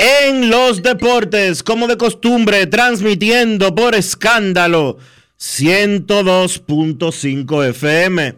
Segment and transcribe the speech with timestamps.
[0.00, 4.96] en los deportes, como de costumbre, transmitiendo por escándalo
[5.38, 8.34] 102.5 FM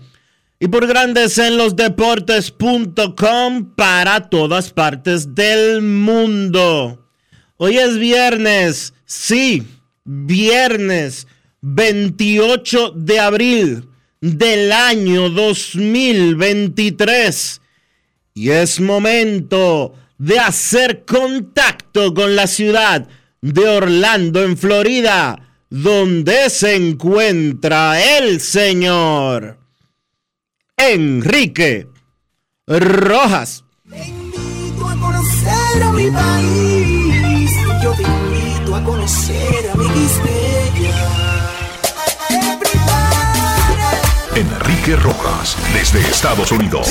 [0.59, 7.09] y por grandes en los deportes.com para todas partes del mundo.
[7.59, 9.63] Hoy es viernes, sí,
[10.05, 11.29] viernes
[11.61, 13.89] 28 de abril
[14.21, 17.61] del año 2023
[18.35, 23.09] y es momento de hacer contacto con la ciudad
[23.41, 29.59] de Orlando, en Florida, donde se encuentra el señor
[30.77, 31.89] Enrique
[32.69, 33.65] Rojas.
[33.91, 37.51] Te invito a conocer a mi país.
[37.83, 39.89] Yo te invito a conocer a mi
[44.37, 46.89] Enrique Rojas, desde Estados Unidos.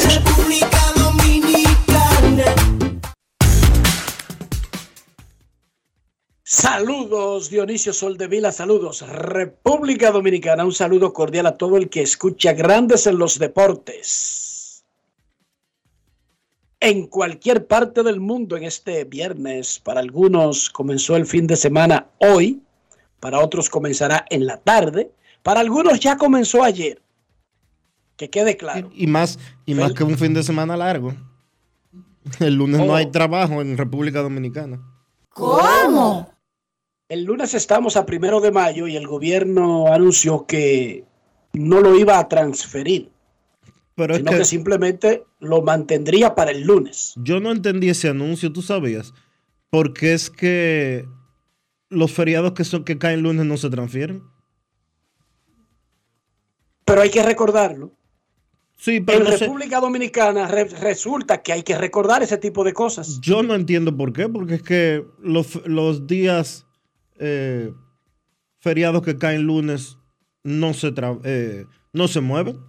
[6.61, 13.07] Saludos Dionisio Soldevila, saludos República Dominicana, un saludo cordial a todo el que escucha Grandes
[13.07, 14.85] en los Deportes.
[16.79, 22.05] En cualquier parte del mundo en este viernes, para algunos comenzó el fin de semana
[22.19, 22.61] hoy,
[23.19, 25.09] para otros comenzará en la tarde,
[25.41, 27.01] para algunos ya comenzó ayer.
[28.17, 28.91] Que quede claro.
[28.93, 31.15] Y, más, y más que un fin de semana largo.
[32.39, 33.11] El lunes no hay oh.
[33.11, 34.79] trabajo en República Dominicana.
[35.29, 36.30] ¿Cómo?
[37.11, 41.03] El lunes estamos a primero de mayo y el gobierno anunció que
[41.51, 43.11] no lo iba a transferir,
[43.95, 47.13] Pero sino que, simplemente lo mantendría para el lunes.
[47.17, 49.13] Yo no entendí ese anuncio, tú sabías,
[49.69, 51.05] porque es que
[51.89, 54.23] los feriados que son que caen lunes no se transfieren.
[56.85, 57.91] Pero hay que recordarlo.
[58.77, 63.19] Sí, pero en República Dominicana resulta que hay que recordar ese tipo de cosas.
[63.19, 66.67] Yo no entiendo por qué, porque es que los, los días
[67.21, 67.71] eh,
[68.59, 69.97] feriados que caen lunes
[70.43, 70.91] no se,
[71.23, 72.59] eh, no se mueven.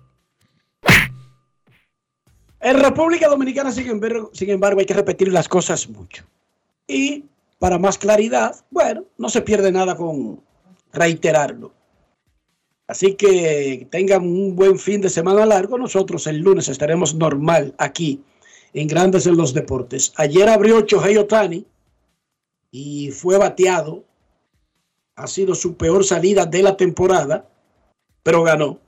[2.60, 6.24] En República Dominicana, sin embargo, sin embargo, hay que repetir las cosas mucho.
[6.86, 7.24] Y
[7.58, 10.40] para más claridad, bueno, no se pierde nada con
[10.92, 11.72] reiterarlo.
[12.86, 15.78] Así que tengan un buen fin de semana largo.
[15.78, 18.22] Nosotros el lunes estaremos normal aquí
[18.74, 20.12] en Grandes en los Deportes.
[20.16, 21.64] Ayer abrió Chohei Otani
[22.70, 24.04] y fue bateado
[25.16, 27.48] ha sido su peor salida de la temporada,
[28.22, 28.78] pero ganó.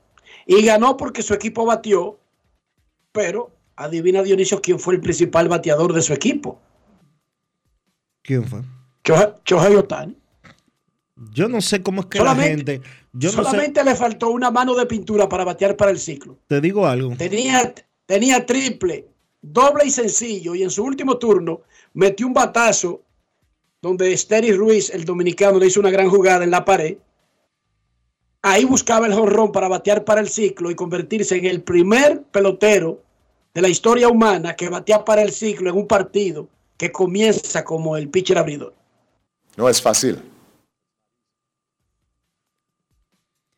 [0.45, 2.19] Y ganó porque su equipo batió,
[3.11, 6.59] pero adivina Dionisio quién fue el principal bateador de su equipo.
[8.21, 8.61] ¿Quién fue?
[9.03, 10.17] Chohei Otani.
[11.31, 12.81] Yo no sé cómo es que la gente.
[13.13, 16.37] Yo solamente le faltó una mano de pintura para batear para el ciclo.
[16.47, 17.15] Te digo algo.
[17.15, 17.73] Tenía,
[18.05, 19.07] tenía triple,
[19.41, 20.55] doble y sencillo.
[20.55, 21.61] Y en su último turno
[21.93, 23.04] metió un batazo
[23.85, 26.97] donde Steri Ruiz, el dominicano, le hizo una gran jugada en la pared.
[28.41, 33.03] Ahí buscaba el jonrón para batear para el ciclo y convertirse en el primer pelotero
[33.53, 37.95] de la historia humana que batea para el ciclo en un partido que comienza como
[37.95, 38.73] el pitcher abridor.
[39.55, 40.19] No es fácil.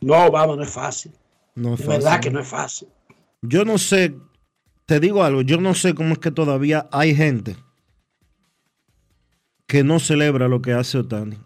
[0.02, 1.14] No, vamos, no es fácil.
[1.56, 2.90] No es verdad que no es fácil.
[3.42, 4.14] Yo no sé,
[4.86, 7.56] te digo algo, yo no sé cómo es que todavía hay gente
[9.68, 11.38] que no celebra lo que hace Otani.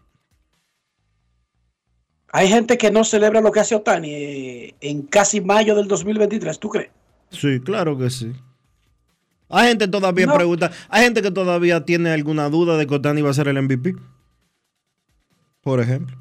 [2.34, 6.60] Hay gente que no celebra lo que hace Otani eh, en casi mayo del 2023,
[6.60, 6.90] ¿tú crees?
[7.30, 8.32] Sí, claro que sí.
[9.50, 10.36] Hay gente todavía No.
[10.36, 13.62] pregunta, hay gente que todavía tiene alguna duda de que Otani va a ser el
[13.62, 13.96] MVP.
[15.62, 16.16] Por ejemplo.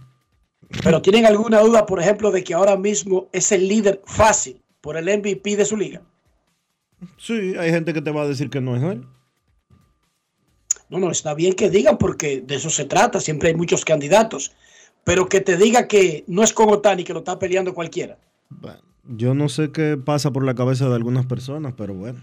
[0.82, 4.96] Pero tienen alguna duda, por ejemplo, de que ahora mismo es el líder fácil por
[4.96, 6.02] el MVP de su liga.
[7.18, 9.06] Sí, hay gente que te va a decir que no es él.
[10.90, 14.52] No, no, está bien que digan porque de eso se trata, siempre hay muchos candidatos.
[15.04, 18.18] Pero que te diga que no es con Otani, que lo está peleando cualquiera.
[18.50, 22.20] Bueno, yo no sé qué pasa por la cabeza de algunas personas, pero bueno.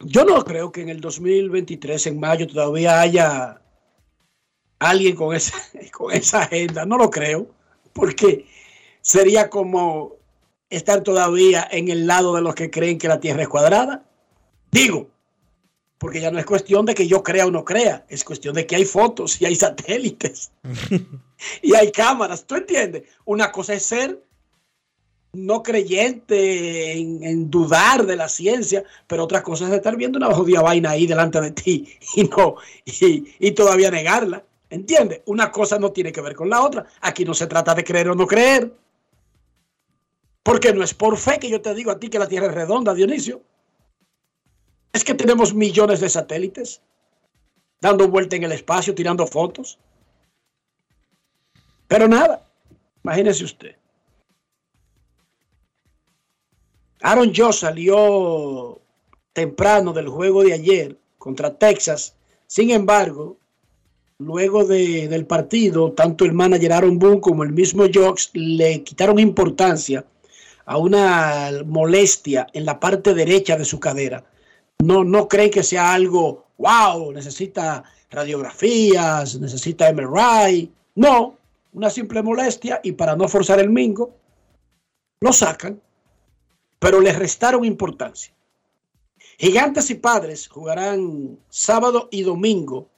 [0.00, 3.60] Yo no creo que en el 2023, en mayo, todavía haya
[4.78, 5.58] alguien con esa,
[5.92, 6.86] con esa agenda.
[6.86, 7.48] No lo creo,
[7.92, 8.46] porque
[9.02, 10.16] sería como
[10.70, 14.04] estar todavía en el lado de los que creen que la Tierra es cuadrada.
[14.70, 15.10] Digo,
[16.00, 18.66] porque ya no es cuestión de que yo crea o no crea, es cuestión de
[18.66, 20.50] que hay fotos y hay satélites
[21.62, 22.46] y hay cámaras.
[22.46, 23.02] ¿Tú entiendes?
[23.26, 24.24] Una cosa es ser
[25.34, 30.32] no creyente en, en dudar de la ciencia, pero otra cosa es estar viendo una
[30.32, 31.86] jodida vaina ahí delante de ti
[32.16, 32.56] y no
[32.86, 34.42] y, y todavía negarla.
[34.70, 35.20] ¿Entiendes?
[35.26, 36.86] Una cosa no tiene que ver con la otra.
[37.02, 38.72] Aquí no se trata de creer o no creer.
[40.42, 42.54] Porque no es por fe que yo te digo a ti que la Tierra es
[42.54, 43.42] redonda, Dionisio.
[44.92, 46.80] Es que tenemos millones de satélites
[47.80, 49.78] dando vuelta en el espacio, tirando fotos.
[51.88, 52.46] Pero nada,
[53.02, 53.76] imagínese usted.
[57.02, 58.80] Aaron Josh salió
[59.32, 62.14] temprano del juego de ayer contra Texas.
[62.46, 63.38] Sin embargo,
[64.18, 69.18] luego de- del partido, tanto el manager Aaron Boone como el mismo Josh le quitaron
[69.18, 70.04] importancia
[70.66, 74.24] a una molestia en la parte derecha de su cadera.
[74.82, 80.72] No, no creen que sea algo, wow, necesita radiografías, necesita MRI.
[80.94, 81.38] No,
[81.72, 84.16] una simple molestia y para no forzar el mingo,
[85.20, 85.80] lo sacan,
[86.78, 88.34] pero le restaron importancia.
[89.38, 92.88] Gigantes y Padres jugarán sábado y domingo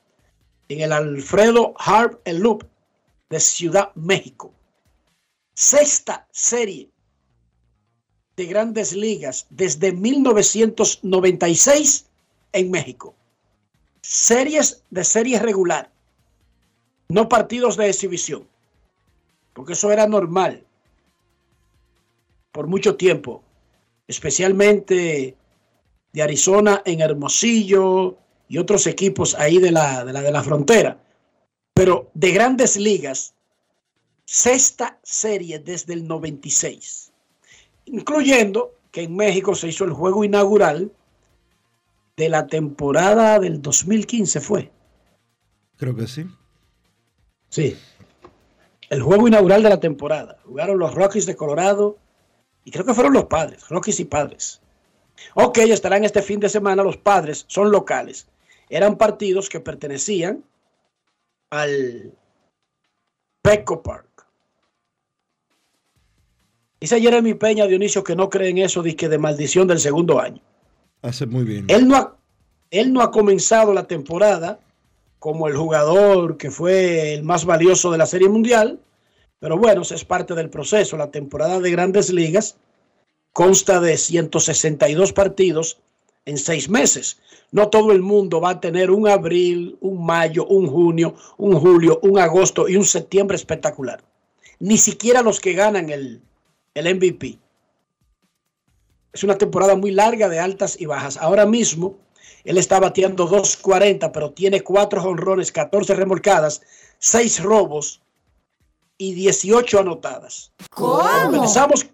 [0.68, 2.42] en el Alfredo Harp El
[3.28, 4.52] de Ciudad México.
[5.54, 6.91] Sexta serie
[8.36, 12.06] de grandes ligas desde 1996
[12.52, 13.14] en México.
[14.02, 15.90] Series de serie regular,
[17.08, 18.48] no partidos de exhibición,
[19.52, 20.64] porque eso era normal
[22.52, 23.42] por mucho tiempo,
[24.08, 25.36] especialmente
[26.12, 28.18] de Arizona en Hermosillo
[28.48, 31.02] y otros equipos ahí de la, de la, de la frontera.
[31.74, 33.34] Pero de grandes ligas,
[34.26, 37.11] sexta serie desde el 96
[37.86, 40.92] incluyendo que en México se hizo el juego inaugural
[42.16, 44.70] de la temporada del 2015 fue.
[45.76, 46.26] Creo que sí.
[47.48, 47.76] Sí.
[48.90, 50.38] El juego inaugural de la temporada.
[50.44, 51.96] Jugaron los Rockies de Colorado
[52.64, 54.60] y creo que fueron los padres, Rockies y padres.
[55.34, 58.28] Ok, estarán este fin de semana los padres, son locales.
[58.68, 60.44] Eran partidos que pertenecían
[61.50, 62.14] al
[63.42, 64.11] Petco Park.
[66.82, 70.20] Dice Jeremy Peña Dionisio que no cree en eso de, que de maldición del segundo
[70.20, 70.42] año.
[71.00, 71.66] Hace muy bien.
[71.68, 72.16] Él no, ha,
[72.72, 74.58] él no ha comenzado la temporada
[75.20, 78.80] como el jugador que fue el más valioso de la Serie Mundial,
[79.38, 80.96] pero bueno, eso es parte del proceso.
[80.96, 82.56] La temporada de grandes ligas
[83.32, 85.78] consta de 162 partidos
[86.24, 87.20] en seis meses.
[87.52, 92.00] No todo el mundo va a tener un abril, un mayo, un junio, un julio,
[92.02, 94.02] un agosto y un septiembre espectacular.
[94.58, 96.22] Ni siquiera los que ganan el,
[96.74, 97.38] el MVP.
[99.12, 101.16] Es una temporada muy larga de altas y bajas.
[101.18, 101.98] Ahora mismo
[102.44, 106.62] él está bateando 2.40, pero tiene 4 honrones, 14 remolcadas,
[106.98, 108.00] 6 robos
[108.98, 110.52] y 18 anotadas.
[110.70, 111.02] ¿Cómo?
[111.24, 111.86] Comenzamos.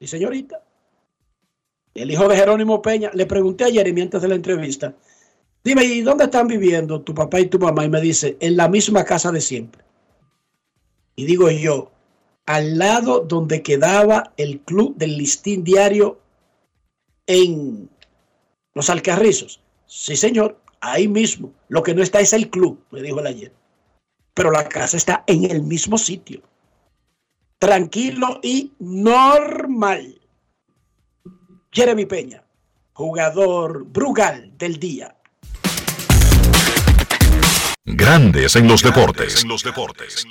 [0.00, 0.62] Sí, señorita.
[1.94, 3.10] El hijo de Jerónimo Peña.
[3.14, 4.94] Le pregunté a Jeremy antes de la entrevista.
[5.62, 7.84] Dime, ¿y dónde están viviendo tu papá y tu mamá?
[7.84, 9.82] Y me dice, en la misma casa de siempre.
[11.16, 11.90] Y digo yo,
[12.46, 16.20] al lado donde quedaba el club del listín diario
[17.26, 17.88] en
[18.74, 19.60] los Alcarrizos.
[19.86, 21.52] Sí, señor, ahí mismo.
[21.68, 23.52] Lo que no está es el club, me dijo él ayer.
[24.34, 26.42] Pero la casa está en el mismo sitio.
[27.58, 30.20] Tranquilo y normal.
[31.72, 32.44] Jeremy Peña,
[32.92, 35.16] jugador Brugal del día.
[37.86, 39.42] Grandes en los deportes.
[39.42, 40.26] En los deportes.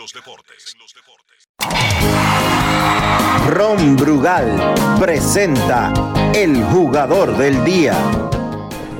[3.49, 4.47] Ron Brugal
[4.99, 5.93] presenta
[6.33, 7.95] el jugador del día.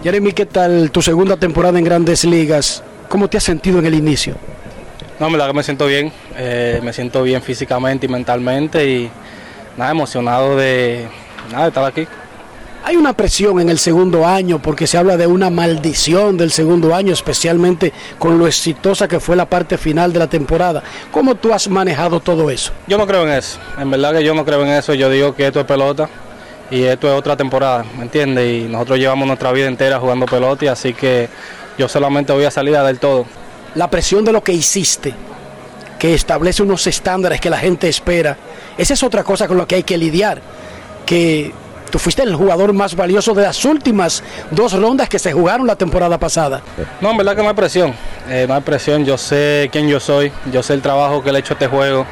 [0.03, 2.83] Jeremy, ¿qué tal tu segunda temporada en Grandes Ligas?
[3.09, 4.35] ¿Cómo te has sentido en el inicio?
[5.19, 9.09] No, en verdad que me siento bien, eh, me siento bien físicamente y mentalmente y
[9.77, 11.07] nada, emocionado de,
[11.51, 12.07] nada, de estar aquí.
[12.85, 16.93] Hay una presión en el segundo año porque se habla de una maldición del segundo
[16.93, 20.83] año, especialmente con lo exitosa que fue la parte final de la temporada.
[21.09, 22.73] ¿Cómo tú has manejado todo eso?
[22.87, 25.33] Yo no creo en eso, en verdad que yo no creo en eso, yo digo
[25.33, 26.09] que esto es pelota
[26.69, 28.63] y esto es otra temporada, ¿me entiendes?
[28.63, 31.29] Y nosotros llevamos nuestra vida entera jugando pelota y así que
[31.77, 33.25] yo solamente voy a salir a dar todo.
[33.75, 35.13] La presión de lo que hiciste,
[35.97, 38.35] que establece unos estándares que la gente espera,
[38.77, 40.41] esa es otra cosa con la que hay que lidiar,
[41.05, 41.53] que
[41.93, 45.75] Tú fuiste el jugador más valioso de las últimas dos rondas que se jugaron la
[45.75, 46.59] temporada pasada.
[46.99, 47.93] No, en verdad que no hay presión.
[48.27, 49.05] Eh, no hay presión.
[49.05, 50.31] Yo sé quién yo soy.
[50.51, 52.07] Yo sé el trabajo que le he hecho a este juego.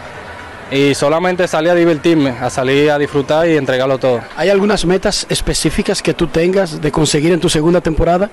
[0.69, 4.21] Y solamente salí a divertirme, a salir a disfrutar y entregarlo todo.
[4.37, 8.29] ¿Hay algunas metas específicas que tú tengas de conseguir en tu segunda temporada?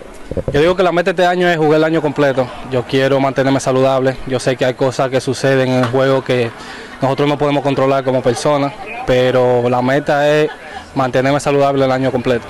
[0.52, 2.46] Yo digo que la meta este año es jugar el año completo.
[2.70, 4.18] Yo quiero mantenerme saludable.
[4.26, 6.50] Yo sé que hay cosas que suceden en el juego que
[7.00, 8.74] nosotros no podemos controlar como personas,
[9.06, 10.50] pero la meta es
[10.98, 12.44] mantenerme saludable el año completo.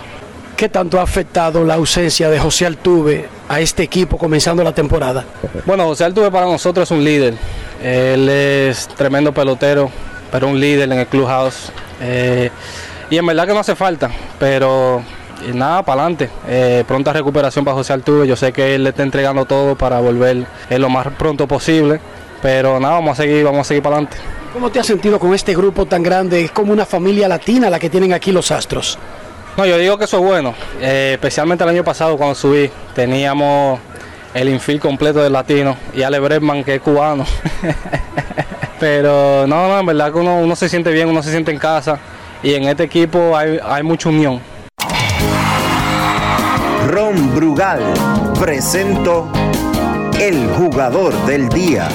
[0.56, 5.24] ¿Qué tanto ha afectado la ausencia de José Altuve a este equipo comenzando la temporada?
[5.64, 7.34] Bueno, José Altuve para nosotros es un líder.
[7.80, 9.88] Él es tremendo pelotero,
[10.32, 11.70] pero un líder en el clubhouse.
[12.00, 12.50] Eh,
[13.08, 15.00] y en verdad que no hace falta, pero
[15.54, 16.28] nada, para adelante.
[16.48, 18.26] Eh, pronta recuperación para José Altuve.
[18.26, 22.00] Yo sé que él le está entregando todo para volver lo más pronto posible.
[22.42, 24.16] Pero nada, vamos a seguir, vamos a seguir para adelante.
[24.52, 26.44] ¿Cómo te has sentido con este grupo tan grande?
[26.44, 28.98] Es como una familia latina la que tienen aquí los Astros.
[29.56, 33.78] No, yo digo que eso es bueno, eh, especialmente el año pasado cuando subí, teníamos
[34.32, 37.26] el infield completo de latino y Ale Bregman que es cubano.
[38.80, 41.98] Pero no, no, en verdad que uno, se siente bien, uno se siente en casa
[42.42, 44.40] y en este equipo hay, hay mucha unión.
[46.86, 47.82] Ron Brugal
[48.38, 49.28] presento
[50.18, 51.88] el jugador del día.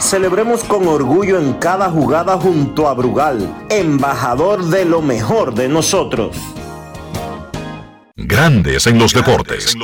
[0.00, 6.36] Celebremos con orgullo en cada jugada junto a Brugal, embajador de lo mejor de nosotros.
[8.14, 9.76] Grandes en los deportes.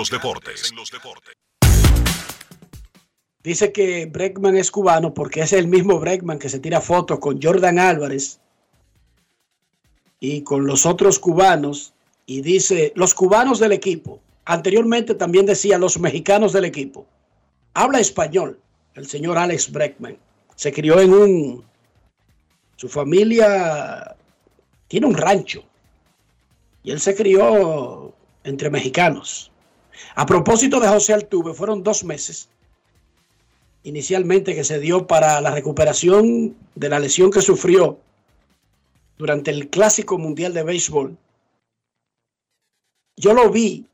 [3.42, 7.42] Dice que Breckman es cubano porque es el mismo Breckman que se tira fotos con
[7.42, 8.38] Jordan Álvarez
[10.20, 11.92] y con los otros cubanos
[12.24, 14.20] y dice los cubanos del equipo.
[14.44, 17.04] Anteriormente también decía los mexicanos del equipo.
[17.74, 18.60] Habla español
[18.94, 20.18] el señor Alex Breckman.
[20.56, 21.64] Se crió en un...
[22.76, 24.16] Su familia
[24.88, 25.64] tiene un rancho
[26.82, 28.12] y él se crió
[28.44, 29.50] entre mexicanos.
[30.14, 32.48] A propósito de José Altuve, fueron dos meses
[33.84, 37.98] inicialmente que se dio para la recuperación de la lesión que sufrió
[39.18, 41.16] durante el Clásico Mundial de Béisbol.
[43.16, 43.86] Yo lo vi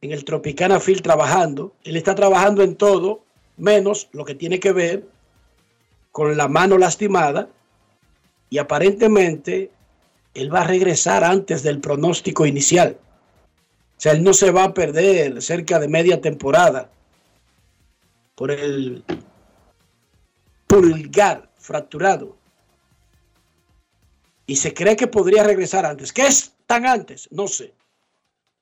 [0.00, 1.74] en el Tropicana Field trabajando.
[1.84, 3.25] Él está trabajando en todo
[3.56, 5.04] menos lo que tiene que ver
[6.12, 7.48] con la mano lastimada
[8.48, 9.70] y aparentemente
[10.34, 12.98] él va a regresar antes del pronóstico inicial.
[13.96, 16.90] O sea, él no se va a perder cerca de media temporada
[18.34, 19.02] por el
[20.66, 22.36] pulgar fracturado.
[24.46, 26.12] Y se cree que podría regresar antes.
[26.12, 27.28] ¿Qué es tan antes?
[27.32, 27.72] No sé.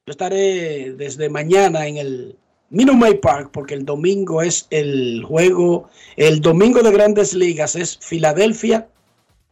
[0.07, 2.39] Yo estaré desde mañana en el
[2.71, 8.89] Minute Park, porque el domingo es el juego, el domingo de grandes ligas es Filadelfia,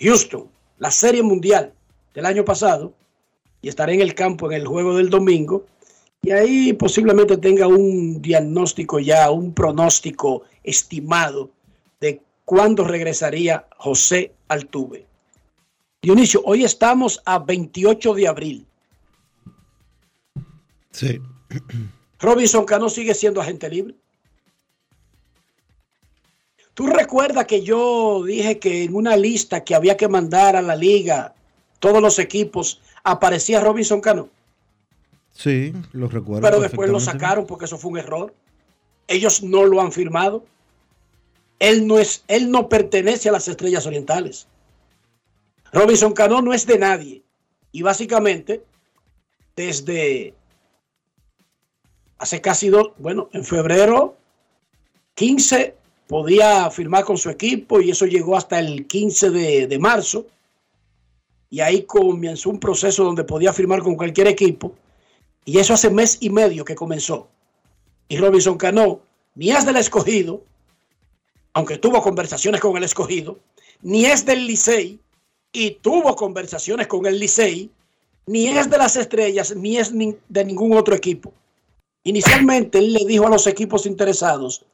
[0.00, 1.73] Houston, la serie mundial
[2.14, 2.92] del año pasado,
[3.61, 5.66] y estaré en el campo en el juego del domingo,
[6.23, 11.50] y ahí posiblemente tenga un diagnóstico ya, un pronóstico estimado
[12.00, 15.07] de cuándo regresaría José Altuve.
[16.00, 18.66] Dionisio, hoy estamos a 28 de abril.
[20.90, 21.21] Sí.
[22.23, 23.97] Robinson Cano sigue siendo agente libre.
[26.73, 30.76] ¿Tú recuerdas que yo dije que en una lista que había que mandar a la
[30.76, 31.35] liga,
[31.81, 34.31] todos los equipos, aparecía Robinson Cano?
[35.33, 36.43] Sí, lo recuerdo.
[36.43, 38.33] Pero después lo sacaron porque eso fue un error.
[39.09, 40.45] Ellos no lo han firmado.
[41.59, 44.47] Él no, es, él no pertenece a las estrellas orientales.
[45.73, 47.23] Robinson Cano no es de nadie.
[47.73, 48.64] Y básicamente,
[49.57, 50.35] desde
[52.23, 54.17] hace casi dos, bueno, en febrero
[55.14, 55.75] 15
[56.07, 60.26] podía firmar con su equipo y eso llegó hasta el 15 de, marzo.
[61.50, 64.73] Y ahí comenzó un proceso donde podía firmar con cualquier equipo.
[65.45, 67.29] Y eso hace mes y medio que comenzó.
[68.09, 69.00] Y Robinson Cano
[69.35, 70.45] ni es del escogido,
[71.55, 73.41] aunque tuvo conversaciones con el escogido,
[73.83, 75.00] ni es del Licey,
[75.52, 77.69] y tuvo conversaciones con el Licey,
[78.26, 81.33] ni es de las estrellas, ni es de ningún otro equipo.
[82.04, 84.64] Inicialmente él le dijo a los equipos interesados,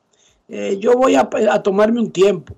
[0.49, 2.56] eh, yo voy a, a, tomarme un tiempo.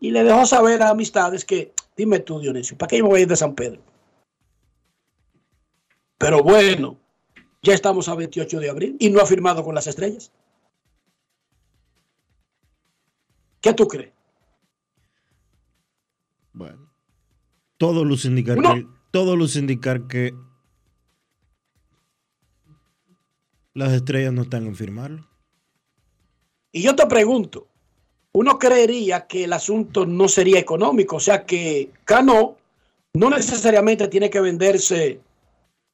[0.00, 3.20] Y le dejó saber a amistades que, dime tú Dionisio, ¿para qué yo me voy
[3.20, 3.80] a ir de San Pedro?
[6.18, 6.96] Pero bueno,
[7.62, 10.32] ya estamos a 28 de abril y no ha firmado con las estrellas.
[13.60, 14.12] ¿Qué tú crees?
[16.52, 16.88] Bueno,
[17.76, 20.32] todo luce indicar Uno- que todo luce indicar que
[23.76, 25.28] las estrellas no están en firmarlo.
[26.72, 27.68] Y yo te pregunto,
[28.32, 32.56] uno creería que el asunto no sería económico, o sea que Cano
[33.12, 35.20] no necesariamente tiene que venderse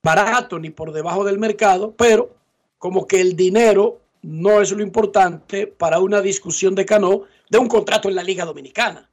[0.00, 2.30] barato ni por debajo del mercado, pero
[2.78, 7.66] como que el dinero no es lo importante para una discusión de Cano de un
[7.66, 9.10] contrato en la Liga Dominicana.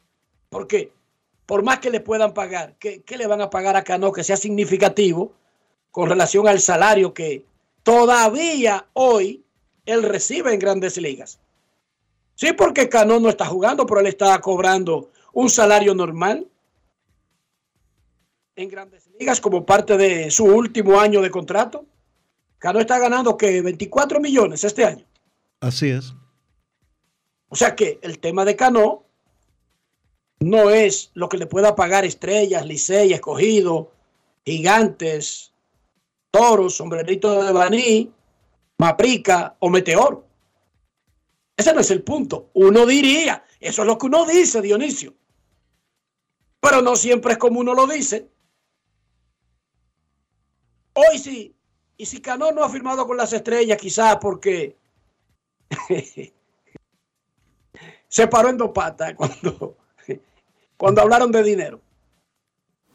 [0.47, 0.91] Porque
[1.47, 4.23] por más que le puedan pagar, ¿qué, qué le van a pagar a Cano que
[4.23, 5.33] sea significativo
[5.89, 7.48] con relación al salario que
[7.83, 9.43] todavía hoy
[9.85, 11.39] él recibe en grandes ligas?
[12.35, 16.47] Sí, porque Cano no está jugando, pero él está cobrando un salario normal
[18.55, 21.85] en grandes ligas como parte de su último año de contrato.
[22.57, 25.05] Cano está ganando que 24 millones este año.
[25.61, 26.13] Así es.
[27.49, 29.05] O sea que el tema de Cano
[30.39, 33.91] no es lo que le pueda pagar Estrellas, Licey, Escogido,
[34.45, 35.48] Gigantes,
[36.31, 38.13] Toros, Sombrerito de Baní,
[38.77, 40.25] Maprica o Meteor.
[41.57, 42.49] Ese no es el punto.
[42.53, 45.13] Uno diría, eso es lo que uno dice, Dionisio.
[46.61, 48.29] Pero no siempre es como uno lo dice.
[50.93, 51.55] Hoy sí,
[51.97, 54.77] y si Cano no ha firmado con las estrellas, quizás porque
[58.07, 59.77] se paró en dos patas cuando,
[60.77, 61.81] cuando hablaron de dinero.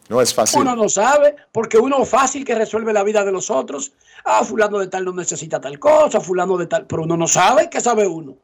[0.08, 0.60] No es fácil.
[0.60, 3.92] Uno no sabe, porque uno fácil que resuelve la vida de los otros.
[4.24, 7.70] Ah, fulano de tal no necesita tal cosa, fulano de tal, pero uno no sabe
[7.70, 8.36] qué sabe uno.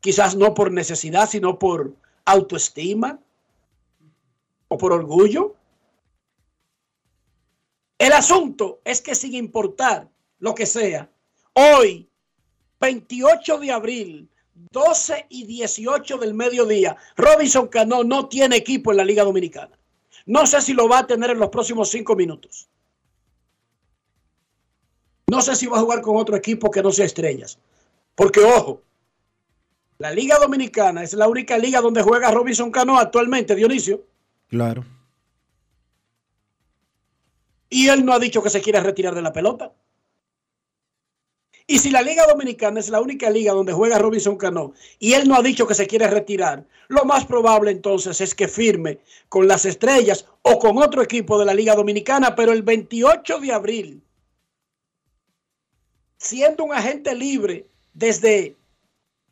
[0.00, 1.94] Quizás no por necesidad, sino por
[2.24, 3.18] autoestima
[4.68, 5.54] o por orgullo.
[7.98, 10.08] El asunto es que sin importar
[10.40, 11.08] lo que sea,
[11.54, 12.08] hoy,
[12.80, 19.04] 28 de abril, 12 y 18 del mediodía, Robinson Cano no tiene equipo en la
[19.04, 19.78] Liga Dominicana.
[20.26, 22.68] No sé si lo va a tener en los próximos cinco minutos.
[25.30, 27.58] No sé si va a jugar con otro equipo que no sea estrellas.
[28.14, 28.82] Porque, ojo,
[29.98, 34.04] la Liga Dominicana es la única liga donde juega Robinson Cano actualmente, Dionisio.
[34.48, 34.84] Claro.
[37.68, 39.72] Y él no ha dicho que se quiere retirar de la pelota.
[41.66, 45.26] Y si la Liga Dominicana es la única liga donde juega Robinson Cano y él
[45.26, 48.98] no ha dicho que se quiere retirar, lo más probable entonces es que firme
[49.30, 53.52] con las estrellas o con otro equipo de la Liga Dominicana, pero el 28 de
[53.52, 54.02] abril,
[56.18, 58.56] siendo un agente libre desde,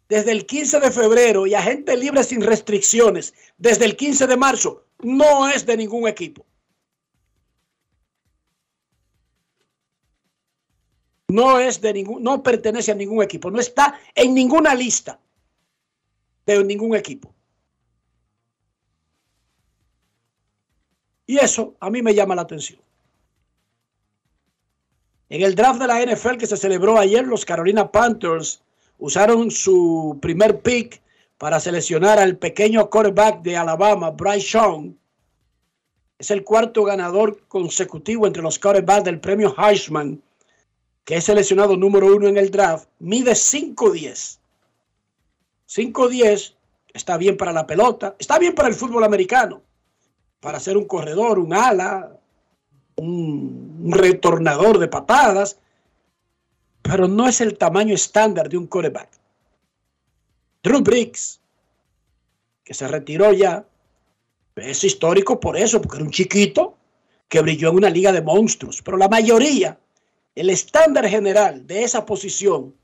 [0.08, 4.86] desde el 15 de febrero y agente libre sin restricciones desde el 15 de marzo,
[5.00, 6.46] no es de ningún equipo.
[11.32, 15.18] No es de ningún, no pertenece a ningún equipo, no está en ninguna lista
[16.46, 17.32] de ningún equipo.
[21.26, 22.80] Y eso a mí me llama la atención.
[25.30, 28.60] En el draft de la NFL que se celebró ayer, los Carolina Panthers
[28.98, 31.00] usaron su primer pick
[31.38, 34.92] para seleccionar al pequeño quarterback de Alabama, Bryce Young.
[36.18, 40.22] Es el cuarto ganador consecutivo entre los quarterbacks del premio Heisman
[41.04, 44.38] que es seleccionado número uno en el draft, mide 5'10.
[45.68, 46.54] 5'10
[46.92, 49.62] está bien para la pelota, está bien para el fútbol americano,
[50.40, 52.16] para ser un corredor, un ala,
[52.96, 55.58] un, un retornador de patadas,
[56.82, 59.08] pero no es el tamaño estándar de un quarterback.
[60.62, 61.40] Drew Briggs,
[62.62, 63.64] que se retiró ya,
[64.56, 66.76] es histórico por eso, porque era un chiquito
[67.28, 69.78] que brilló en una liga de monstruos, pero la mayoría
[70.34, 72.74] el estándar general de esa posición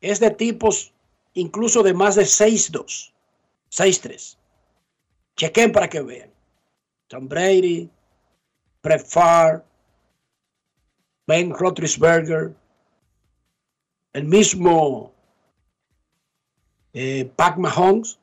[0.00, 0.92] es de tipos
[1.34, 3.12] incluso de más de 6'2,
[3.70, 4.36] 6'3.
[5.36, 6.30] Chequen para que vean.
[7.06, 7.88] Tom Brady,
[8.82, 9.62] Brett Favre,
[11.26, 12.54] Ben Roethlisberger,
[14.12, 15.14] el mismo
[16.92, 18.18] eh, Pac Mahomes.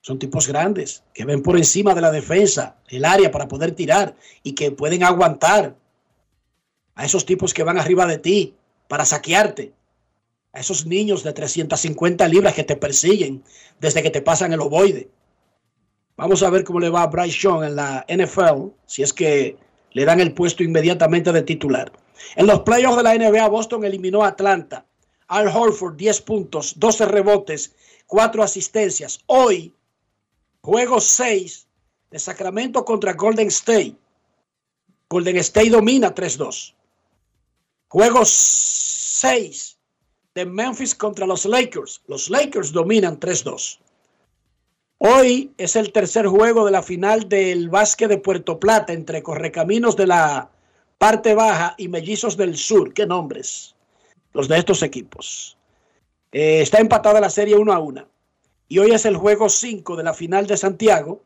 [0.00, 4.16] Son tipos grandes que ven por encima de la defensa, el área para poder tirar
[4.42, 5.76] y que pueden aguantar
[6.94, 8.54] a esos tipos que van arriba de ti
[8.88, 9.72] para saquearte,
[10.52, 13.42] a esos niños de 350 libras que te persiguen
[13.80, 15.08] desde que te pasan el ovoide.
[16.16, 19.56] Vamos a ver cómo le va a Bryce Young en la NFL, si es que
[19.92, 21.90] le dan el puesto inmediatamente de titular.
[22.36, 24.86] En los playoffs de la NBA, Boston eliminó a Atlanta.
[25.28, 27.74] Al Horford, 10 puntos, 12 rebotes,
[28.06, 29.20] 4 asistencias.
[29.26, 29.72] Hoy,
[30.60, 31.66] juego 6
[32.10, 33.96] de Sacramento contra Golden State.
[35.08, 36.74] Golden State domina 3-2.
[37.92, 39.78] Juego 6
[40.34, 42.00] de Memphis contra los Lakers.
[42.06, 43.80] Los Lakers dominan 3-2.
[44.96, 49.94] Hoy es el tercer juego de la final del básquet de Puerto Plata entre Correcaminos
[49.94, 50.48] de la
[50.96, 52.94] parte baja y Mellizos del Sur.
[52.94, 53.74] ¿Qué nombres?
[54.32, 55.58] Los de estos equipos.
[56.32, 58.08] Eh, está empatada la serie 1 a 1.
[58.68, 61.20] Y hoy es el juego 5 de la final de Santiago.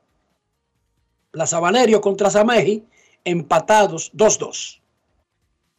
[1.30, 2.82] La Sabanerio contra Sameji,
[3.24, 4.80] empatados 2-2.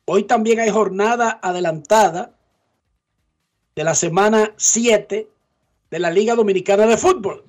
[0.09, 2.31] Hoy también hay jornada adelantada
[3.75, 5.27] de la semana 7
[5.91, 7.43] de la Liga Dominicana de Fútbol.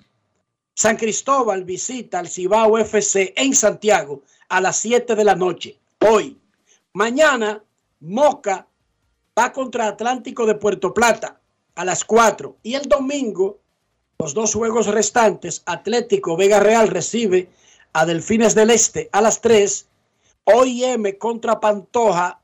[0.75, 5.79] San Cristóbal visita al Cibao FC en Santiago a las 7 de la noche.
[6.01, 6.37] Hoy.
[6.95, 7.63] Mañana,
[8.01, 8.67] Moca
[9.39, 11.39] va contra Atlántico de Puerto Plata
[11.77, 12.57] a las 4.
[12.65, 13.61] Y el domingo,
[14.19, 17.51] los dos juegos restantes, Atlético Vega Real recibe
[17.93, 19.87] a Delfines del Este a las 3.
[20.43, 22.41] OIM contra Pantoja,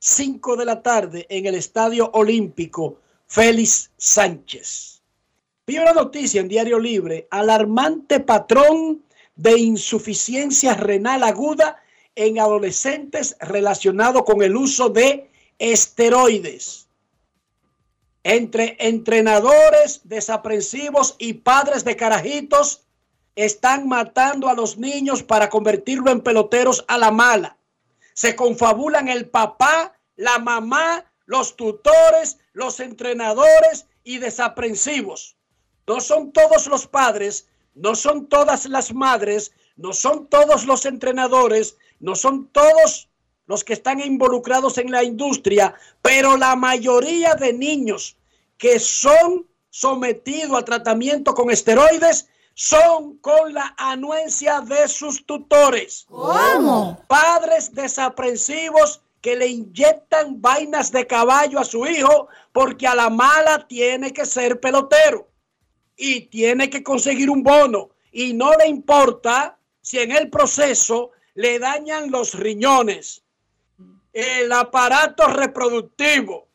[0.00, 5.02] 5 de la tarde en el Estadio Olímpico Félix Sánchez.
[5.66, 9.02] Vi una noticia en Diario Libre, alarmante patrón
[9.34, 11.82] de insuficiencia renal aguda
[12.14, 16.86] en adolescentes relacionado con el uso de esteroides.
[18.22, 22.84] Entre entrenadores desaprensivos y padres de carajitos
[23.34, 27.57] están matando a los niños para convertirlo en peloteros a la mala.
[28.18, 35.36] Se confabulan el papá, la mamá, los tutores, los entrenadores y desaprensivos.
[35.86, 41.76] No son todos los padres, no son todas las madres, no son todos los entrenadores,
[42.00, 43.08] no son todos
[43.46, 48.16] los que están involucrados en la industria, pero la mayoría de niños
[48.56, 52.28] que son sometidos a tratamiento con esteroides
[52.58, 56.06] son con la anuencia de sus tutores.
[56.08, 57.00] ¿Cómo?
[57.06, 63.64] Padres desaprensivos que le inyectan vainas de caballo a su hijo porque a la mala
[63.68, 65.28] tiene que ser pelotero
[65.96, 71.60] y tiene que conseguir un bono y no le importa si en el proceso le
[71.60, 73.22] dañan los riñones,
[74.12, 76.48] el aparato reproductivo,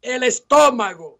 [0.00, 1.17] el estómago,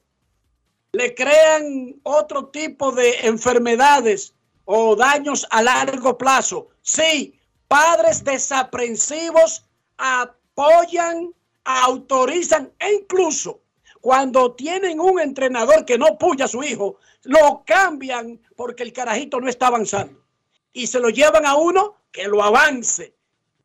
[0.92, 6.68] le crean otro tipo de enfermedades o daños a largo plazo.
[6.82, 9.64] Sí, padres desaprensivos
[9.96, 13.60] apoyan, autorizan e incluso
[14.00, 19.40] cuando tienen un entrenador que no puya a su hijo, lo cambian porque el carajito
[19.40, 20.24] no está avanzando.
[20.72, 23.14] Y se lo llevan a uno que lo avance,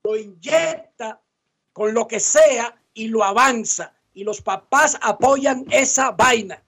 [0.03, 1.21] lo inyecta
[1.71, 3.93] con lo que sea y lo avanza.
[4.13, 6.61] Y los papás apoyan esa vaina.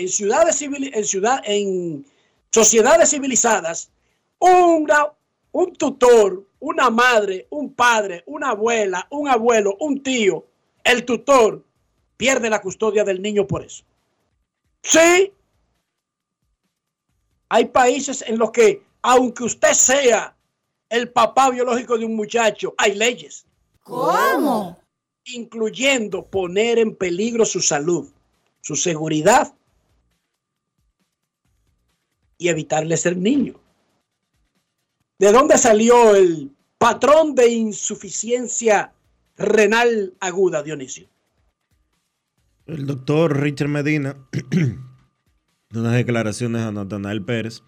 [0.00, 2.06] En ciudades en ciudad, en
[2.50, 3.90] sociedades civilizadas,
[4.38, 5.12] una,
[5.52, 10.46] un tutor, una madre, un padre, una abuela, un abuelo, un tío,
[10.84, 11.62] el tutor
[12.16, 13.84] pierde la custodia del niño por eso.
[14.82, 15.34] Sí,
[17.50, 20.34] hay países en los que, aunque usted sea
[20.88, 23.44] el papá biológico de un muchacho, hay leyes.
[23.82, 24.78] ¿Cómo?
[25.26, 28.10] Incluyendo poner en peligro su salud,
[28.62, 29.52] su seguridad
[32.40, 33.60] y evitarle ser niño.
[35.18, 38.94] ¿De dónde salió el patrón de insuficiencia
[39.36, 41.06] renal aguda, Dionisio?
[42.64, 44.16] El doctor Richard Medina,
[44.50, 47.62] de unas declaraciones a Natanael Pérez.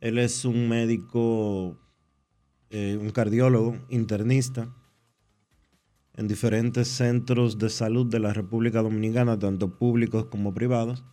[0.00, 1.76] Él es un médico,
[2.70, 4.74] eh, un cardiólogo, internista
[6.14, 11.04] en diferentes centros de salud de la República Dominicana, tanto públicos como privados.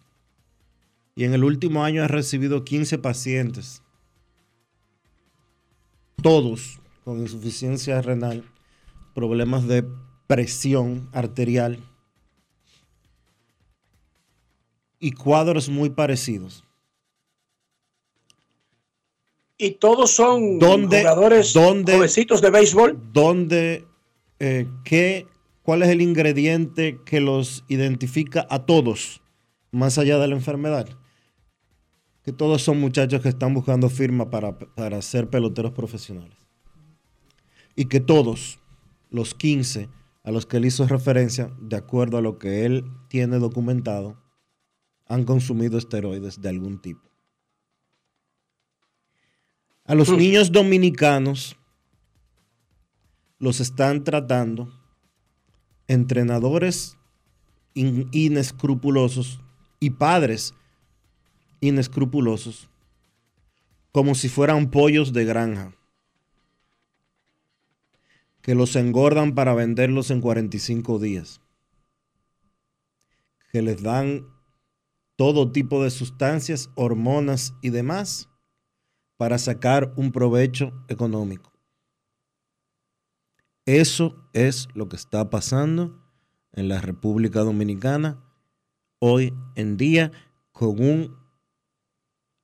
[1.16, 3.84] Y en el último año ha recibido 15 pacientes,
[6.22, 8.44] todos con insuficiencia renal,
[9.14, 9.86] problemas de
[10.28, 11.80] presión arterial
[15.00, 16.64] y cuadros muy parecidos.
[19.58, 23.00] Y todos son ¿Dónde- jugadores dónde- jovencitos de béisbol.
[23.14, 23.86] ¿Dónde,
[24.40, 25.28] eh, qué,
[25.62, 29.22] cuál es el ingrediente que los identifica a todos,
[29.72, 30.90] más allá de la enfermedad?
[32.24, 36.38] Que todos son muchachos que están buscando firma para, para ser peloteros profesionales.
[37.76, 38.60] Y que todos,
[39.10, 39.90] los 15
[40.24, 44.22] a los que él hizo referencia, de acuerdo a lo que él tiene documentado,
[45.06, 47.02] han consumido esteroides de algún tipo.
[49.86, 51.58] A los niños dominicanos
[53.38, 54.72] los están tratando
[55.88, 56.98] entrenadores
[57.74, 59.42] in- inescrupulosos
[59.82, 60.54] y padres
[61.64, 62.70] inescrupulosos
[63.94, 65.74] como si fueran pollos de granja
[68.42, 71.40] que los engordan para venderlos en 45 días,
[73.52, 74.28] que les dan
[75.16, 78.30] todo tipo de sustancias, hormonas y demás
[79.16, 81.54] para sacar un provecho económico.
[83.66, 86.04] Eso es lo que está pasando
[86.52, 88.22] en la República Dominicana
[89.00, 90.12] hoy en día
[90.52, 91.23] con un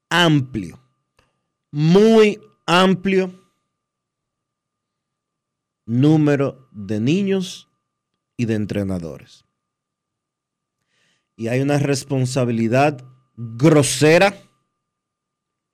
[0.10, 0.80] amplio,
[1.72, 3.34] muy amplio
[5.86, 7.68] número de niños
[8.38, 9.46] y de entrenadores.
[11.36, 13.04] Y hay una responsabilidad
[13.36, 14.36] grosera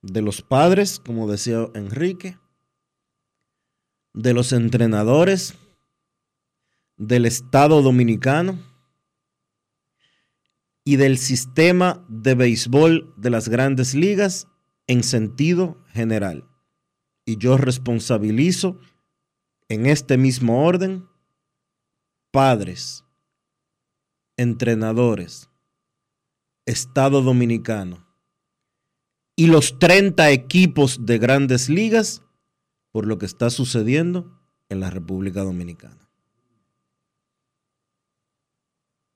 [0.00, 2.38] de los padres, como decía Enrique,
[4.14, 5.54] de los entrenadores,
[6.96, 8.58] del Estado dominicano
[10.88, 14.46] y del sistema de béisbol de las grandes ligas
[14.86, 16.48] en sentido general.
[17.24, 18.78] Y yo responsabilizo
[19.68, 21.08] en este mismo orden
[22.30, 23.04] padres,
[24.36, 25.50] entrenadores,
[26.66, 28.06] Estado dominicano
[29.34, 32.22] y los 30 equipos de grandes ligas
[32.92, 36.08] por lo que está sucediendo en la República Dominicana.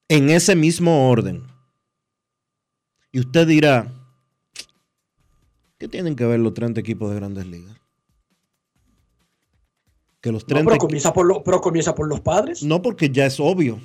[0.08, 1.59] En ese mismo orden.
[3.12, 3.92] Y usted dirá,
[5.78, 7.76] ¿qué tienen que ver los 30 equipos de grandes ligas?
[10.20, 12.62] Que los No, 30 pero, comienza por lo- pero comienza por los padres.
[12.62, 13.80] no, porque ya es obvio.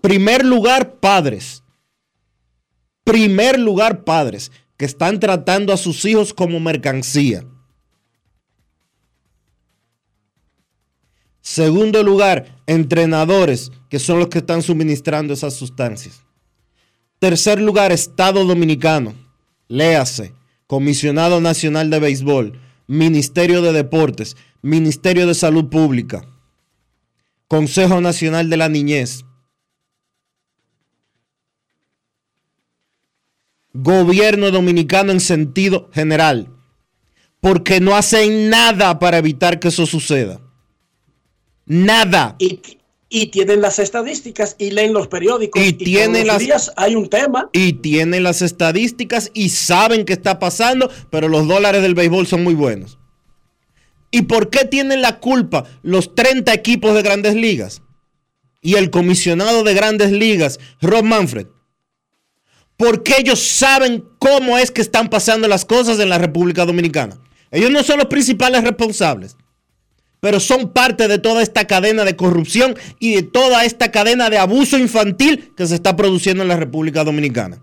[0.00, 1.62] Primer lugar, padres.
[3.04, 7.44] Primer lugar, padres que están tratando a sus hijos como mercancía.
[11.42, 16.22] Segundo lugar, entrenadores que son los que están suministrando esas sustancias.
[17.20, 19.14] Tercer lugar, Estado Dominicano.
[19.68, 20.34] Léase,
[20.66, 26.24] Comisionado Nacional de Béisbol, Ministerio de Deportes, Ministerio de Salud Pública,
[27.46, 29.24] Consejo Nacional de la Niñez,
[33.74, 36.48] Gobierno Dominicano en sentido general,
[37.40, 40.40] porque no hacen nada para evitar que eso suceda.
[41.66, 42.36] Nada.
[43.12, 45.60] Y tienen las estadísticas y leen los periódicos.
[45.60, 47.50] Y tienen las- días hay un tema.
[47.52, 52.44] y tienen las estadísticas y saben qué está pasando, pero los dólares del béisbol son
[52.44, 52.98] muy buenos.
[54.12, 57.82] ¿Y por qué tienen la culpa los 30 equipos de grandes ligas?
[58.62, 61.46] Y el comisionado de grandes ligas, Rob Manfred.
[62.76, 67.18] Porque ellos saben cómo es que están pasando las cosas en la República Dominicana.
[67.50, 69.36] Ellos no son los principales responsables,
[70.20, 74.38] pero son parte de toda esta cadena de corrupción y de toda esta cadena de
[74.38, 77.62] abuso infantil que se está produciendo en la República Dominicana.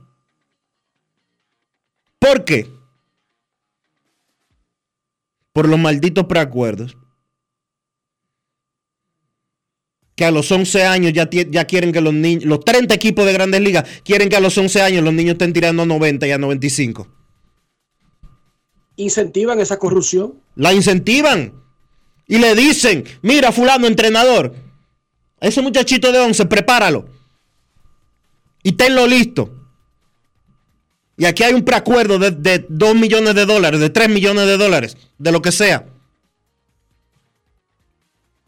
[2.19, 2.67] ¿Por qué?
[5.53, 6.97] Por los malditos preacuerdos.
[10.15, 11.27] Que a los 11 años ya,
[11.65, 14.81] quieren que los niños, los 30 equipos de grandes ligas quieren que a los 11
[14.81, 17.07] años los niños estén tirando a 90 y a 95.
[18.95, 20.41] Incentivan esa corrupción.
[20.55, 21.53] La incentivan
[22.27, 24.53] y le dicen, mira fulano entrenador,
[25.39, 27.09] ese muchachito de 11, prepáralo.
[28.63, 29.53] Y tenlo listo.
[31.15, 34.57] Y aquí hay un preacuerdo de, de 2 millones de dólares, de 3 millones de
[34.57, 35.85] dólares, de lo que sea.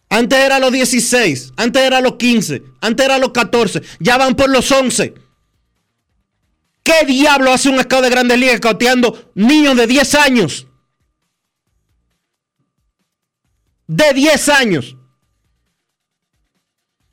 [0.10, 4.50] Antes era los 16, antes era los 15, antes era los 14, ya van por
[4.50, 5.14] los 11.
[6.84, 10.68] ¿Qué diablo hace un scout de grandes ligas cauteando niños de 10 años?
[13.90, 14.96] De 10 años.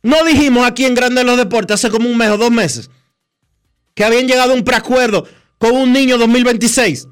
[0.03, 2.91] No dijimos aquí en Grandes los Deportes hace como un mes o dos meses
[3.95, 7.09] que habían llegado a un preacuerdo con un niño 2026.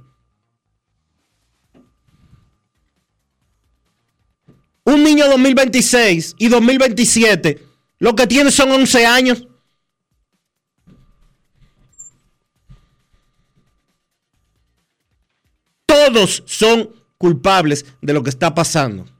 [4.85, 7.67] Un niño 2026 y 2027
[8.01, 9.49] lo que tiene son 11 años.
[15.87, 19.14] Todos son culpables de lo que está pasando.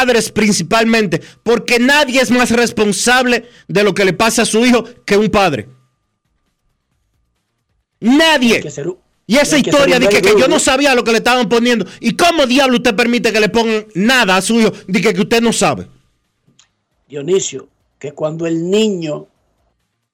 [0.00, 4.82] Padres principalmente, porque nadie es más responsable de lo que le pasa a su hijo
[5.04, 5.68] que un padre.
[8.00, 8.62] Nadie.
[9.26, 11.84] Y esa historia de que, yo no sabía lo que le estaban poniendo.
[12.00, 14.72] ¿Y cómo diablo usted permite que le pongan nada a su hijo?
[14.86, 15.86] De que, que usted no sabe.
[17.06, 19.26] Dionisio, que cuando el niño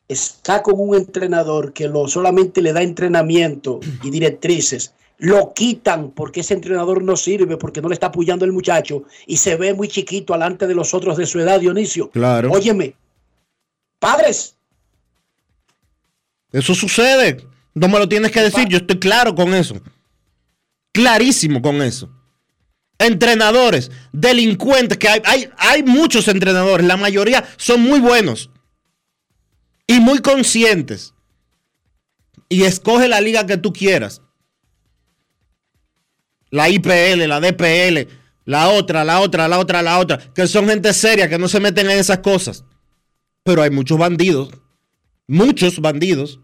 [0.08, 6.40] está con un entrenador que lo, solamente le da entrenamiento y directrices, lo quitan porque
[6.40, 9.88] ese entrenador no sirve, porque no le está apoyando el muchacho y se ve muy
[9.88, 12.10] chiquito alante de los otros de su edad, Dionisio.
[12.10, 12.50] Claro.
[12.52, 12.94] Óyeme,
[13.98, 14.56] padres,
[16.52, 17.46] Eso sucede.
[17.74, 18.68] No me lo tienes que decir.
[18.68, 19.80] Yo estoy claro con eso.
[20.92, 22.10] Clarísimo con eso.
[22.98, 26.86] Entrenadores, delincuentes, que hay, hay, hay muchos entrenadores.
[26.86, 28.50] La mayoría son muy buenos.
[29.86, 31.12] Y muy conscientes.
[32.48, 34.22] Y escoge la liga que tú quieras.
[36.50, 38.08] La IPL, la DPL,
[38.44, 40.18] la otra, la otra, la otra, la otra.
[40.34, 42.64] Que son gente seria, que no se meten en esas cosas.
[43.42, 44.50] Pero hay muchos bandidos.
[45.26, 46.38] Muchos bandidos.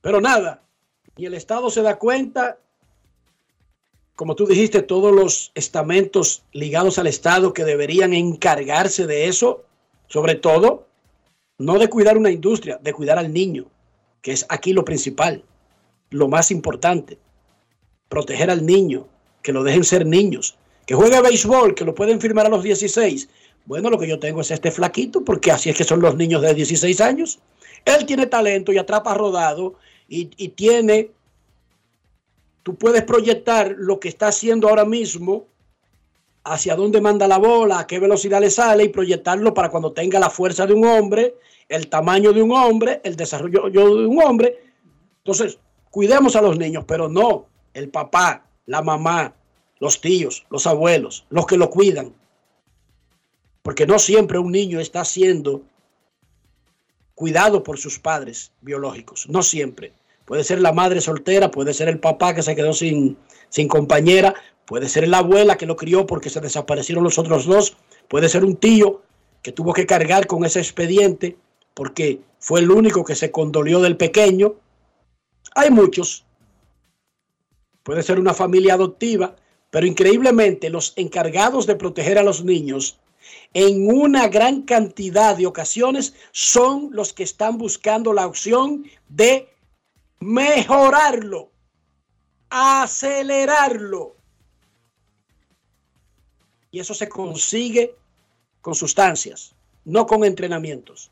[0.00, 0.62] pero nada.
[1.16, 2.58] Y el Estado se da cuenta,
[4.16, 9.64] como tú dijiste, todos los estamentos ligados al Estado que deberían encargarse de eso,
[10.08, 10.86] sobre todo,
[11.58, 13.66] no de cuidar una industria, de cuidar al niño,
[14.22, 15.42] que es aquí lo principal,
[16.10, 17.18] lo más importante.
[18.08, 19.06] Proteger al niño,
[19.42, 20.56] que lo dejen ser niños,
[20.86, 23.28] que juegue béisbol, que lo pueden firmar a los 16.
[23.66, 26.42] Bueno, lo que yo tengo es este flaquito, porque así es que son los niños
[26.42, 27.38] de 16 años.
[27.84, 29.74] Él tiene talento y atrapa rodado
[30.08, 31.10] y, y tiene,
[32.62, 35.46] tú puedes proyectar lo que está haciendo ahora mismo,
[36.44, 40.18] hacia dónde manda la bola, a qué velocidad le sale y proyectarlo para cuando tenga
[40.18, 41.34] la fuerza de un hombre,
[41.70, 44.58] el tamaño de un hombre, el desarrollo de un hombre.
[45.18, 45.58] Entonces,
[45.90, 49.34] cuidemos a los niños, pero no el papá, la mamá,
[49.78, 52.12] los tíos, los abuelos, los que lo cuidan.
[53.62, 55.62] Porque no siempre un niño está siendo
[57.14, 59.92] cuidado por sus padres biológicos, no siempre.
[60.24, 63.16] Puede ser la madre soltera, puede ser el papá que se quedó sin,
[63.48, 64.34] sin compañera,
[64.66, 67.76] puede ser la abuela que lo crió porque se desaparecieron los otros dos,
[68.08, 69.02] puede ser un tío
[69.42, 71.36] que tuvo que cargar con ese expediente
[71.74, 74.54] porque fue el único que se condolió del pequeño.
[75.54, 76.24] Hay muchos.
[77.82, 79.36] Puede ser una familia adoptiva,
[79.70, 83.00] pero increíblemente los encargados de proteger a los niños
[83.54, 89.48] en una gran cantidad de ocasiones son los que están buscando la opción de
[90.20, 91.50] mejorarlo,
[92.48, 94.16] acelerarlo.
[96.70, 97.96] Y eso se consigue
[98.60, 99.54] con sustancias,
[99.84, 101.10] no con entrenamientos.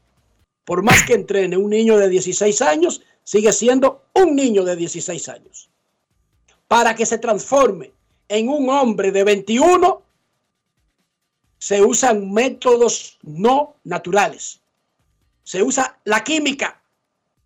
[0.68, 5.30] Por más que entrene un niño de 16 años, sigue siendo un niño de 16
[5.30, 5.70] años.
[6.66, 7.90] Para que se transforme
[8.28, 10.02] en un hombre de 21,
[11.56, 14.60] se usan métodos no naturales.
[15.42, 16.82] Se usa la química,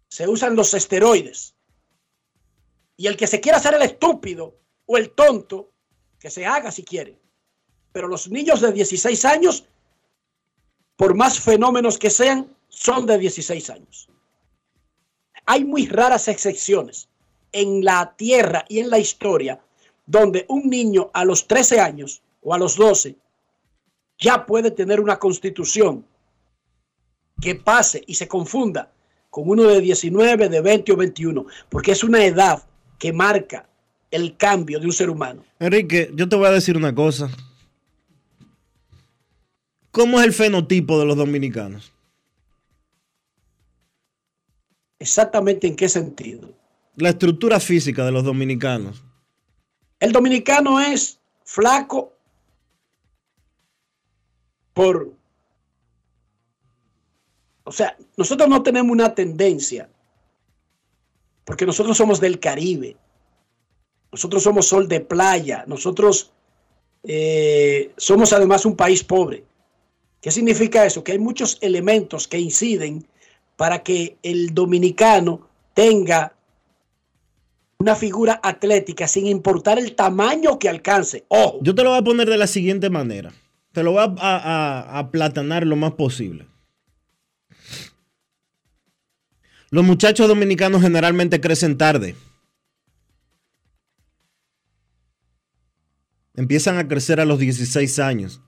[0.08, 1.54] se usan los esteroides.
[2.96, 5.70] Y el que se quiera hacer el estúpido o el tonto,
[6.18, 7.20] que se haga si quiere.
[7.92, 9.64] Pero los niños de 16 años,
[10.96, 14.08] por más fenómenos que sean, son de 16 años.
[15.46, 17.08] Hay muy raras excepciones
[17.52, 19.60] en la tierra y en la historia
[20.06, 23.16] donde un niño a los 13 años o a los 12
[24.18, 26.04] ya puede tener una constitución
[27.40, 28.90] que pase y se confunda
[29.30, 32.62] con uno de 19, de 20 o 21, porque es una edad
[32.98, 33.68] que marca
[34.10, 35.42] el cambio de un ser humano.
[35.58, 37.30] Enrique, yo te voy a decir una cosa.
[39.90, 41.91] ¿Cómo es el fenotipo de los dominicanos?
[45.02, 46.48] Exactamente en qué sentido.
[46.94, 49.02] La estructura física de los dominicanos.
[49.98, 52.12] El dominicano es flaco
[54.72, 55.12] por...
[57.64, 59.90] O sea, nosotros no tenemos una tendencia,
[61.44, 62.96] porque nosotros somos del Caribe,
[64.12, 66.30] nosotros somos sol de playa, nosotros
[67.02, 69.42] eh, somos además un país pobre.
[70.20, 71.02] ¿Qué significa eso?
[71.02, 73.04] Que hay muchos elementos que inciden
[73.62, 76.34] para que el dominicano tenga
[77.78, 81.24] una figura atlética sin importar el tamaño que alcance.
[81.28, 81.60] Ojo.
[81.62, 83.32] Yo te lo voy a poner de la siguiente manera.
[83.70, 86.48] Te lo voy a, aplatanar lo más posible.
[89.70, 92.16] Los muchachos dominicanos generalmente crecen tarde.
[96.34, 98.42] Empiezan a crecer a los 16 años.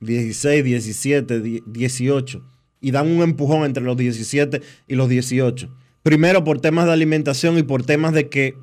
[0.00, 2.57] 16, 17, 18.
[2.80, 5.68] Y dan un empujón entre los 17 y los 18.
[6.02, 8.56] Primero por temas de alimentación y por temas de que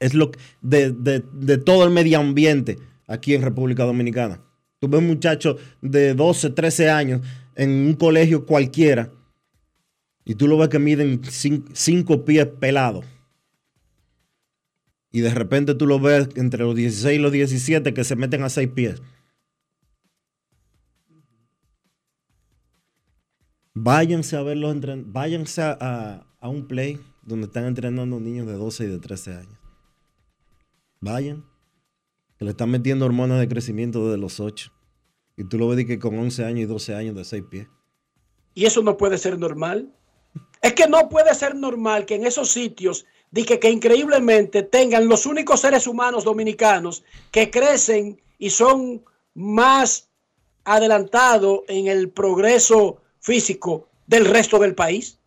[0.00, 0.30] es lo
[0.60, 4.40] de, de, todo el medio ambiente aquí en República Dominicana.
[4.78, 7.20] Tú ves muchacho de 12, 13 años
[7.54, 9.10] en un colegio cualquiera
[10.24, 13.06] y tú lo ves que miden 5 pies pelados.
[15.12, 18.42] Y de repente tú lo ves entre los 16 y los 17 que se meten
[18.42, 19.02] a 6 pies.
[23.78, 24.74] Váyanse a ver los
[25.12, 29.58] váyanse a, a- un play donde están entrenando niños de 12 y de 13 años.
[31.00, 31.44] Vayan.
[32.38, 34.72] Que le están metiendo hormonas de crecimiento desde los 8.
[35.36, 37.68] Y tú lo ves que con 11 años y 12 años de 6 pies.
[38.54, 39.92] Y eso no puede ser normal.
[40.62, 45.06] Es que no puede ser normal que en esos sitios, di que, que increíblemente tengan
[45.06, 49.04] los únicos seres humanos dominicanos que crecen y son
[49.34, 50.08] más
[50.64, 55.18] adelantados en el progreso físico del resto del país.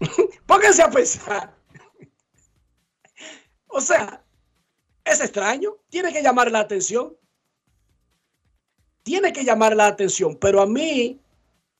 [0.46, 1.54] Pónganse a pensar.
[3.68, 4.20] O sea,
[5.04, 7.16] es extraño, tiene que llamar la atención.
[9.04, 11.20] Tiene que llamar la atención, pero a mí,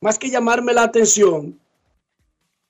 [0.00, 1.60] más que llamarme la atención,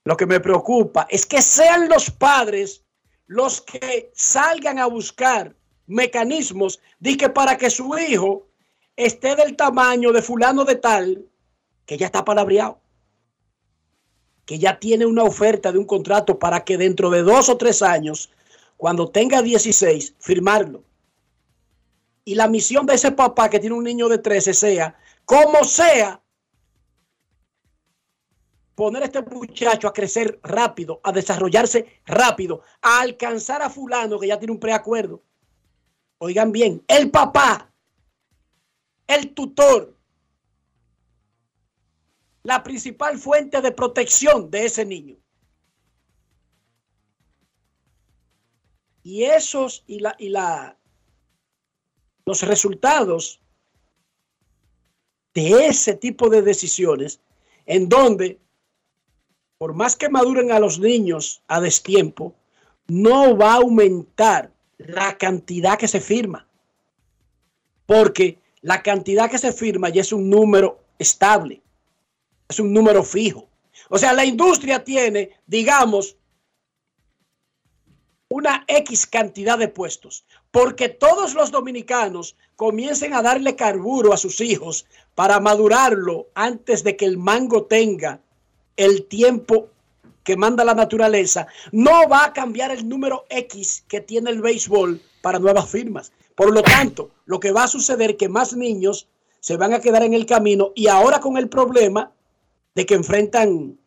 [0.05, 2.83] lo que me preocupa es que sean los padres
[3.27, 5.55] los que salgan a buscar
[5.87, 8.47] mecanismos de para que su hijo
[8.97, 11.26] esté del tamaño de fulano de tal,
[11.86, 12.80] que ya está palabreado,
[14.45, 17.82] que ya tiene una oferta de un contrato para que dentro de dos o tres
[17.82, 18.30] años,
[18.76, 20.84] cuando tenga 16, firmarlo.
[22.24, 26.20] Y la misión de ese papá que tiene un niño de 13 sea, como sea,
[28.74, 34.28] poner a este muchacho a crecer rápido, a desarrollarse rápido, a alcanzar a fulano que
[34.28, 35.22] ya tiene un preacuerdo.
[36.18, 37.72] Oigan bien, el papá,
[39.07, 39.96] el tutor,
[42.42, 45.16] la principal fuente de protección de ese niño.
[49.05, 50.78] Y esos y la y la
[52.24, 53.40] los resultados
[55.34, 57.20] de ese tipo de decisiones
[57.66, 58.42] en donde
[59.62, 62.34] por más que maduren a los niños a destiempo,
[62.88, 66.48] no va a aumentar la cantidad que se firma.
[67.86, 71.63] Porque la cantidad que se firma ya es un número estable,
[72.49, 73.49] es un número fijo.
[73.89, 76.17] O sea, la industria tiene, digamos,
[78.29, 84.41] una X cantidad de puestos, porque todos los dominicanos comiencen a darle carburo a sus
[84.41, 88.21] hijos para madurarlo antes de que el mango tenga
[88.77, 89.69] el tiempo
[90.25, 95.01] que manda la naturaleza, no va a cambiar el número X que tiene el béisbol
[95.21, 96.13] para nuevas firmas.
[96.35, 99.09] Por lo tanto, lo que va a suceder es que más niños
[99.41, 102.12] se van a quedar en el camino y ahora con el problema
[102.74, 103.78] de que enfrentan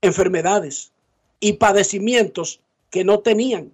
[0.00, 0.92] enfermedades
[1.40, 3.72] y padecimientos que no tenían.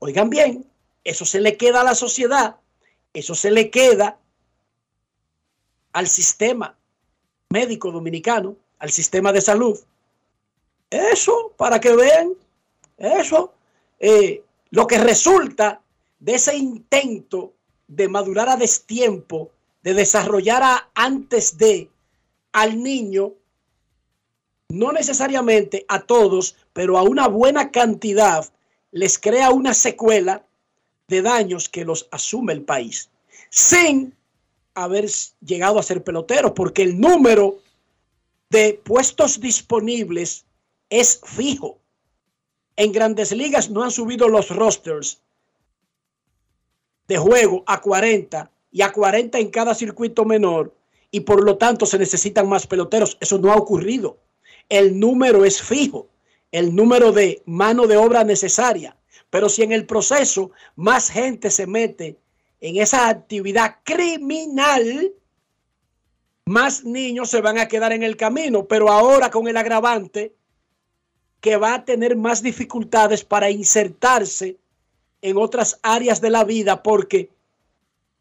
[0.00, 0.66] Oigan bien,
[1.04, 2.56] eso se le queda a la sociedad,
[3.12, 4.18] eso se le queda
[5.92, 6.76] al sistema
[7.48, 9.78] médico dominicano, al sistema de salud.
[10.88, 12.32] Eso, para que vean,
[12.96, 13.52] eso,
[13.98, 15.80] eh, lo que resulta
[16.18, 17.54] de ese intento
[17.88, 19.50] de madurar a destiempo,
[19.82, 21.90] de desarrollar a, antes de
[22.52, 23.32] al niño,
[24.68, 28.48] no necesariamente a todos, pero a una buena cantidad,
[28.92, 30.44] les crea una secuela
[31.08, 33.10] de daños que los asume el país,
[33.48, 34.14] sin
[34.74, 35.10] haber
[35.44, 37.58] llegado a ser peloteros, porque el número
[38.50, 40.44] de puestos disponibles
[40.88, 41.78] es fijo.
[42.80, 45.20] En grandes ligas no han subido los rosters
[47.08, 50.74] de juego a 40 y a 40 en cada circuito menor
[51.10, 53.18] y por lo tanto se necesitan más peloteros.
[53.20, 54.16] Eso no ha ocurrido.
[54.70, 56.08] El número es fijo,
[56.52, 58.96] el número de mano de obra necesaria.
[59.28, 62.16] Pero si en el proceso más gente se mete
[62.62, 65.12] en esa actividad criminal,
[66.46, 70.34] más niños se van a quedar en el camino, pero ahora con el agravante
[71.40, 74.58] que va a tener más dificultades para insertarse
[75.22, 77.30] en otras áreas de la vida porque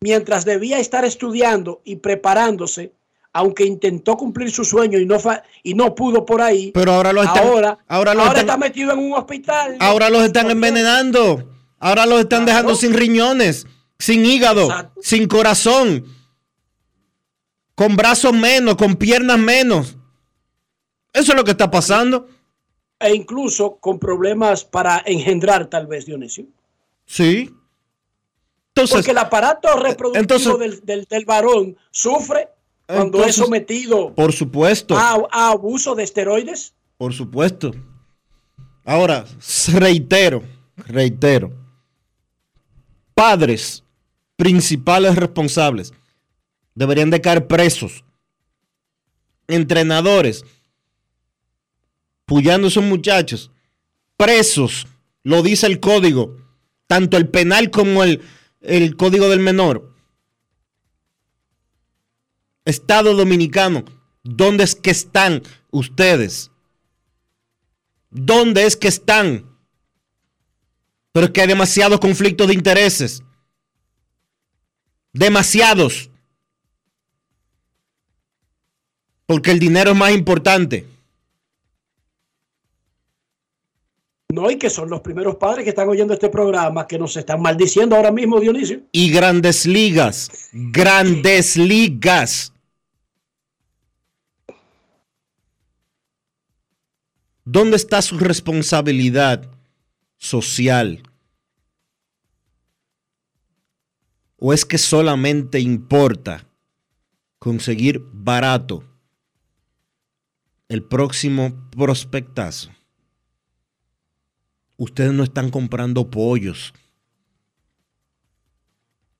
[0.01, 2.93] mientras debía estar estudiando y preparándose,
[3.33, 7.13] aunque intentó cumplir su sueño y no fa- y no pudo por ahí, Pero ahora
[7.13, 9.77] los están, ahora, ahora los ahora están- está metido en un hospital.
[9.79, 11.45] ahora los están envenenando.
[11.81, 13.65] Ahora los están dejando sin riñones,
[13.97, 14.99] sin hígado, Exacto.
[15.01, 16.05] sin corazón,
[17.75, 19.95] con brazos menos, con piernas menos.
[21.13, 22.27] Eso es lo que está pasando.
[22.99, 26.45] E incluso con problemas para engendrar, tal vez, Dionisio.
[27.05, 27.49] Sí.
[28.69, 32.49] Entonces, Porque el aparato reproductivo entonces- del, del- del varón sufre
[32.85, 36.73] cuando Entonces- es sometido por supuesto, a, a abuso de esteroides.
[36.97, 37.71] por supuesto.
[38.85, 39.25] Ahora,
[39.73, 40.43] reitero,
[40.75, 41.51] reitero.
[43.13, 43.83] Padres
[44.35, 45.93] principales responsables
[46.75, 48.03] deberían de caer presos.
[49.47, 50.45] Entrenadores,
[52.29, 53.49] puyando a esos muchachos,
[54.15, 54.85] presos,
[55.23, 56.37] lo dice el código,
[56.85, 58.21] tanto el penal como el,
[58.61, 59.91] el código del menor.
[62.65, 63.83] Estado Dominicano,
[64.21, 66.51] ¿dónde es que están ustedes?
[68.11, 69.49] ¿Dónde es que están?
[71.11, 73.23] Pero es que hay demasiados conflictos de intereses.
[75.13, 76.11] Demasiados.
[79.25, 80.98] Porque el dinero es más importante.
[84.31, 87.41] No, y que son los primeros padres que están oyendo este programa que nos están
[87.41, 88.83] maldiciendo ahora mismo, Dionisio.
[88.91, 90.49] Y grandes ligas.
[90.53, 92.53] Grandes ligas.
[97.43, 99.49] ¿Dónde está su responsabilidad
[100.19, 101.01] social?
[104.37, 106.47] ¿O es que solamente importa
[107.39, 108.83] conseguir barato
[110.67, 112.69] el próximo prospectazo?
[114.79, 116.73] Ustedes no están comprando pollos.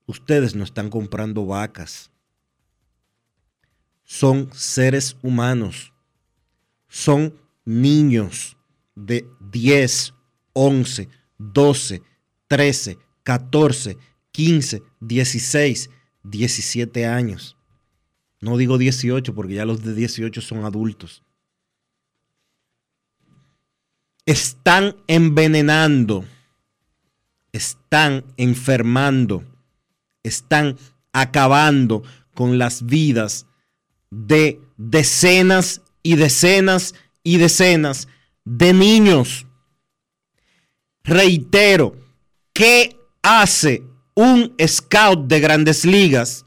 [0.05, 2.09] Ustedes no están comprando vacas.
[4.05, 5.91] Son seres humanos.
[6.87, 7.33] Son
[7.65, 8.55] niños
[8.95, 10.13] de 10,
[10.53, 12.03] 11, 12,
[12.47, 13.97] 13, 14,
[14.31, 15.89] 15, 16,
[16.23, 17.57] 17 años.
[18.39, 21.21] No digo 18 porque ya los de 18 son adultos.
[24.29, 26.23] Están envenenando,
[27.51, 29.43] están enfermando,
[30.21, 30.77] están
[31.11, 32.03] acabando
[32.35, 33.47] con las vidas
[34.11, 38.07] de decenas y decenas y decenas
[38.45, 39.47] de niños.
[41.03, 41.95] Reitero,
[42.53, 43.81] ¿qué hace
[44.13, 46.45] un scout de grandes ligas,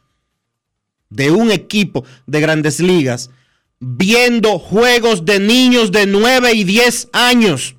[1.11, 3.29] de un equipo de grandes ligas,
[3.85, 7.75] viendo juegos de niños de 9 y 10 años?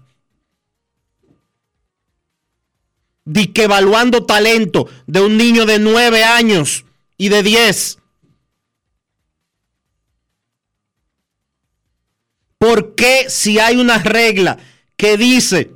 [3.23, 6.83] Di que evaluando talento de un niño de 9 años
[7.17, 7.99] y de 10.
[12.57, 14.57] ¿Por qué si hay una regla
[14.97, 15.71] que dice,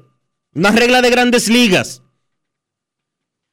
[0.53, 2.01] una regla de grandes ligas,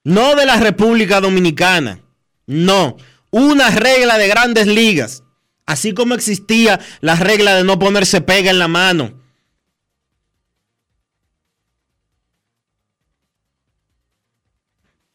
[0.02, 2.00] no de la República Dominicana,
[2.46, 2.96] no,
[3.30, 5.23] una regla de grandes ligas,
[5.66, 9.22] así como existía la regla de no ponerse pega en la mano?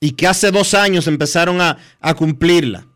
[0.01, 1.77] Y que hace dos años empezaron a,
[2.15, 2.87] cumplirla.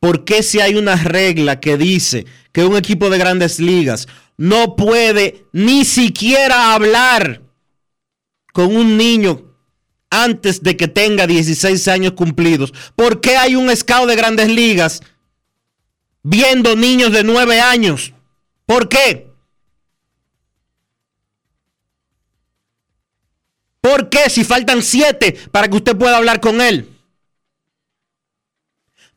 [0.00, 4.76] ¿Por qué si hay una regla que dice que un equipo de grandes ligas no
[4.76, 7.42] puede ni siquiera hablar
[8.52, 9.56] con un niño
[10.10, 12.74] antes de que tenga 16 años cumplidos?
[12.96, 15.00] ¿Por qué hay un scout de grandes ligas
[16.24, 18.12] viendo niños de 9 años?
[18.66, 19.30] ¿Por qué?
[23.80, 26.90] ¿Por qué si faltan 7 para que usted pueda hablar con él?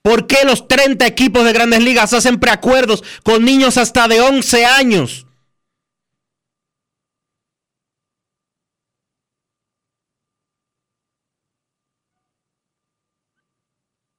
[0.02, 4.66] ¿Por qué los 30 equipos de grandes ligas hacen preacuerdos con niños hasta de 11
[4.66, 5.27] años?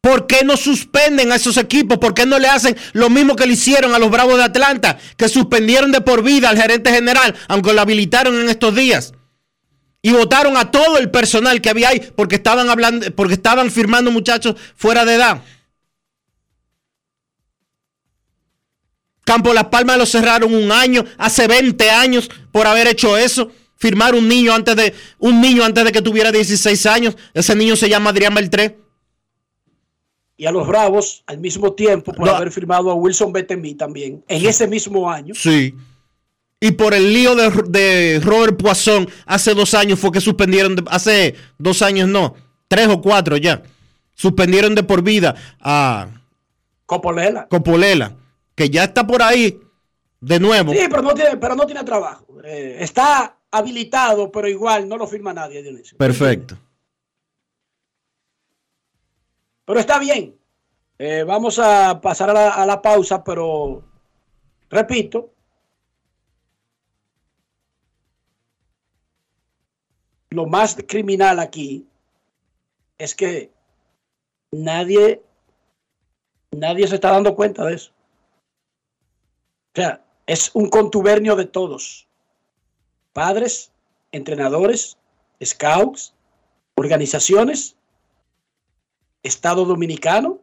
[0.00, 1.98] ¿Por qué no suspenden a esos equipos?
[1.98, 4.98] ¿Por qué no le hacen lo mismo que le hicieron a los Bravos de Atlanta?
[5.16, 9.12] Que suspendieron de por vida al gerente general, aunque lo habilitaron en estos días.
[10.00, 14.12] Y votaron a todo el personal que había ahí porque estaban hablando, porque estaban firmando
[14.12, 15.42] muchachos fuera de edad.
[19.24, 23.50] Campo Las Palmas lo cerraron un año, hace 20 años por haber hecho eso.
[23.76, 27.16] Firmar un niño antes de un niño antes de que tuviera 16 años.
[27.34, 28.87] Ese niño se llama Adrián Beltré.
[30.38, 32.32] Y a los Bravos al mismo tiempo por no.
[32.32, 35.34] haber firmado a Wilson Betemí también en ese mismo año.
[35.34, 35.74] Sí.
[36.60, 40.84] Y por el lío de, de, Robert Poisson hace dos años fue que suspendieron, de,
[40.90, 42.34] hace dos años no,
[42.66, 43.62] tres o cuatro ya,
[44.14, 46.08] suspendieron de por vida a
[46.86, 47.46] Copolela.
[47.48, 48.16] Copolela
[48.54, 49.60] que ya está por ahí
[50.20, 50.72] de nuevo.
[50.72, 52.26] Sí, pero no tiene, pero no tiene trabajo.
[52.44, 55.96] Eh, está habilitado, pero igual no lo firma nadie, Dionisio.
[55.98, 56.58] Perfecto.
[59.68, 60.34] Pero está bien.
[60.98, 63.84] Eh, vamos a pasar a la, a la pausa, pero
[64.70, 65.30] repito,
[70.30, 71.86] lo más criminal aquí
[72.96, 73.52] es que
[74.52, 75.22] nadie,
[76.50, 77.92] nadie se está dando cuenta de eso.
[79.74, 82.08] O sea, es un contubernio de todos.
[83.12, 83.70] Padres,
[84.12, 84.96] entrenadores,
[85.44, 86.14] scouts,
[86.74, 87.76] organizaciones,
[89.28, 90.40] Estado Dominicano,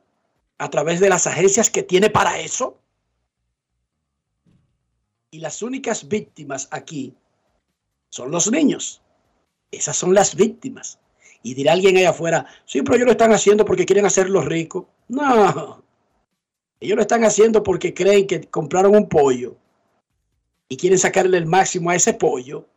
[0.58, 2.78] a través de las agencias que tiene para eso.
[5.32, 7.14] Y las únicas víctimas aquí
[8.10, 9.02] son los niños.
[9.72, 11.00] Esas son las víctimas.
[11.44, 14.86] Y dirá alguien allá afuera, sí, pero ellos lo están haciendo porque quieren hacerlos ricos.
[15.08, 15.84] No,
[16.80, 19.56] Ellos lo están haciendo porque creen que compraron un pollo
[20.68, 22.68] y quieren sacarle el máximo a ese pollo,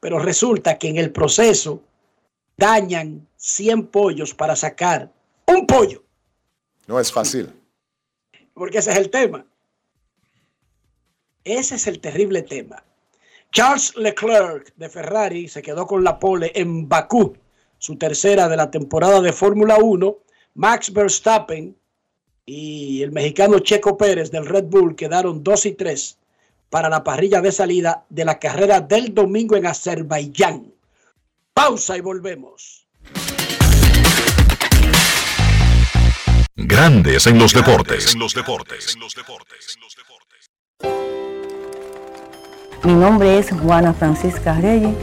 [0.00, 1.82] pero resulta que en el proceso
[2.56, 5.12] dañan 100 pollos para sacar
[5.48, 6.04] un pollo,
[6.86, 7.52] No es fácil.
[8.54, 9.44] porque ese es el tema.
[11.44, 12.82] Ese es el terrible tema.
[13.52, 17.36] Charles Leclerc de Ferrari se quedó con la pole en Bakú,
[17.78, 20.16] su tercera de la temporada de Fórmula 1.
[20.54, 21.76] Max Verstappen
[22.44, 26.18] y el mexicano Checo Pérez del Red Bull quedaron 2 y 3
[26.68, 30.72] para la parrilla de salida de la carrera del domingo en Azerbaiyán.
[31.54, 32.87] Pausa y volvemos.
[36.60, 38.14] Grandes en los deportes.
[38.14, 38.96] En los deportes.
[42.82, 44.96] Mi nombre es Juana Francisca Reyes.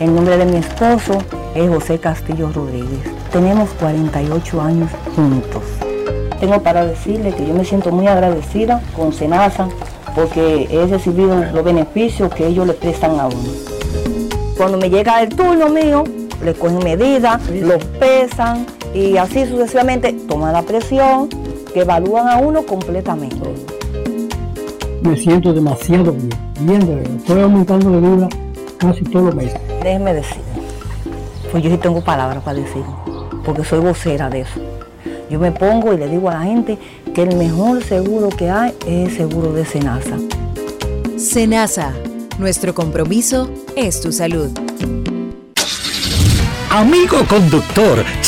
[0.00, 3.08] El nombre de mi esposo es José Castillo Rodríguez.
[3.30, 5.62] Tenemos 48 años juntos.
[6.40, 9.68] Tengo para decirle que yo me siento muy agradecida con Senasa
[10.16, 13.52] porque he recibido los beneficios que ellos le prestan a uno.
[14.56, 16.02] Cuando me llega el turno mío,
[16.42, 21.28] le cogen medidas, los pesan y así sucesivamente toman la presión,
[21.74, 23.36] que evalúan a uno completamente.
[25.02, 26.30] me siento demasiado bien,
[26.60, 27.16] bien de verdad.
[27.16, 28.28] Estoy aumentando de vida
[28.78, 29.60] casi todos los meses.
[29.82, 30.40] Déjeme decir,
[31.52, 32.82] pues yo sí tengo palabras para decir,
[33.44, 34.60] porque soy vocera de eso.
[35.28, 36.78] Yo me pongo y le digo a la gente
[37.14, 40.16] que el mejor seguro que hay es el seguro de Senasa.
[41.18, 41.92] Senasa,
[42.38, 44.50] nuestro compromiso es tu salud.
[46.70, 48.04] Amigo conductor,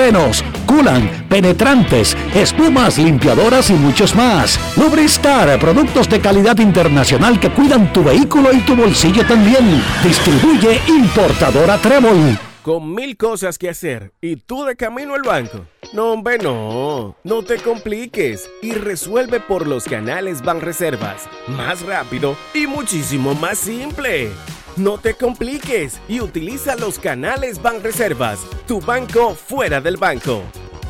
[0.00, 4.58] frenos, culan, penetrantes, espumas, limpiadoras y muchos más.
[4.78, 9.82] Lubristar, productos de calidad internacional que cuidan tu vehículo y tu bolsillo también.
[10.02, 12.38] Distribuye importadora Trébol.
[12.62, 15.66] Con mil cosas que hacer y tú de camino al banco.
[15.92, 17.14] No, hombre, no.
[17.22, 21.28] No te compliques y resuelve por los canales Banreservas.
[21.46, 24.30] Más rápido y muchísimo más simple.
[24.76, 30.42] No te compliques y utiliza los canales Banreservas, tu banco fuera del banco.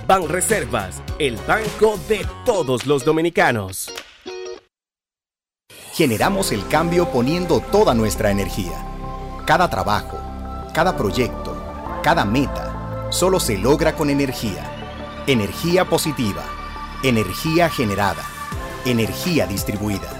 [0.06, 3.92] Banreservas, el banco de todos los dominicanos.
[5.92, 8.84] Generamos el cambio poniendo toda nuestra energía.
[9.46, 10.18] Cada trabajo,
[10.74, 11.56] cada proyecto,
[12.02, 14.70] cada meta, solo se logra con energía.
[15.26, 16.44] Energía positiva,
[17.02, 18.22] energía generada,
[18.84, 20.19] energía distribuida.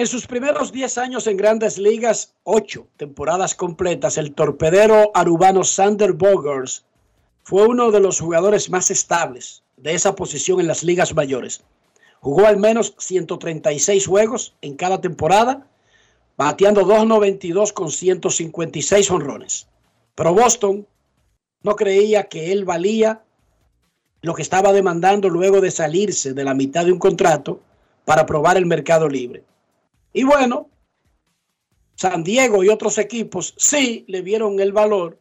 [0.00, 6.14] En sus primeros 10 años en grandes ligas, 8 temporadas completas, el torpedero arubano Sander
[6.14, 6.86] Bogers
[7.42, 11.62] fue uno de los jugadores más estables de esa posición en las ligas mayores.
[12.20, 15.66] Jugó al menos 136 juegos en cada temporada,
[16.38, 19.68] bateando 2.92 con 156 honrones.
[20.14, 20.86] Pero Boston
[21.62, 23.22] no creía que él valía
[24.22, 27.60] lo que estaba demandando luego de salirse de la mitad de un contrato
[28.06, 29.44] para probar el mercado libre.
[30.12, 30.68] Y bueno,
[31.94, 35.18] San Diego y otros equipos sí le vieron el valor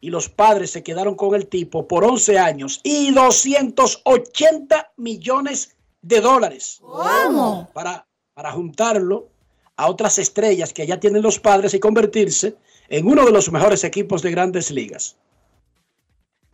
[0.00, 6.20] y los padres se quedaron con el tipo por 11 años y 280 millones de
[6.20, 6.78] dólares.
[6.80, 7.68] ¿Cómo?
[7.74, 9.28] Para, para juntarlo
[9.76, 12.56] a otras estrellas que ya tienen los padres y convertirse
[12.88, 15.16] en uno de los mejores equipos de grandes ligas.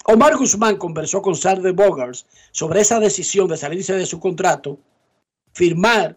[0.04, 4.78] Omar Guzmán conversó con Sarde Bogars sobre esa decisión de salirse de su contrato,
[5.52, 6.16] firmar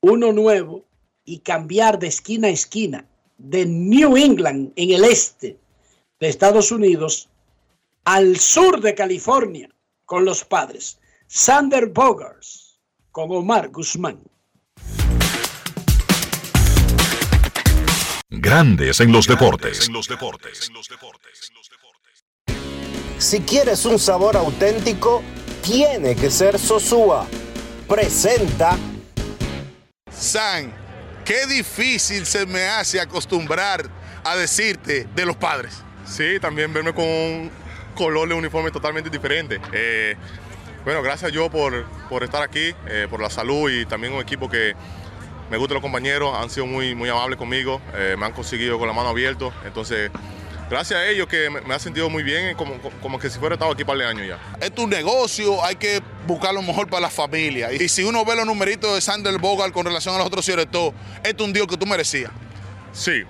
[0.00, 0.84] uno nuevo
[1.24, 3.06] y cambiar de esquina a esquina
[3.38, 5.58] de New England, en el este
[6.20, 7.28] de Estados Unidos,
[8.04, 9.68] al sur de California,
[10.04, 10.98] con los padres.
[11.26, 12.78] Sander Bogars,
[13.10, 14.20] con Omar Guzmán.
[18.28, 19.90] Grandes en los deportes.
[23.18, 25.22] Si quieres un sabor auténtico,
[25.62, 27.26] tiene que ser Sosúa.
[27.88, 28.78] Presenta.
[30.18, 30.72] San,
[31.24, 33.84] qué difícil se me hace acostumbrar
[34.24, 35.82] a decirte de los padres.
[36.06, 37.50] Sí, también verme con un
[37.94, 39.60] color de uniforme totalmente diferente.
[39.72, 40.16] Eh,
[40.84, 44.48] bueno, gracias yo por, por estar aquí, eh, por la salud y también un equipo
[44.48, 44.74] que
[45.50, 48.88] me gusta los compañeros, han sido muy, muy amables conmigo, eh, me han conseguido con
[48.88, 49.50] la mano abierta.
[49.64, 50.10] Entonces,
[50.68, 53.54] gracias a ellos que me, me ha sentido muy bien, como, como que si fuera
[53.54, 54.38] estado aquí para el año ya.
[54.60, 57.72] Es tu negocio, hay que buscar lo mejor para la familia.
[57.72, 60.94] Y si uno ve los numeritos de Sander Bogart con relación a los otros todo,
[61.22, 62.30] es un deal que tú merecías.
[62.92, 63.24] Sí,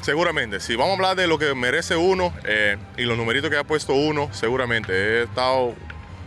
[0.00, 0.60] seguramente.
[0.60, 3.64] Si vamos a hablar de lo que merece uno eh, y los numeritos que ha
[3.64, 4.92] puesto uno, seguramente.
[4.92, 5.74] He estado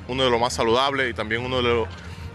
[0.07, 1.87] uno de los más saludables y también uno de los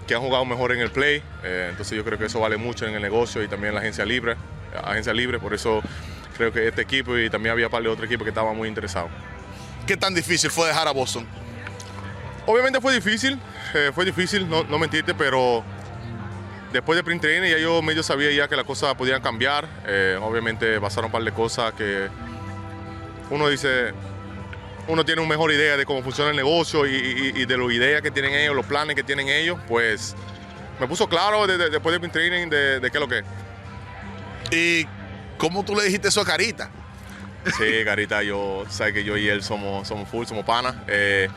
[0.07, 1.23] que han jugado mejor en el play.
[1.45, 3.81] Eh, entonces yo creo que eso vale mucho en el negocio y también en la
[3.81, 4.37] agencia libre.
[4.83, 5.83] Agencia libre, por eso
[6.41, 9.11] creo que este equipo y también había par de otro equipo que estaban muy interesados.
[9.87, 11.27] ¿Qué tan difícil fue dejar a Boston?
[12.47, 13.39] Obviamente fue difícil,
[13.75, 15.63] eh, fue difícil, no, no mentirte, pero
[16.73, 19.69] después de print training ya yo medio sabía ya que las cosas podían cambiar.
[19.87, 22.09] Eh, obviamente pasaron un par de cosas que
[23.29, 23.93] uno dice,
[24.89, 26.95] uno tiene una mejor idea de cómo funciona el negocio y,
[27.37, 30.17] y- y de las ideas que tienen ellos, los planes que tienen ellos, pues
[30.81, 33.19] me puso claro de- de- después del print training de, de qué es lo que
[33.19, 33.25] es.
[34.53, 34.89] ¿Y
[35.41, 36.71] cómo tú le dijiste eso a Carita?
[37.57, 40.77] Sí, Carita, yo, sabes que yo y él somos, somos full, somos panas.
[40.87, 41.29] Eh,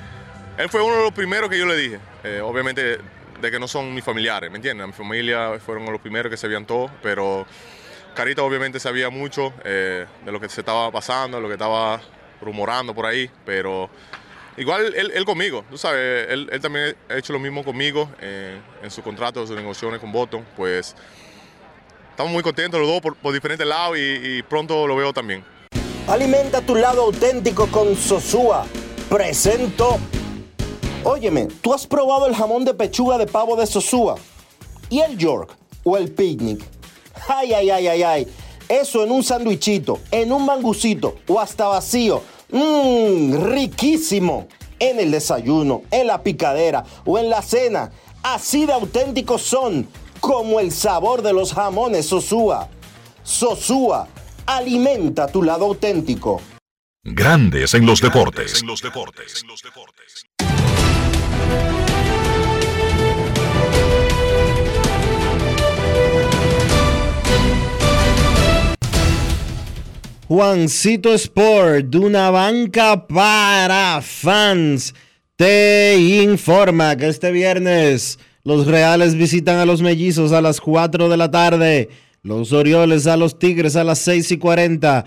[0.57, 1.99] él fue uno de los primeros que yo le dije.
[2.25, 2.99] Eh, obviamente
[3.41, 4.85] de que no son mis familiares, ¿me entiendes?
[4.85, 7.45] Mi familia fueron los primeros que sabían todo, pero
[8.13, 12.01] Carita obviamente sabía mucho eh, de lo que se estaba pasando, de lo que estaba
[12.41, 13.89] rumorando por ahí, pero
[14.57, 18.91] igual él, él conmigo, tú sabes, él, él también ha hecho lo mismo conmigo en
[18.91, 20.95] su contrato, en sus negociaciones con Boston, pues
[22.13, 25.43] estamos muy contentos los dos por, diferentes lados y, y pronto lo veo también.
[26.07, 28.65] Alimenta tu lado auténtico con Sosúa.
[29.09, 29.97] Presento.
[31.03, 34.15] Óyeme, ¿tú has probado el jamón de pechuga de pavo de Sosúa?
[34.89, 35.55] ¿Y el York?
[35.83, 36.63] ¿O el picnic?
[37.27, 38.27] Ay, ay, ay, ay, ay.
[38.69, 42.21] Eso en un sandwichito, en un mangucito o hasta vacío.
[42.51, 44.47] Mmm, riquísimo.
[44.79, 47.91] En el desayuno, en la picadera o en la cena.
[48.21, 49.87] Así de auténticos son,
[50.23, 52.69] como el sabor de los jamones Sosúa.
[53.23, 54.07] Sosúa,
[54.45, 56.39] alimenta tu lado auténtico.
[57.03, 58.63] Grandes en los deportes.
[70.29, 74.95] Juancito Sport, de una banca para fans,
[75.35, 81.17] te informa que este viernes los Reales visitan a los Mellizos a las 4 de
[81.17, 81.89] la tarde,
[82.21, 85.05] los Orioles a los Tigres a las 6 y 40.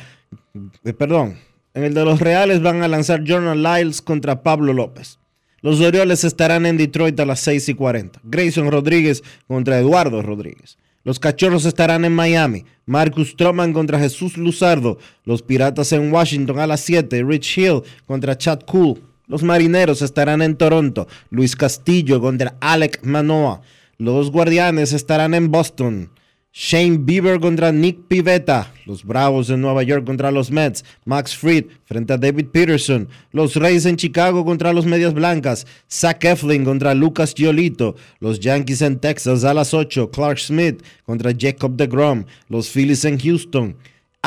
[0.84, 1.38] Eh, perdón,
[1.74, 5.18] en el de los Reales van a lanzar Jordan Lyles contra Pablo López.
[5.60, 8.20] Los Orioles estarán en Detroit a las 6 y 40.
[8.24, 10.78] Grayson Rodríguez contra Eduardo Rodríguez.
[11.02, 12.64] Los Cachorros estarán en Miami.
[12.84, 14.98] Marcus Stroman contra Jesús Luzardo.
[15.24, 17.22] Los Piratas en Washington a las 7.
[17.22, 19.00] Rich Hill contra Chad Cool.
[19.26, 21.08] Los Marineros estarán en Toronto.
[21.30, 23.60] Luis Castillo contra Alec Manoa.
[23.98, 26.10] Los Guardianes estarán en Boston.
[26.58, 28.72] Shane Bieber contra Nick Pivetta.
[28.86, 30.84] Los Bravos de Nueva York contra los Mets.
[31.04, 33.08] Max Fried frente a David Peterson.
[33.30, 35.66] Los Reyes en Chicago contra los Medias Blancas.
[35.90, 37.96] Zach Eflin contra Lucas Giolito.
[38.20, 40.10] Los Yankees en Texas a las 8.
[40.10, 42.24] Clark Smith contra Jacob DeGrom.
[42.48, 43.76] Los Phillies en Houston.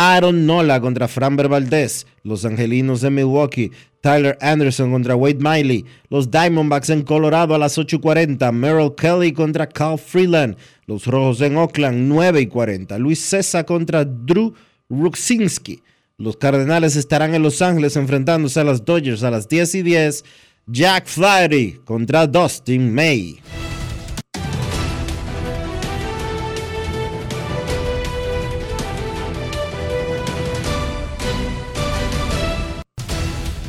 [0.01, 2.07] Aaron Nola contra Framber Valdez.
[2.23, 3.69] Los Angelinos de Milwaukee.
[3.99, 5.83] Tyler Anderson contra Wade Miley.
[6.09, 8.49] Los Diamondbacks en Colorado a las 8.40.
[8.53, 10.55] Merrill Kelly contra Cal Freeland.
[10.85, 12.97] Los Rojos en Oakland 9 y 40.
[12.97, 14.53] Luis César contra Drew
[14.89, 15.83] Ruxinski.
[16.17, 20.23] Los Cardenales estarán en Los Ángeles enfrentándose a las Dodgers a las 10 y 10.
[20.67, 23.41] Jack Flaherty contra Dustin May.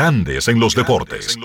[0.00, 1.36] Grandes en los deportes.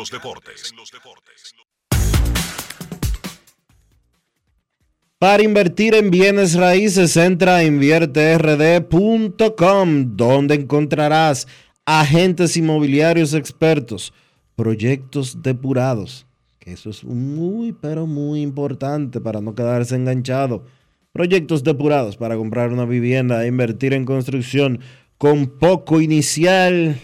[5.19, 11.49] Para invertir en bienes raíces, entra a invierterd.com, donde encontrarás
[11.85, 14.13] agentes inmobiliarios expertos,
[14.55, 16.25] proyectos depurados,
[16.57, 20.63] que eso es muy, pero muy importante para no quedarse enganchado.
[21.11, 24.79] Proyectos depurados para comprar una vivienda e invertir en construcción
[25.17, 26.97] con poco inicial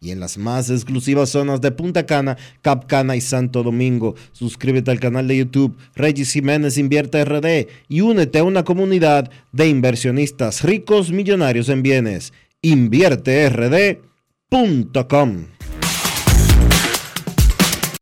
[0.00, 4.14] y en las más exclusivas zonas de Punta Cana, Capcana y Santo Domingo.
[4.32, 9.68] Suscríbete al canal de YouTube Regis Jiménez Invierte RD y únete a una comunidad de
[9.68, 12.32] inversionistas ricos millonarios en bienes.
[12.62, 15.46] InvierteRD.com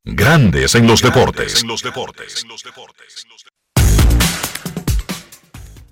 [0.06, 1.64] Grandes en los deportes.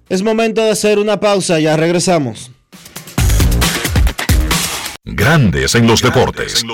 [0.08, 2.51] Es momento de hacer una pausa, ya regresamos.
[5.04, 6.64] Grandes en los deportes.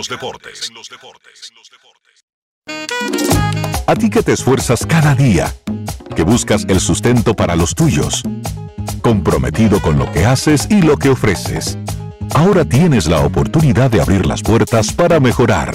[3.87, 5.51] A ti que te esfuerzas cada día,
[6.15, 8.23] que buscas el sustento para los tuyos,
[9.01, 11.79] comprometido con lo que haces y lo que ofreces.
[12.35, 15.75] Ahora tienes la oportunidad de abrir las puertas para mejorar,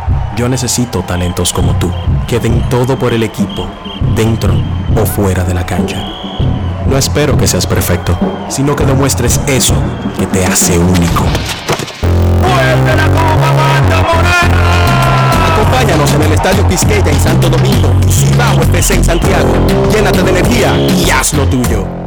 [0.35, 1.91] Yo necesito talentos como tú,
[2.27, 3.67] que den todo por el equipo,
[4.15, 4.53] dentro
[4.95, 5.97] o fuera de la cancha.
[6.87, 8.17] No espero que seas perfecto,
[8.49, 9.75] sino que demuestres eso
[10.17, 11.25] que te hace único.
[15.53, 19.53] Acompáñanos en el Estadio Quisqueya en Santo Domingo Cibao FC en Santiago.
[19.91, 22.00] Llénate de energía y haz lo tuyo.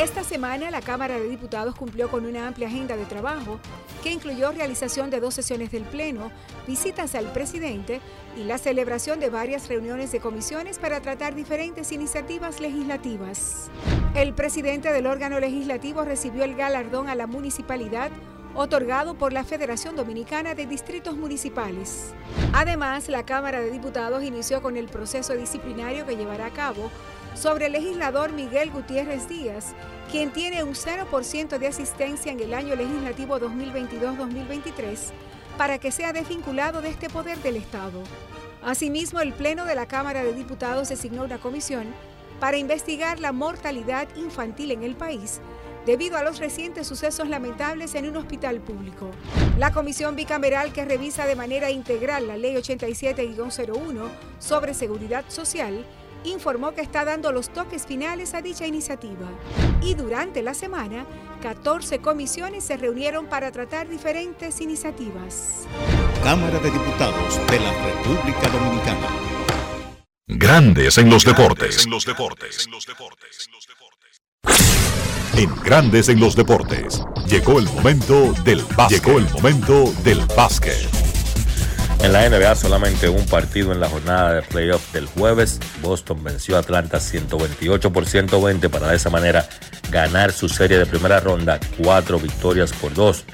[0.00, 3.60] Esta semana la Cámara de Diputados cumplió con una amplia agenda de trabajo
[4.02, 6.32] que incluyó realización de dos sesiones del Pleno,
[6.66, 8.00] visitas al presidente
[8.34, 13.70] y la celebración de varias reuniones de comisiones para tratar diferentes iniciativas legislativas.
[14.14, 18.10] El presidente del órgano legislativo recibió el galardón a la municipalidad
[18.54, 22.14] otorgado por la Federación Dominicana de Distritos Municipales.
[22.54, 26.90] Además, la Cámara de Diputados inició con el proceso disciplinario que llevará a cabo
[27.34, 29.74] sobre el legislador Miguel Gutiérrez Díaz,
[30.10, 34.98] quien tiene un 0% de asistencia en el año legislativo 2022-2023,
[35.56, 38.02] para que sea desvinculado de este poder del Estado.
[38.62, 41.86] Asimismo, el Pleno de la Cámara de Diputados designó una comisión
[42.40, 45.40] para investigar la mortalidad infantil en el país
[45.86, 49.10] debido a los recientes sucesos lamentables en un hospital público.
[49.58, 54.08] La comisión bicameral que revisa de manera integral la Ley 87-01
[54.38, 55.84] sobre seguridad social
[56.24, 59.28] informó que está dando los toques finales a dicha iniciativa.
[59.82, 61.06] Y durante la semana,
[61.42, 65.66] 14 comisiones se reunieron para tratar diferentes iniciativas.
[66.22, 69.08] Cámara de Diputados de la República Dominicana.
[70.26, 71.84] Grandes en los deportes.
[71.84, 71.90] En
[75.64, 77.02] Grandes en los deportes.
[77.26, 79.02] Llegó el momento del básquet.
[79.02, 81.09] Llegó el momento del básquet.
[82.02, 85.60] En la NBA solamente un partido en la jornada de playoff del jueves.
[85.82, 89.46] Boston venció a Atlanta 128 por 120 para de esa manera
[89.90, 93.24] ganar su serie de primera ronda, cuatro victorias por dos.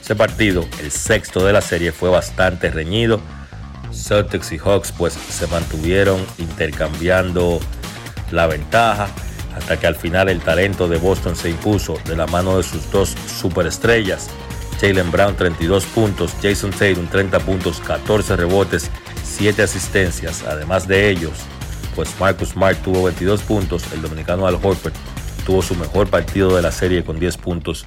[0.00, 3.20] Ese partido, el sexto de la serie, fue bastante reñido.
[3.92, 7.60] Celtics y Hawks pues se mantuvieron intercambiando
[8.30, 9.08] la ventaja
[9.56, 12.90] hasta que al final el talento de Boston se impuso de la mano de sus
[12.90, 14.28] dos superestrellas.
[14.82, 18.90] Jalen Brown 32 puntos, Jason Tatum 30 puntos, 14 rebotes,
[19.22, 20.42] 7 asistencias.
[20.42, 21.30] Además de ellos,
[21.94, 24.92] pues Marcus Smart tuvo 22 puntos, el dominicano Al Horford
[25.46, 27.86] tuvo su mejor partido de la serie con 10 puntos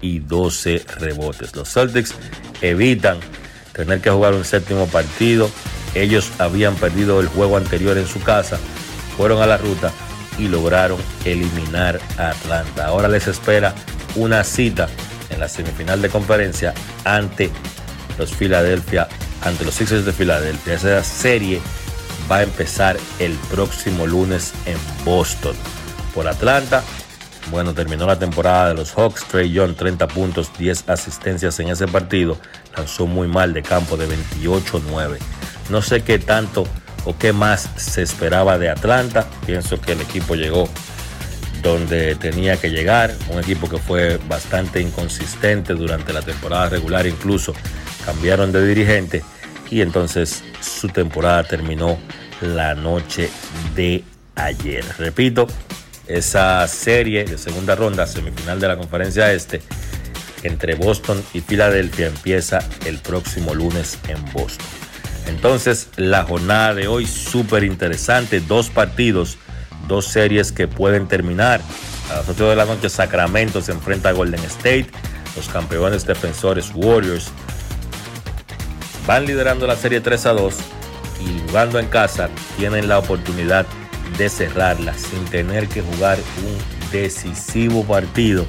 [0.00, 1.54] y 12 rebotes.
[1.54, 2.12] Los Celtics
[2.60, 3.18] evitan
[3.72, 5.48] tener que jugar un séptimo partido.
[5.94, 8.58] Ellos habían perdido el juego anterior en su casa,
[9.16, 9.92] fueron a la ruta
[10.38, 12.86] y lograron eliminar a Atlanta.
[12.86, 13.74] Ahora les espera
[14.16, 14.88] una cita
[15.32, 16.74] en la semifinal de conferencia
[17.04, 17.50] ante
[18.18, 19.08] los Philadelphia
[19.44, 20.74] ante los Sixers de Filadelfia.
[20.74, 21.60] Esa serie
[22.30, 25.54] va a empezar el próximo lunes en Boston.
[26.14, 26.82] Por Atlanta,
[27.50, 29.24] bueno, terminó la temporada de los Hawks.
[29.24, 32.38] Trey Young, 30 puntos, 10 asistencias en ese partido.
[32.76, 35.18] Lanzó muy mal de campo de 28-9.
[35.70, 36.66] No sé qué tanto
[37.04, 39.26] o qué más se esperaba de Atlanta.
[39.46, 40.68] Pienso que el equipo llegó
[41.62, 43.14] donde tenía que llegar.
[43.28, 47.06] Un equipo que fue bastante inconsistente durante la temporada regular.
[47.06, 47.54] Incluso
[48.04, 49.22] cambiaron de dirigente
[49.70, 51.98] y entonces su temporada terminó
[52.40, 53.30] la noche
[53.74, 54.04] de
[54.34, 54.84] ayer.
[54.98, 55.46] Repito,
[56.06, 59.62] esa serie de segunda ronda, semifinal de la conferencia este,
[60.42, 64.66] entre Boston y Filadelfia empieza el próximo lunes en Boston.
[65.28, 69.38] Entonces, la jornada de hoy súper interesante, dos partidos,
[69.88, 71.60] dos series que pueden terminar.
[72.10, 74.86] A las 8 de la noche Sacramento se enfrenta a Golden State,
[75.36, 77.30] los campeones defensores Warriors
[79.06, 80.54] van liderando la serie 3 a 2
[81.20, 83.66] y jugando en casa tienen la oportunidad
[84.18, 88.44] de cerrarla sin tener que jugar un decisivo partido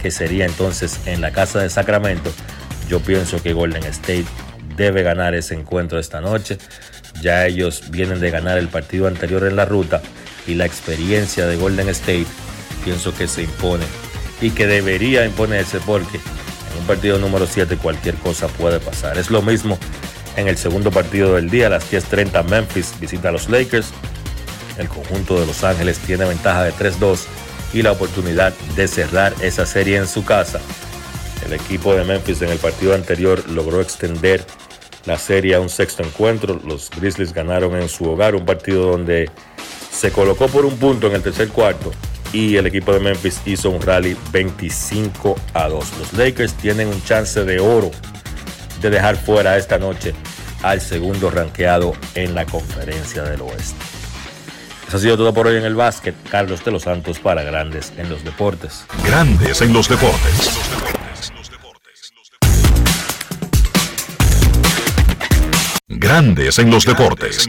[0.00, 2.32] que sería entonces en la casa de Sacramento.
[2.88, 4.24] Yo pienso que Golden State
[4.76, 6.58] debe ganar ese encuentro esta noche.
[7.20, 10.02] Ya ellos vienen de ganar el partido anterior en la ruta
[10.46, 12.26] y la experiencia de Golden State
[12.84, 13.84] pienso que se impone
[14.40, 19.18] y que debería imponerse porque en un partido número 7 cualquier cosa puede pasar.
[19.18, 19.78] Es lo mismo
[20.36, 23.92] en el segundo partido del día a las 10.30 Memphis visita a los Lakers.
[24.78, 27.26] El conjunto de Los Ángeles tiene ventaja de 3-2
[27.74, 30.60] y la oportunidad de cerrar esa serie en su casa.
[31.46, 34.44] El equipo de Memphis en el partido anterior logró extender
[35.04, 36.60] la serie a un sexto encuentro.
[36.64, 39.30] Los Grizzlies ganaron en su hogar un partido donde
[40.02, 41.92] se colocó por un punto en el tercer cuarto
[42.32, 45.92] y el equipo de Memphis hizo un rally 25 a 2.
[45.96, 47.92] Los Lakers tienen un chance de oro
[48.80, 50.12] de dejar fuera esta noche
[50.64, 53.76] al segundo ranqueado en la conferencia del oeste.
[54.88, 56.16] Eso ha sido todo por hoy en el básquet.
[56.28, 58.84] Carlos de los Santos para Grandes en los Deportes.
[59.04, 60.50] Grandes en los deportes.
[65.86, 67.48] Grandes en los deportes.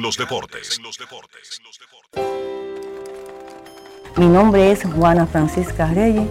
[4.15, 6.27] Mi nombre es Juana Francisca Reyes.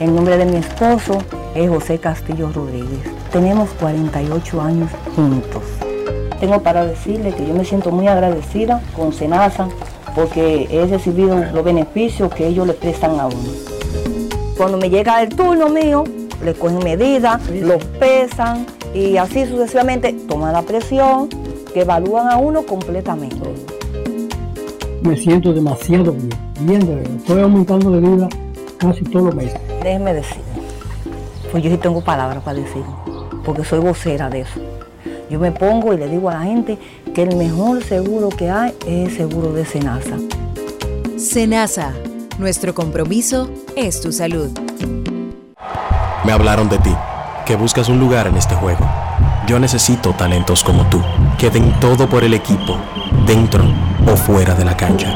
[0.00, 1.18] El nombre de mi esposo
[1.54, 3.00] es José Castillo Rodríguez.
[3.30, 5.62] Tenemos 48 años juntos.
[6.40, 9.68] Tengo para decirle que yo me siento muy agradecida con Senasa
[10.14, 13.50] porque he recibido los beneficios que ellos le prestan a uno.
[14.56, 16.04] Cuando me llega el turno mío,
[16.42, 18.64] le cogen medidas, los pesan
[18.94, 21.28] y así sucesivamente toman la presión,
[21.74, 23.77] que evalúan a uno completamente.
[25.02, 26.30] Me siento demasiado bien,
[26.60, 27.16] bien de verdad.
[27.16, 28.28] Estoy aumentando de vida
[28.78, 29.60] casi todos los meses.
[29.82, 30.42] Déjeme decir,
[31.50, 32.82] pues yo sí tengo palabras para decir,
[33.44, 34.60] porque soy vocera de eso.
[35.30, 36.78] Yo me pongo y le digo a la gente
[37.14, 40.16] que el mejor seguro que hay es el seguro de Senasa.
[41.16, 41.92] Senasa,
[42.38, 44.50] nuestro compromiso es tu salud.
[46.24, 46.94] Me hablaron de ti,
[47.46, 48.84] que buscas un lugar en este juego.
[49.48, 51.02] Yo necesito talentos como tú,
[51.38, 52.76] que den todo por el equipo,
[53.26, 53.64] dentro
[54.06, 55.08] o fuera de la cancha.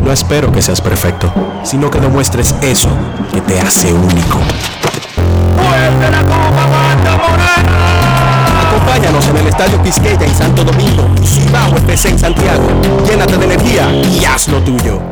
[0.00, 1.30] No espero que seas perfecto,
[1.62, 2.88] sino que demuestres eso
[3.30, 4.38] que te hace único.
[8.68, 12.66] Acompáñanos en el Estadio Quisqueya en Santo Domingo Cibao FC en Santiago.
[13.06, 15.11] Llénate de energía y haz lo tuyo.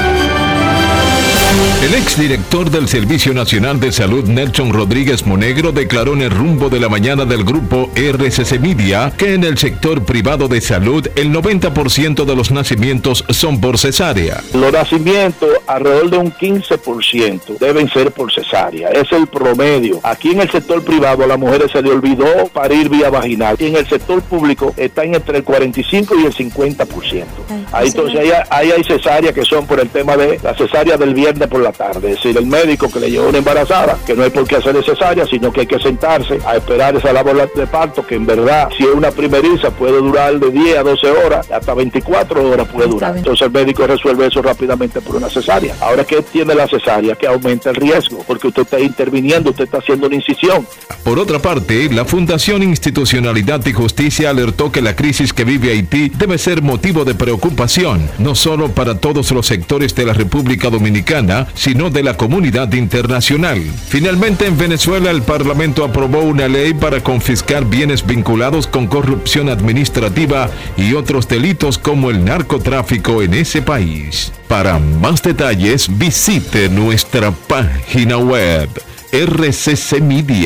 [1.83, 6.79] El exdirector del Servicio Nacional de Salud, Nelson Rodríguez Monegro, declaró en el rumbo de
[6.79, 12.23] la mañana del grupo RCC Media que en el sector privado de salud el 90%
[12.23, 14.41] de los nacimientos son por cesárea.
[14.53, 18.89] Los nacimientos, alrededor de un 15% deben ser por cesárea.
[18.89, 19.99] Es el promedio.
[20.03, 23.57] Aquí en el sector privado a las mujeres se le olvidó parir vía vaginal.
[23.59, 27.25] Y en el sector público están entre el 45 y el 50%.
[27.71, 31.13] Ahí entonces ahí, ahí hay cesáreas que son por el tema de la cesárea del
[31.13, 32.11] viernes por la tarde.
[32.11, 34.75] Es decir, el médico que le llevó una embarazada, que no hay por qué hacer
[34.83, 38.69] cesárea, sino que hay que sentarse a esperar esa labor de parto, que en verdad,
[38.77, 42.89] si es una primeriza, puede durar de 10 a 12 horas, hasta 24 horas puede
[42.89, 43.17] durar.
[43.17, 45.75] Entonces el médico resuelve eso rápidamente por una cesárea.
[45.81, 47.15] Ahora, ¿qué tiene la cesárea?
[47.15, 50.67] Que aumenta el riesgo, porque usted está interviniendo, usted está haciendo una incisión.
[51.03, 56.09] Por otra parte, la Fundación Institucionalidad y Justicia alertó que la crisis que vive Haití
[56.09, 61.30] debe ser motivo de preocupación, no solo para todos los sectores de la República Dominicana,
[61.53, 63.61] sino de la comunidad internacional.
[63.87, 70.49] Finalmente, en Venezuela, el Parlamento aprobó una ley para confiscar bienes vinculados con corrupción administrativa
[70.77, 74.31] y otros delitos como el narcotráfico en ese país.
[74.47, 78.69] Para más detalles, visite nuestra página web
[79.11, 80.41] rccmedia.com.do.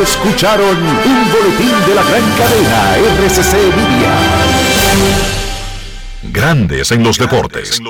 [0.00, 5.31] Escucharon un boletín de la gran cadena RCC Media.
[6.30, 7.80] Grandes en los deportes.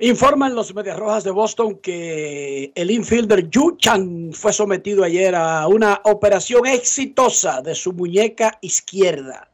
[0.00, 5.68] Informan los Medias Rojas de Boston que el infielder Yu Chan fue sometido ayer a
[5.68, 9.48] una operación exitosa de su muñeca izquierda.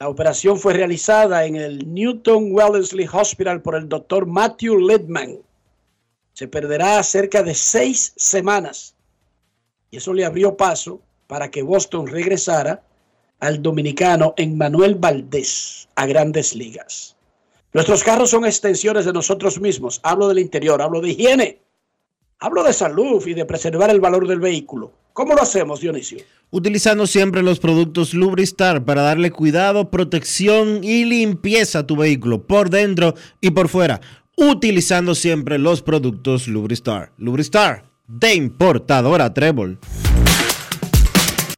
[0.00, 5.38] La operación fue realizada en el Newton Wellesley Hospital por el doctor Matthew Lidman.
[6.32, 8.96] Se perderá cerca de seis semanas
[9.92, 12.82] y eso le abrió paso para que Boston regresara
[13.44, 17.16] al dominicano Emmanuel Valdés a grandes ligas.
[17.72, 20.00] Nuestros carros son extensiones de nosotros mismos.
[20.02, 21.58] Hablo del interior, hablo de higiene,
[22.38, 24.92] hablo de salud y de preservar el valor del vehículo.
[25.12, 26.18] ¿Cómo lo hacemos, Dionisio?
[26.50, 32.70] Utilizando siempre los productos Lubristar para darle cuidado, protección y limpieza a tu vehículo por
[32.70, 34.00] dentro y por fuera.
[34.36, 37.12] Utilizando siempre los productos Lubristar.
[37.18, 39.78] Lubristar de importadora Trébol.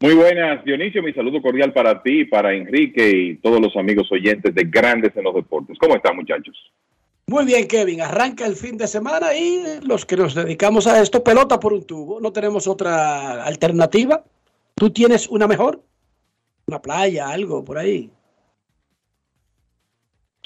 [0.00, 1.02] Muy buenas, Dionisio.
[1.02, 5.24] Mi saludo cordial para ti, para Enrique y todos los amigos oyentes de Grandes en
[5.24, 5.76] los Deportes.
[5.78, 6.54] ¿Cómo están, muchachos?
[7.26, 8.00] Muy bien, Kevin.
[8.00, 11.84] Arranca el fin de semana y los que nos dedicamos a esto, pelota por un
[11.84, 12.20] tubo.
[12.20, 14.24] No tenemos otra alternativa.
[14.76, 15.82] ¿Tú tienes una mejor?
[16.68, 18.08] Una playa, algo por ahí.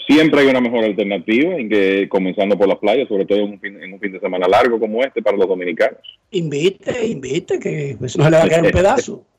[0.07, 3.61] Siempre hay una mejor alternativa, en que, comenzando por la playa, sobre todo en un,
[3.61, 6.01] fin, en un fin de semana largo como este para los dominicanos.
[6.31, 9.27] Invite, invite, que pues, no le va a caer un pedazo.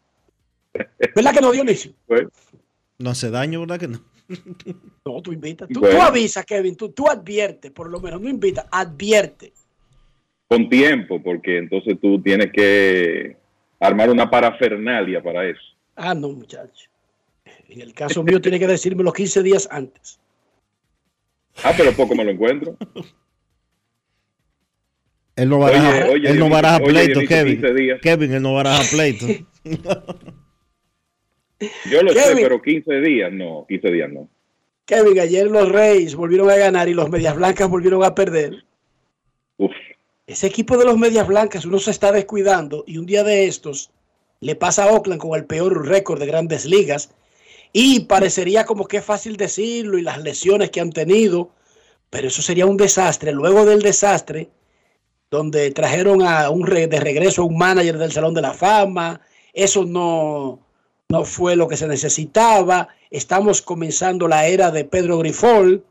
[1.16, 1.94] ¿Verdad que no, Dionisio?
[2.08, 2.24] Pues,
[3.00, 4.00] No hace daño, ¿verdad que no?
[5.06, 5.68] No, tú invitas.
[5.70, 5.98] Tú, Bueno.
[5.98, 6.76] tú avisas, Kevin.
[6.76, 8.22] Tú, tú adviertes, por lo menos.
[8.22, 9.54] No invitas, advierte.
[10.48, 13.36] con tiempo, porque entonces tú tienes que
[13.80, 15.62] armar una parafernalia para eso.
[15.96, 16.90] Ah, no, muchacho.
[17.68, 20.20] En el caso mío, tiene que decirme los 15 días antes.
[21.64, 22.78] Ah, pero poco me lo encuentro.
[25.36, 27.60] Él no baraja, Oye, oye, él no baraja oye, pleito, Kevin.
[27.62, 28.00] 15 días.
[28.02, 29.26] Kevin, él no baraja pleito.
[31.90, 34.28] Yo lo sé, pero 15 días no, 15 días no.
[34.86, 38.64] Kevin, ayer los Reyes volvieron a ganar y los Medias Blancas volvieron a perder.
[39.58, 39.72] Uf.
[40.28, 43.92] Ese equipo de los Medias Blancas, uno se está descuidando y un día de estos
[44.40, 47.12] le pasa a Oakland con el peor récord de grandes ligas
[47.72, 51.50] y parecería como que es fácil decirlo y las lesiones que han tenido,
[52.10, 53.32] pero eso sería un desastre.
[53.32, 54.50] Luego del desastre,
[55.32, 59.22] donde trajeron a un re- de regreso a un manager del Salón de la Fama,
[59.54, 60.60] eso no,
[61.14, 62.88] no fue lo que se necesitaba.
[63.12, 65.84] Estamos comenzando la era de Pedro Grifol,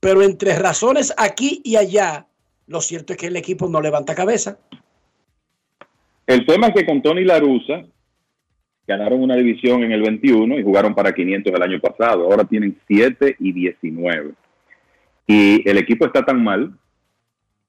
[0.00, 2.26] pero entre razones aquí y allá,
[2.66, 4.58] lo cierto es que el equipo no levanta cabeza.
[6.26, 7.86] El tema es que con Tony Larusa
[8.86, 12.24] ganaron una división en el 21 y jugaron para 500 el año pasado.
[12.24, 14.32] Ahora tienen 7 y 19.
[15.26, 16.70] Y el equipo está tan mal,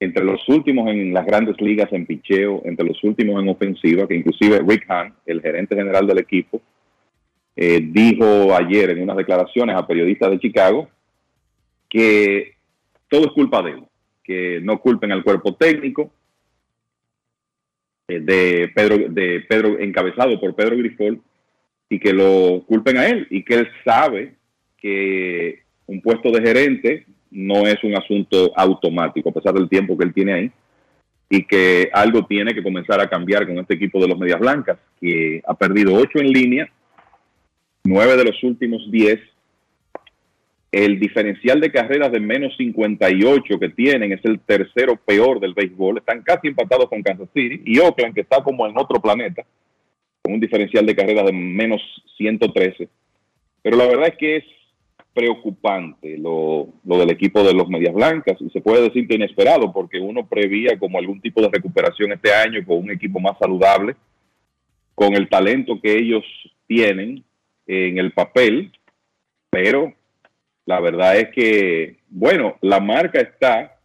[0.03, 4.15] entre los últimos en las grandes ligas en picheo, entre los últimos en ofensiva, que
[4.15, 6.61] inclusive Rick Hahn, el gerente general del equipo,
[7.55, 10.89] eh, dijo ayer en unas declaraciones a periodistas de Chicago
[11.87, 12.55] que
[13.07, 13.83] todo es culpa de él,
[14.23, 16.11] que no culpen al cuerpo técnico,
[18.07, 21.21] eh, de Pedro, de Pedro, encabezado por Pedro Grifol,
[21.89, 24.33] y que lo culpen a él, y que él sabe
[24.77, 30.05] que un puesto de gerente no es un asunto automático, a pesar del tiempo que
[30.05, 30.51] él tiene ahí,
[31.29, 34.77] y que algo tiene que comenzar a cambiar con este equipo de los Medias Blancas,
[35.01, 36.69] que ha perdido ocho en línea,
[37.83, 39.19] nueve de los últimos diez.
[40.71, 45.99] El diferencial de carreras de menos 58 que tienen es el tercero peor del béisbol.
[45.99, 49.43] Están casi empatados con Kansas City y Oakland, que está como en otro planeta,
[50.23, 51.79] con un diferencial de carreras de menos
[52.17, 52.89] 113.
[53.61, 54.43] Pero la verdad es que es
[55.13, 59.71] preocupante lo, lo del equipo de los Medias Blancas y se puede decir que inesperado
[59.71, 63.95] porque uno prevía como algún tipo de recuperación este año con un equipo más saludable,
[64.95, 66.23] con el talento que ellos
[66.67, 67.23] tienen
[67.67, 68.71] en el papel,
[69.49, 69.93] pero
[70.65, 73.77] La verdad es que, bueno, la marca está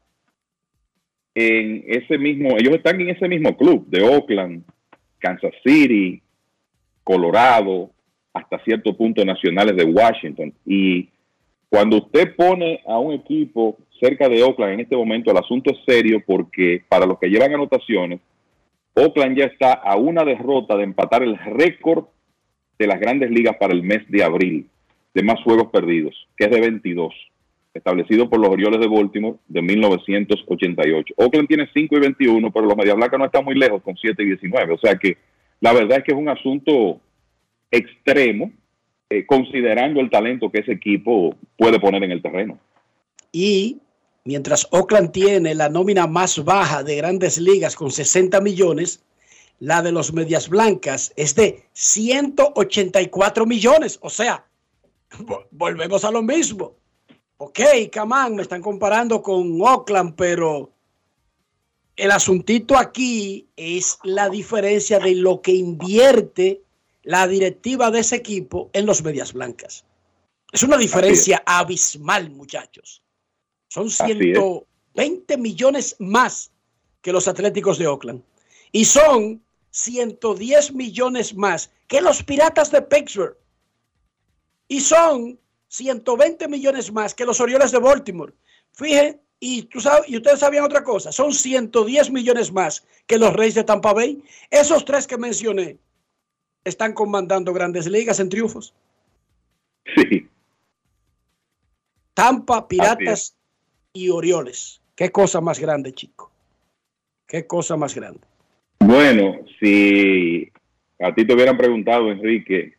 [1.34, 4.64] en ese mismo, ellos están en ese mismo club de Oakland,
[5.18, 6.22] Kansas City,
[7.02, 7.90] Colorado,
[8.32, 10.52] hasta cierto punto nacionales de Washington.
[10.64, 11.08] Y
[11.68, 15.78] cuando usted pone a un equipo cerca de Oakland en este momento, el asunto es
[15.86, 18.20] serio porque para los que llevan anotaciones,
[18.94, 22.06] Oakland ya está a una derrota de empatar el récord
[22.78, 24.68] de las grandes ligas para el mes de abril
[25.14, 27.12] de más juegos perdidos, que es de 22,
[27.74, 31.14] establecido por los Orioles de Baltimore de 1988.
[31.16, 34.22] Oakland tiene 5 y 21, pero los Media Blancas no están muy lejos con 7
[34.22, 34.74] y 19.
[34.74, 35.16] O sea que
[35.60, 37.00] la verdad es que es un asunto
[37.70, 38.52] extremo,
[39.10, 42.58] eh, considerando el talento que ese equipo puede poner en el terreno.
[43.32, 43.78] Y
[44.24, 49.02] mientras Oakland tiene la nómina más baja de grandes ligas con 60 millones,
[49.60, 53.98] la de los Medias Blancas es de 184 millones.
[54.02, 54.44] O sea,
[55.20, 56.76] vo- volvemos a lo mismo.
[57.38, 57.60] Ok,
[57.90, 60.70] Camán, me están comparando con Oakland, pero
[61.96, 66.62] el asuntito aquí es la diferencia de lo que invierte
[67.08, 69.82] la directiva de ese equipo en los Medias Blancas.
[70.52, 73.02] Es una diferencia abismal, muchachos.
[73.68, 74.18] Son Así es.
[74.18, 76.50] 120 millones más
[77.00, 78.22] que los Atléticos de Oakland.
[78.72, 83.38] Y son 110 millones más que los Piratas de Pittsburgh.
[84.68, 88.34] Y son 120 millones más que los Orioles de Baltimore.
[88.72, 93.32] Fíjense, y, tú sabes, y ustedes sabían otra cosa, son 110 millones más que los
[93.32, 94.22] Reyes de Tampa Bay.
[94.50, 95.78] Esos tres que mencioné
[96.64, 98.74] están comandando grandes ligas en triunfos.
[99.96, 100.28] Sí.
[102.14, 103.36] Tampa, Piratas
[103.92, 104.80] y Orioles.
[104.94, 106.30] Qué cosa más grande, chico.
[107.26, 108.20] Qué cosa más grande.
[108.80, 110.50] Bueno, si
[110.98, 112.74] a ti te hubieran preguntado, Enrique,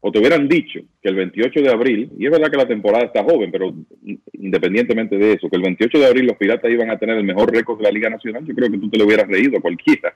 [0.00, 3.04] o te hubieran dicho que el 28 de abril, y es verdad que la temporada
[3.04, 3.74] está joven, pero
[4.32, 7.52] independientemente de eso, que el 28 de abril los Piratas iban a tener el mejor
[7.52, 10.14] récord de la Liga Nacional, yo creo que tú te lo hubieras reído a cualquiera.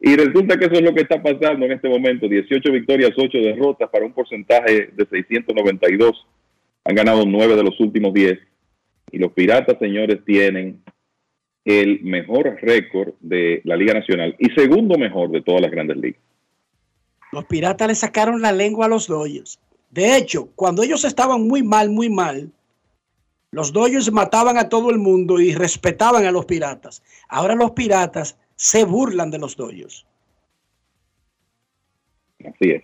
[0.00, 3.38] Y resulta que eso es lo que está pasando en este momento, 18 victorias, 8
[3.38, 6.26] derrotas para un porcentaje de 692.
[6.84, 8.38] Han ganado 9 de los últimos 10.
[9.10, 10.82] Y los Piratas, señores, tienen
[11.64, 16.20] el mejor récord de la Liga Nacional y segundo mejor de todas las grandes ligas.
[17.32, 19.58] Los Piratas le sacaron la lengua a los Dodgers.
[19.90, 22.50] De hecho, cuando ellos estaban muy mal, muy mal,
[23.50, 27.02] los Dodgers mataban a todo el mundo y respetaban a los Piratas.
[27.28, 30.04] Ahora los Piratas se burlan de los Dodgers.
[32.40, 32.82] Así es.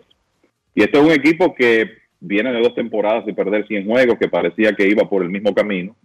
[0.75, 1.91] Y este es un equipo que
[2.21, 5.53] viene de dos temporadas de perder 100 juegos, que parecía que iba por el mismo
[5.53, 5.97] camino.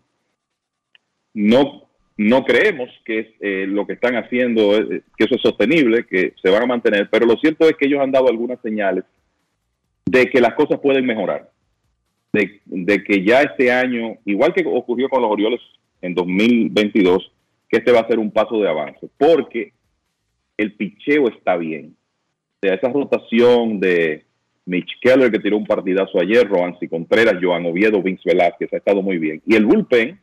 [1.36, 1.88] No,
[2.18, 6.50] no creemos que eh, lo que están haciendo, eh, que eso es sostenible, que se
[6.50, 9.04] van a mantener, pero lo cierto es que ellos han dado algunas señales
[10.06, 11.52] de que las cosas pueden mejorar.
[12.34, 15.62] De, de que ya este año, igual que ocurrió con los Orioles
[16.02, 17.32] en 2022,
[17.70, 19.74] que este va a ser un paso de avance, porque
[20.58, 21.96] el picheo está bien.
[22.56, 24.26] O sea, esa rotación de
[24.66, 29.02] Mitch Keller, que tiró un partidazo ayer, Roansi Contreras, Joan Oviedo, Vince Velázquez, ha estado
[29.02, 29.42] muy bien.
[29.46, 30.20] Y el bullpen,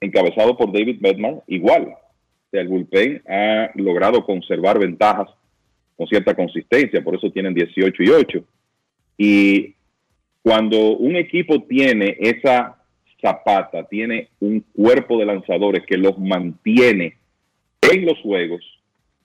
[0.00, 1.84] encabezado por David Bedman, igual.
[1.84, 5.28] O sea, el bullpen ha logrado conservar ventajas
[5.96, 8.44] con cierta consistencia, por eso tienen 18 y 8.
[9.18, 9.74] Y
[10.42, 12.81] cuando un equipo tiene esa
[13.22, 17.16] zapata, tiene un cuerpo de lanzadores que los mantiene
[17.80, 18.62] en los juegos,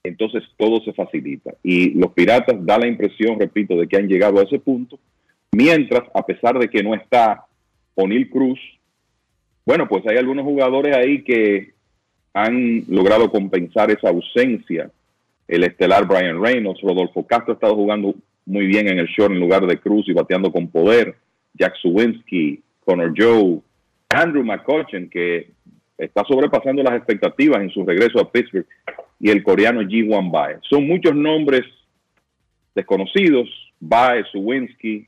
[0.04, 1.54] entonces todo se facilita.
[1.64, 5.00] Y los Piratas da la impresión, repito, de que han llegado a ese punto,
[5.52, 7.46] mientras, a pesar de que no está
[7.96, 8.60] O'Neill Cruz,
[9.66, 11.74] bueno, pues hay algunos jugadores ahí que
[12.34, 14.90] han logrado compensar esa ausencia.
[15.48, 18.16] El estelar Brian Reynolds, Rodolfo Castro ha estado jugando
[18.46, 21.16] muy bien en el short en lugar de Cruz y bateando con poder.
[21.54, 23.60] Jack Suwinski, Connor Joe,
[24.10, 25.52] Andrew McCutcheon, que
[25.98, 28.68] está sobrepasando las expectativas en su regreso a Pittsburgh,
[29.20, 30.58] y el coreano Ji Wan Bae.
[30.70, 31.64] Son muchos nombres
[32.76, 35.08] desconocidos, Bae, Suwinski,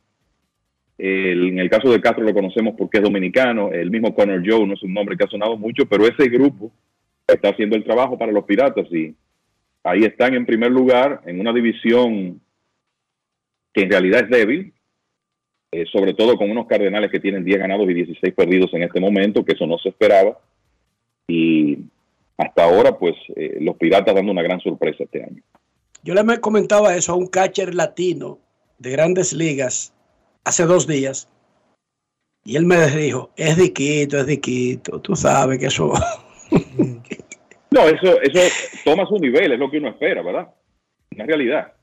[0.97, 4.73] en el caso de Castro lo conocemos porque es dominicano, el mismo Connor Joe no
[4.73, 6.71] es un nombre que ha sonado mucho, pero ese grupo
[7.25, 9.15] está haciendo el trabajo para los Piratas y
[9.83, 12.41] ahí están en primer lugar en una división
[13.71, 14.73] que en realidad es débil,
[15.71, 18.99] eh, sobre todo con unos Cardenales que tienen 10 ganados y 16 perdidos en este
[18.99, 20.39] momento, que eso no se esperaba.
[21.27, 21.77] Y
[22.37, 25.41] hasta ahora, pues eh, los Piratas dando una gran sorpresa este año.
[26.03, 28.39] Yo le me comentaba eso a un catcher latino
[28.79, 29.93] de grandes ligas
[30.43, 31.29] hace dos días.
[32.45, 35.93] Y él me dijo, es diquito, es diquito, tú sabes que eso...
[37.71, 38.39] No, eso, eso
[38.83, 40.47] toma su nivel, es lo que uno espera, ¿verdad?
[41.13, 41.73] Una realidad.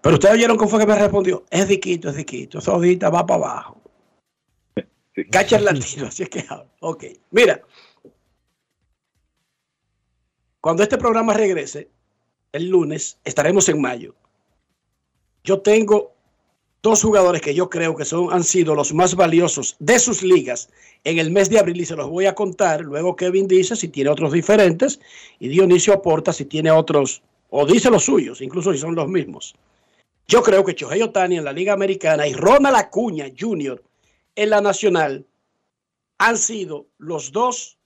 [0.00, 3.26] Pero ustedes oyeron cómo fue que me respondió, es diquito, es diquito, eso ahorita va
[3.26, 3.82] para abajo.
[5.30, 6.70] Catcher latino, así es que habla.
[6.80, 7.60] Ok, mira.
[10.60, 11.88] Cuando este programa regrese,
[12.52, 14.14] el lunes, estaremos en mayo.
[15.44, 16.14] Yo tengo
[16.82, 20.70] dos jugadores que yo creo que son, han sido los más valiosos de sus ligas
[21.04, 22.82] en el mes de abril y se los voy a contar.
[22.82, 25.00] Luego Kevin dice si tiene otros diferentes
[25.38, 29.54] y Dionisio aporta si tiene otros o dice los suyos, incluso si son los mismos.
[30.30, 33.82] Yo creo que Chohei Otani en la Liga Americana y Ronald Acuña Jr.
[34.36, 35.26] en la Nacional
[36.18, 37.78] han sido los dos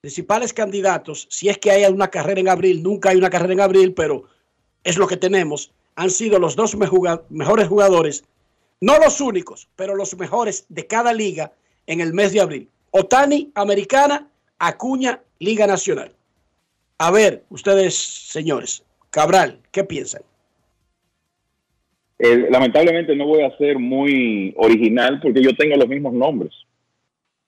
[0.00, 1.26] principales candidatos.
[1.30, 4.24] Si es que hay una carrera en abril, nunca hay una carrera en abril, pero
[4.84, 5.70] es lo que tenemos.
[5.96, 8.24] Han sido los dos mejores jugadores,
[8.80, 11.52] no los únicos, pero los mejores de cada liga
[11.86, 12.70] en el mes de abril.
[12.90, 16.14] Otani, Americana, Acuña, Liga Nacional.
[16.96, 20.22] A ver, ustedes, señores, Cabral, ¿qué piensan?
[22.18, 26.52] Eh, lamentablemente no voy a ser muy original porque yo tengo los mismos nombres.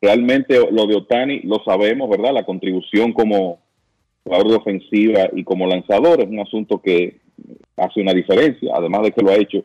[0.00, 2.32] Realmente lo de Otani lo sabemos, ¿verdad?
[2.32, 3.60] La contribución como
[4.24, 7.16] jugador de ofensiva y como lanzador es un asunto que
[7.76, 9.64] hace una diferencia, además de que lo ha hecho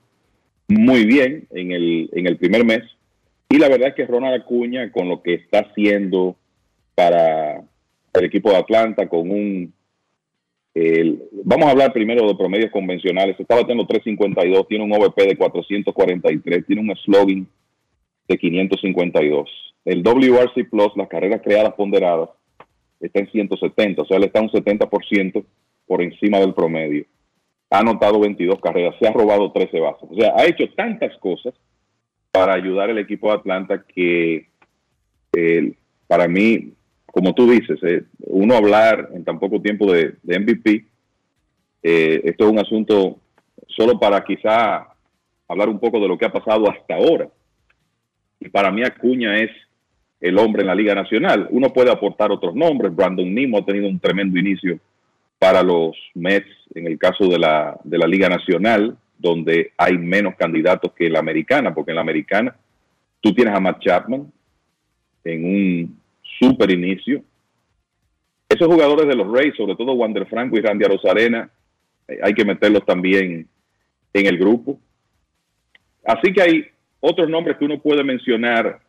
[0.68, 2.82] muy bien en el, en el primer mes.
[3.50, 6.36] Y la verdad es que Ronald Acuña, con lo que está haciendo
[6.96, 7.62] para
[8.14, 9.74] el equipo de Atlanta, con un
[10.76, 13.40] el- vamos a hablar primero de promedios convencionales.
[13.40, 17.48] Está batiendo 352, tiene un OVP de 443, tiene un slogan
[18.28, 19.50] de 552.
[19.86, 22.30] El WRC Plus, las carreras creadas ponderadas,
[23.00, 25.44] está en 170, o sea, él está un 70%
[25.88, 27.06] por encima del promedio.
[27.70, 30.10] Ha anotado 22 carreras, se ha robado 13 bases.
[30.10, 31.54] O sea, ha hecho tantas cosas
[32.32, 34.48] para ayudar al equipo de Atlanta que
[36.08, 36.74] para mí,
[37.16, 40.86] como tú dices, eh, uno hablar en tan poco tiempo de, MVP,
[41.82, 43.20] eh, esto es un asunto
[43.70, 44.86] solo para quizá
[45.48, 47.30] hablar un poco de lo que ha pasado hasta ahora.
[48.38, 49.50] Y para mí Acuña es
[50.20, 51.48] el hombre en la Liga Nacional.
[51.52, 52.94] Uno puede aportar otros nombres.
[52.94, 54.78] Brandon Nimo ha tenido un tremendo inicio
[55.40, 60.36] para los Mets en el caso de la, de la Liga Nacional, donde hay menos
[60.36, 62.54] candidatos que la americana, porque en la americana
[63.22, 64.30] tú tienes a Matt Chapman
[65.24, 66.05] en un
[66.40, 67.24] super inicio.
[68.48, 71.50] Esos jugadores de los Rays, sobre todo Wander Franco y Randy Arozarena,
[72.08, 73.48] eh, hay que meterlos también
[74.14, 74.80] en el grupo.
[76.06, 76.66] Así que hay
[77.00, 78.80] otros nombres que uno puede mencionar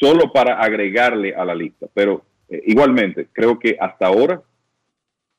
[0.00, 4.42] solo para agregarle a la lista, pero eh, igualmente creo que hasta ahora,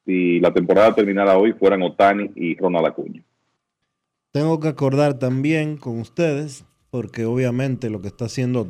[0.05, 3.23] si la temporada terminara hoy, fueran Otani y Ronald Acuña.
[4.31, 8.65] Tengo que acordar también con ustedes, porque obviamente lo que está haciendo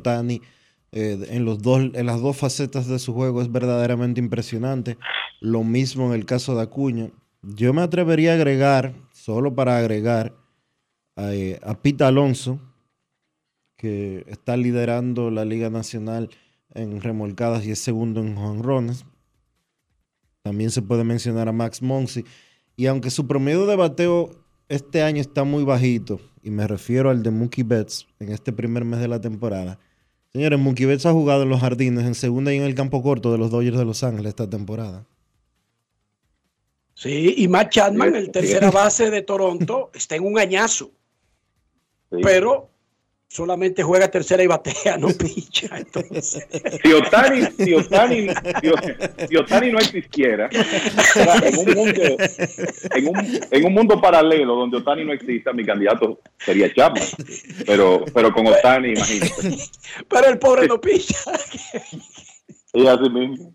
[0.94, 4.96] Tani en, los dos, en las dos facetas de su juego es verdaderamente impresionante.
[5.40, 7.10] Lo mismo en el caso de Acuña.
[7.42, 10.34] Yo me atrevería a agregar, solo para agregar,
[11.16, 12.60] a, eh, a Pete Alonso,
[13.76, 16.30] que está liderando la Liga Nacional
[16.70, 19.04] en remolcadas y es segundo en jonrones.
[20.42, 22.24] También se puede mencionar a Max Monsi.
[22.76, 24.30] Y aunque su promedio de bateo
[24.68, 28.84] este año está muy bajito, y me refiero al de Mookie Betts en este primer
[28.84, 29.78] mes de la temporada.
[30.34, 33.30] Señores, Mookie Betts ha jugado en los jardines, en segunda y en el campo corto
[33.30, 35.06] de los Dodgers de Los Ángeles esta temporada.
[36.94, 40.90] Sí, y Matt Chapman, el tercera base de Toronto, está en un añazo.
[42.10, 42.68] Pero
[43.34, 45.76] solamente juega tercera y batea, no picha.
[45.76, 46.46] Entonces.
[46.82, 52.02] Si Otani, si Otani, si, si Otani no existiera, en un, mundo,
[52.94, 57.02] en, un, en un mundo paralelo donde Otani no exista, mi candidato sería Chapman.
[57.66, 59.58] Pero, pero con Otani, imagínate.
[60.08, 61.18] Pero el pobre no picha.
[62.72, 63.52] Y así mismo.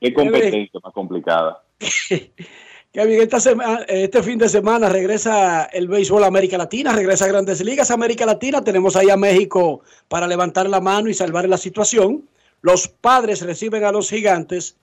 [0.00, 1.64] Qué competencia más complicada.
[2.94, 7.28] Kevin, esta semana, este fin de semana regresa el béisbol a América Latina, regresa a
[7.28, 8.62] Grandes Ligas a América Latina.
[8.62, 12.28] Tenemos ahí a México para levantar la mano y salvar la situación.
[12.62, 14.78] Los padres reciben a los gigantes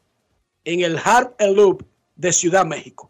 [0.66, 1.84] en el Harp El Loop
[2.18, 3.10] de Ciudad México.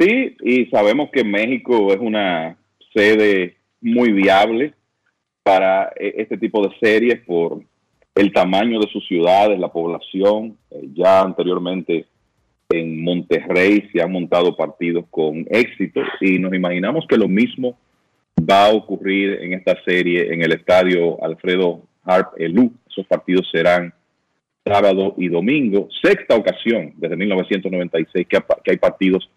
[0.00, 2.56] Sí, y sabemos que México es una
[2.94, 4.72] sede muy viable
[5.42, 7.60] para eh, este tipo de series por
[8.14, 10.56] el tamaño de sus ciudades, la población.
[10.70, 12.06] Eh, ya anteriormente
[12.68, 17.78] en Monterrey se han montado partidos con éxito y nos imaginamos que lo mismo
[18.38, 22.72] va a ocurrir en esta serie en el estadio Alfredo Harp Elú.
[22.88, 23.92] Esos partidos serán
[24.64, 29.30] sábado y domingo, sexta ocasión desde 1996 que, que hay partidos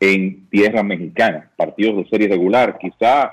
[0.00, 2.78] en tierra mexicana, partidos de serie regular.
[2.80, 3.32] Quizá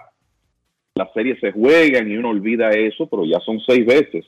[0.94, 4.26] las series se juegan y uno olvida eso, pero ya son seis veces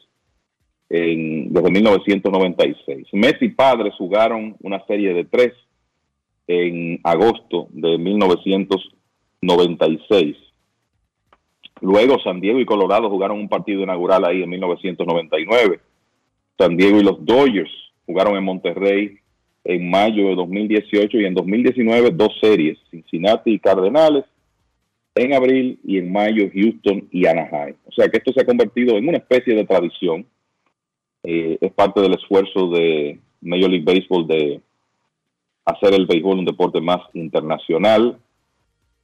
[0.92, 3.08] en, desde 1996.
[3.14, 5.54] Messi y padres jugaron una serie de tres
[6.48, 10.36] en agosto de 1996.
[11.80, 15.80] Luego San Diego y Colorado jugaron un partido inaugural ahí en 1999.
[16.58, 17.72] San Diego y los Dodgers
[18.06, 19.18] jugaron en Monterrey
[19.64, 24.26] en mayo de 2018 y en 2019 dos series, Cincinnati y Cardenales,
[25.16, 27.76] en abril y en mayo Houston y Anaheim.
[27.86, 30.26] O sea que esto se ha convertido en una especie de tradición.
[31.24, 34.62] Eh, es parte del esfuerzo de Major League Baseball de
[35.66, 38.18] hacer el béisbol un deporte más internacional.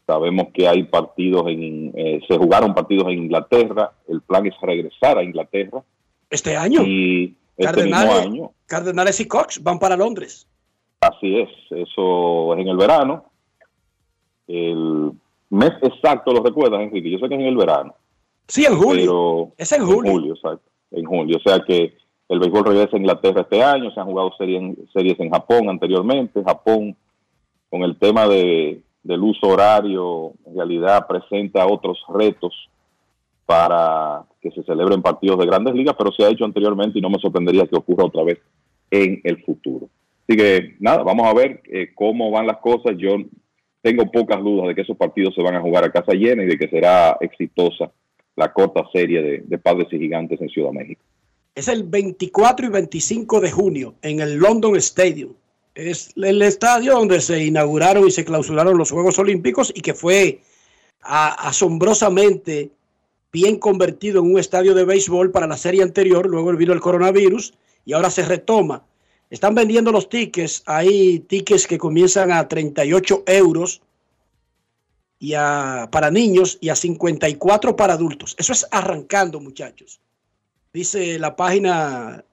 [0.06, 3.91] Sabemos que hay partidos en, eh, se jugaron partidos en Inglaterra.
[4.07, 5.84] El plan es regresar a Inglaterra.
[6.30, 6.81] Este año.
[6.84, 8.52] Y este mismo Cardenales, año.
[8.65, 10.48] Cardenales y Cox van para Londres.
[11.02, 13.26] Así es, eso es en el verano.
[14.48, 15.11] El
[15.49, 17.11] mes exacto lo recuerdas, Enrique.
[17.11, 17.94] Yo sé que es en el verano.
[18.48, 19.03] Sí, en julio.
[19.06, 20.34] Pero Es en julio.
[20.34, 20.69] exacto.
[20.91, 21.38] En julio.
[21.38, 21.94] O sea que
[22.29, 23.91] el béisbol regresa a Inglaterra este año.
[23.91, 26.43] Se han jugado series en, series en Japón anteriormente.
[26.43, 26.95] Japón,
[27.69, 32.53] con el tema de, del uso horario, en realidad presenta otros retos
[33.45, 37.09] para que se celebren partidos de grandes ligas, pero se ha hecho anteriormente y no
[37.09, 38.39] me sorprendería que ocurra otra vez
[38.91, 39.87] en el futuro.
[40.27, 42.97] Así que nada, vamos a ver eh, cómo van las cosas.
[42.97, 43.15] Yo
[43.81, 46.47] tengo pocas dudas de que esos partidos se van a jugar a casa llena y
[46.47, 47.89] de que será exitosa
[48.35, 51.01] la corta serie de, de padres y gigantes en Ciudad México.
[51.57, 55.34] Es el 24 y 25 de junio en el London Stadium.
[55.73, 60.39] Es el estadio donde se inauguraron y se clausuraron los Juegos Olímpicos y que fue
[61.01, 62.69] asombrosamente
[63.34, 66.27] bien convertido en un estadio de béisbol para la serie anterior.
[66.27, 67.55] Luego vino el coronavirus
[67.85, 68.85] y ahora se retoma.
[69.31, 70.61] Están vendiendo los tickets.
[70.67, 73.81] Hay tickets que comienzan a 38 euros
[75.17, 78.35] y a- para niños y a 54 para adultos.
[78.38, 79.99] Eso es arrancando, muchachos
[80.77, 82.23] dice la página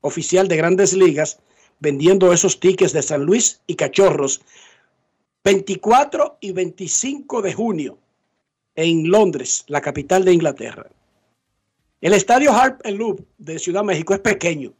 [0.00, 1.38] oficial de Grandes Ligas,
[1.78, 4.40] vendiendo esos tickets de San Luis y Cachorros,
[5.44, 7.98] 24 y 25 de junio
[8.74, 10.90] en Londres, la capital de Inglaterra.
[12.00, 14.72] El estadio Harp Loop de Ciudad México es pequeño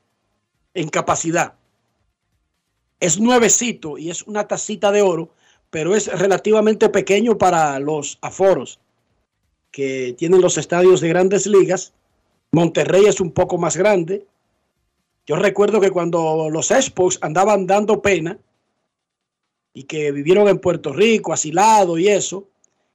[0.74, 1.54] en capacidad.
[2.98, 5.30] Es nuevecito y es una tacita de oro,
[5.70, 8.80] pero es relativamente pequeño para los aforos
[9.70, 11.92] que tienen los estadios de grandes ligas.
[12.52, 14.26] Monterrey es un poco más grande.
[15.26, 18.38] Yo recuerdo que cuando los Expos andaban dando pena
[19.74, 22.48] y que vivieron en Puerto Rico, asilado y eso,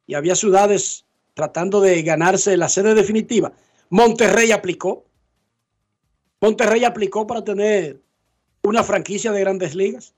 [0.08, 3.54] y había ciudades tratando de ganarse la sede definitiva,
[3.90, 5.06] Monterrey aplicó.
[6.42, 8.02] Monterrey aplicó para tener
[8.64, 10.14] una franquicia de grandes ligas.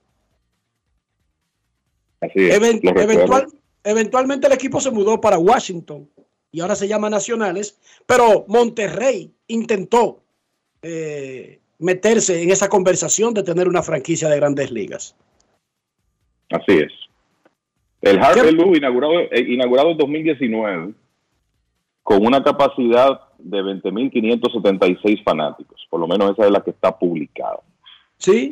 [2.20, 3.46] Así es, eventual-
[3.84, 6.08] eventualmente el equipo se mudó para Washington
[6.56, 10.22] y ahora se llama Nacionales, pero Monterrey intentó
[10.80, 15.14] eh, meterse en esa conversación de tener una franquicia de grandes ligas.
[16.48, 16.92] Así es.
[18.00, 20.94] El Harper Lou inaugurado, eh, inaugurado en 2019
[22.02, 25.86] con una capacidad de 20.576 fanáticos.
[25.90, 27.60] Por lo menos esa es la que está publicada.
[28.16, 28.48] Sí,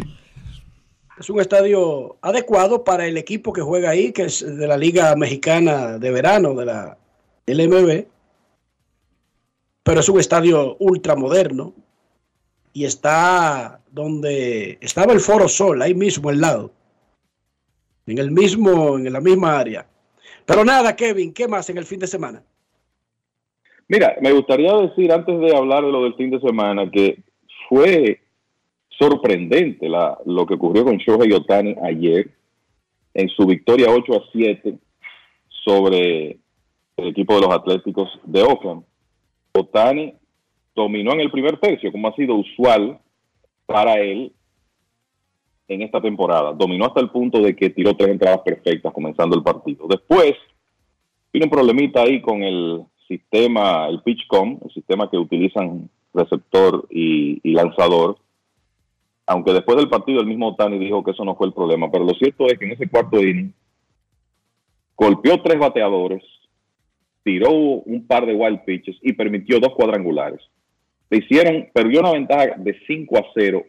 [1.18, 5.16] es un estadio adecuado para el equipo que juega ahí, que es de la Liga
[5.16, 6.98] Mexicana de Verano, de la
[7.46, 8.06] LMB.
[9.82, 11.74] Pero es un estadio ultramoderno
[12.72, 16.72] y está donde estaba el Foro Sol, ahí mismo al lado.
[18.06, 19.86] En el mismo, en la misma área.
[20.44, 22.42] Pero nada, Kevin, ¿qué más en el fin de semana?
[23.88, 27.22] Mira, me gustaría decir antes de hablar de lo del fin de semana que
[27.68, 28.20] fue
[28.98, 32.30] sorprendente lo que ocurrió con Shohei Otani ayer
[33.14, 34.74] en su victoria 8 a 7
[35.48, 36.38] sobre
[36.96, 38.84] el equipo de los Atléticos de Oakland.
[39.52, 40.14] Otani
[40.74, 42.98] dominó en el primer tercio, como ha sido usual
[43.66, 44.32] para él
[45.68, 46.52] en esta temporada.
[46.52, 49.86] Dominó hasta el punto de que tiró tres entradas perfectas comenzando el partido.
[49.88, 50.34] Después
[51.32, 57.52] vino un problemita ahí con el sistema, el PitchCom, el sistema que utilizan receptor y
[57.52, 58.18] lanzador.
[59.26, 62.04] Aunque después del partido el mismo Otani dijo que eso no fue el problema, pero
[62.04, 63.52] lo cierto es que en ese cuarto inning
[64.96, 66.22] golpeó tres bateadores,
[67.24, 70.40] tiró un par de wild pitches y permitió dos cuadrangulares.
[71.10, 73.64] Le hicieron, perdió una ventaja de 5 a 0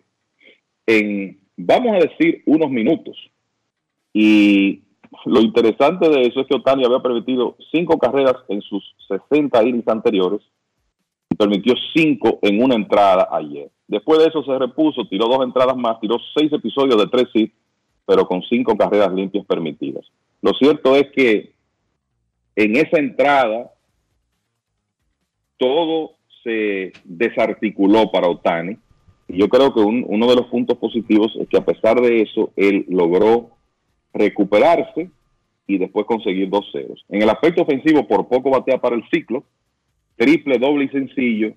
[0.85, 3.17] en, vamos a decir, unos minutos.
[4.13, 4.83] Y
[5.25, 9.87] lo interesante de eso es que Otani había permitido cinco carreras en sus 60 innings
[9.87, 10.41] anteriores
[11.29, 13.69] y permitió cinco en una entrada ayer.
[13.87, 17.55] Después de eso se repuso, tiró dos entradas más, tiró seis episodios de tres hits,
[18.05, 20.05] pero con cinco carreras limpias permitidas.
[20.41, 21.54] Lo cierto es que
[22.55, 23.71] en esa entrada
[25.57, 26.11] todo
[26.43, 28.77] se desarticuló para Otani.
[29.27, 32.21] Y yo creo que un- uno de los puntos positivos es que a pesar de
[32.21, 33.49] eso, él logró
[34.13, 35.09] recuperarse
[35.67, 37.03] y después conseguir dos ceros.
[37.09, 39.43] En el aspecto ofensivo, por poco batea para el ciclo,
[40.15, 41.53] triple, doble y sencillo,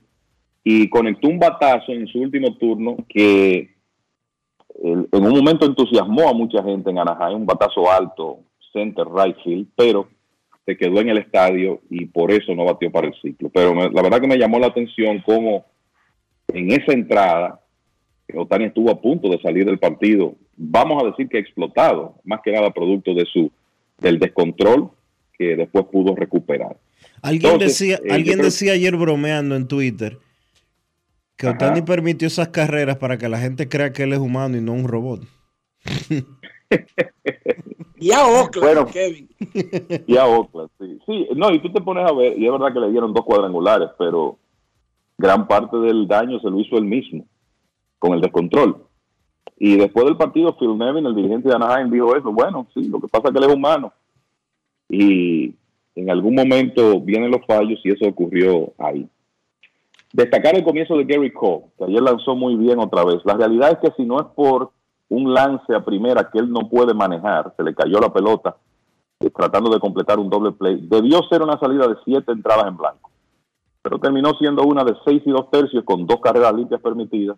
[0.64, 3.76] y conectó un batazo en su último turno que
[4.82, 8.38] en un momento entusiasmó a mucha gente en Anaheim, un batazo alto,
[8.72, 10.08] center right field, pero
[10.68, 13.48] se quedó en el estadio y por eso no batió para el ciclo.
[13.48, 15.64] Pero me- la verdad que me llamó la atención cómo
[16.52, 17.58] en esa entrada
[18.34, 22.52] Otani estuvo a punto de salir del partido, vamos a decir que explotado, más que
[22.52, 23.50] nada producto de su
[23.98, 24.90] del descontrol
[25.38, 26.76] que después pudo recuperar.
[27.22, 30.18] Alguien, Entonces, decía, eh, alguien creo- decía ayer bromeando en Twitter
[31.38, 31.56] que Ajá.
[31.56, 34.72] Otani permitió esas carreras para que la gente crea que él es humano y no
[34.74, 35.22] un robot.
[38.00, 38.86] Y a Oakland, Bueno.
[38.86, 39.28] Kevin.
[40.06, 40.98] y a Oakland, sí.
[41.04, 43.24] Sí, no, y tú te pones a ver, y es verdad que le dieron dos
[43.24, 44.38] cuadrangulares, pero
[45.16, 47.24] gran parte del daño se lo hizo él mismo,
[47.98, 48.84] con el descontrol.
[49.56, 52.30] Y después del partido, Phil Nevin, el dirigente de Anaheim, dijo eso.
[52.32, 53.92] Bueno, sí, lo que pasa es que él es humano.
[54.88, 55.54] Y
[55.96, 59.08] en algún momento vienen los fallos y eso ocurrió ahí.
[60.12, 63.16] Destacar el comienzo de Gary Cole, que ayer lanzó muy bien otra vez.
[63.24, 64.70] La realidad es que si no es por
[65.08, 68.56] un lance a primera que él no puede manejar, se le cayó la pelota
[69.20, 72.76] eh, tratando de completar un doble play, debió ser una salida de siete entradas en
[72.76, 73.10] blanco.
[73.82, 77.36] Pero terminó siendo una de seis y dos tercios con dos carreras limpias permitidas.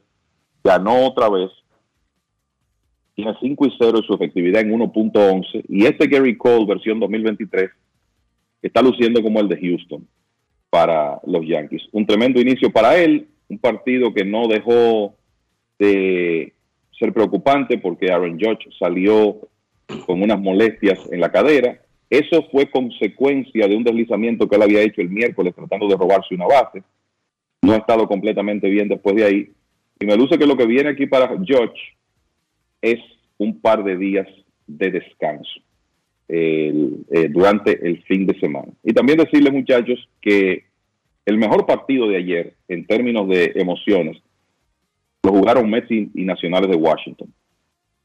[0.65, 1.51] Ganó otra vez.
[3.15, 5.65] Tiene 5 y 0 y su efectividad en 1.11.
[5.69, 7.71] Y este Gary Cole, versión 2023,
[8.63, 10.07] está luciendo como el de Houston
[10.71, 11.83] para los Yankees.
[11.93, 15.15] Un tremendo inicio para él, un partido que no dejó
[15.79, 16.55] de
[17.01, 19.49] ser preocupante porque Aaron Judge salió
[20.07, 21.81] con unas molestias en la cadera.
[22.09, 26.35] Eso fue consecuencia de un deslizamiento que él había hecho el miércoles tratando de robarse
[26.35, 26.83] una base.
[27.63, 29.51] No ha estado completamente bien después de ahí.
[29.99, 31.97] Y me luce que lo que viene aquí para Judge
[32.83, 32.99] es
[33.39, 34.29] un par de días
[34.67, 35.61] de descanso
[36.29, 36.73] eh,
[37.31, 38.73] durante el fin de semana.
[38.85, 40.65] Y también decirles, muchachos, que
[41.27, 44.23] el mejor partido de ayer, en términos de emociones,
[45.23, 47.33] lo jugaron Mets y, Nacionales de Washington.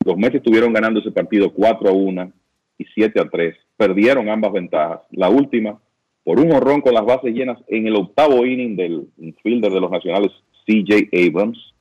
[0.03, 2.31] Los Mets estuvieron ganando ese partido 4 a 1
[2.77, 3.55] y 7 a 3.
[3.77, 5.01] Perdieron ambas ventajas.
[5.11, 5.79] La última,
[6.23, 9.91] por un horrón con las bases llenas en el octavo inning del infielder de los
[9.91, 10.31] Nacionales,
[10.65, 11.73] CJ Abrams.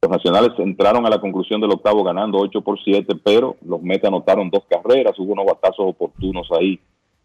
[0.00, 4.04] Los Nacionales entraron a la conclusión del octavo ganando 8 por 7, pero los Mets
[4.04, 5.18] anotaron dos carreras.
[5.18, 6.78] Hubo unos batazos oportunos ahí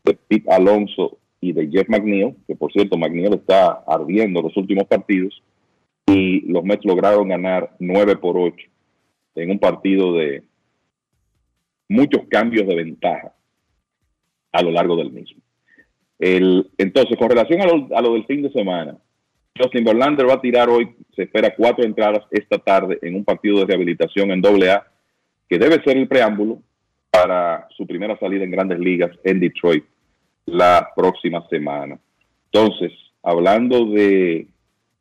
[0.03, 4.85] de Pete Alonso y de Jeff McNeil, que por cierto McNeil está ardiendo los últimos
[4.85, 5.41] partidos.
[6.07, 8.55] Y los Mets lograron ganar 9 por 8
[9.35, 10.43] en un partido de
[11.89, 13.33] muchos cambios de ventaja
[14.51, 15.41] a lo largo del mismo.
[16.19, 18.97] El, entonces, con relación a lo, del fin de semana,
[19.57, 23.59] Justin Verlander va a tirar hoy, se espera cuatro entradas esta tarde en un partido
[23.59, 24.85] de rehabilitación en AA,
[25.47, 26.61] que debe ser el preámbulo
[27.11, 29.85] para su primera salida en grandes ligas en Detroit
[30.45, 31.99] la próxima semana.
[32.51, 34.47] Entonces, hablando de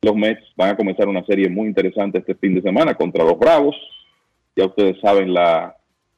[0.01, 3.37] los Mets, van a comenzar una serie muy interesante este fin de semana contra los
[3.37, 3.75] Bravos.
[4.55, 5.75] Ya ustedes saben la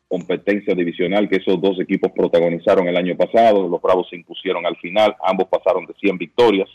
[0.08, 3.68] competencia divisional que esos dos equipos protagonizaron el año pasado.
[3.68, 6.70] Los Bravos se impusieron al final, ambos pasaron de 100 victorias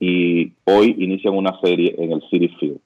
[0.00, 2.80] y hoy inician una serie en el City Field.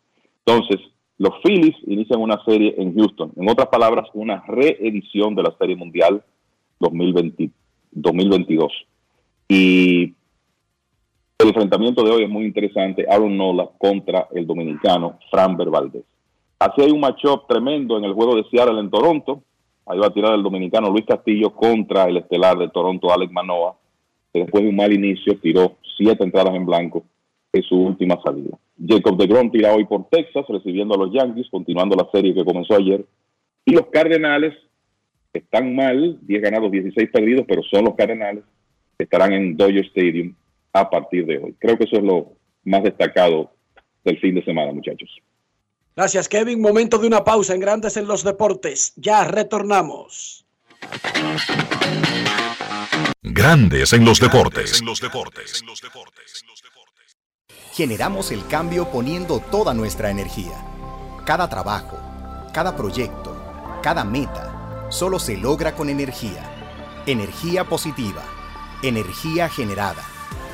[0.45, 0.81] Entonces,
[1.19, 3.33] los Phillies inician una serie en Houston.
[3.37, 6.23] En otras palabras, una reedición de la Serie Mundial
[6.81, 7.51] 2020
[7.93, 8.73] 2022.
[9.49, 10.15] Y
[11.43, 13.05] el enfrentamiento de hoy es muy interesante.
[13.09, 16.05] Aaron Nola contra el dominicano Fran Valdez.
[16.59, 19.43] Así hay un matchup tremendo en el juego de Seattle en Toronto.
[19.87, 23.75] Ahí va a tirar el dominicano Luis Castillo contra el estelar de Toronto, Alex Manoa,
[24.33, 27.03] que después de un mal inicio tiró siete entradas en blanco
[27.53, 28.57] en su última salida.
[28.87, 32.77] Jacob de tira hoy por Texas, recibiendo a los Yankees, continuando la serie que comenzó
[32.77, 33.05] ayer.
[33.65, 34.55] Y los Cardenales
[35.33, 38.45] están mal, 10 ganados, 16 perdidos, pero son los Cardenales,
[38.97, 40.35] estarán en Dodger Stadium
[40.73, 41.55] a partir de hoy.
[41.59, 42.33] Creo que eso es lo
[42.65, 43.53] más destacado
[44.05, 45.11] del fin de semana, muchachos.
[45.95, 46.61] Gracias, Kevin.
[46.61, 48.95] Momento de una pausa en Grandes en los Deportes.
[48.97, 50.47] Ya retornamos.
[53.23, 54.83] Grandes en los deportes.
[57.73, 60.53] Generamos el cambio poniendo toda nuestra energía.
[61.25, 61.99] Cada trabajo,
[62.53, 66.43] cada proyecto, cada meta, solo se logra con energía.
[67.07, 68.23] Energía positiva,
[68.83, 70.05] energía generada,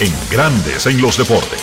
[0.00, 1.60] En Grandes en los Deportes.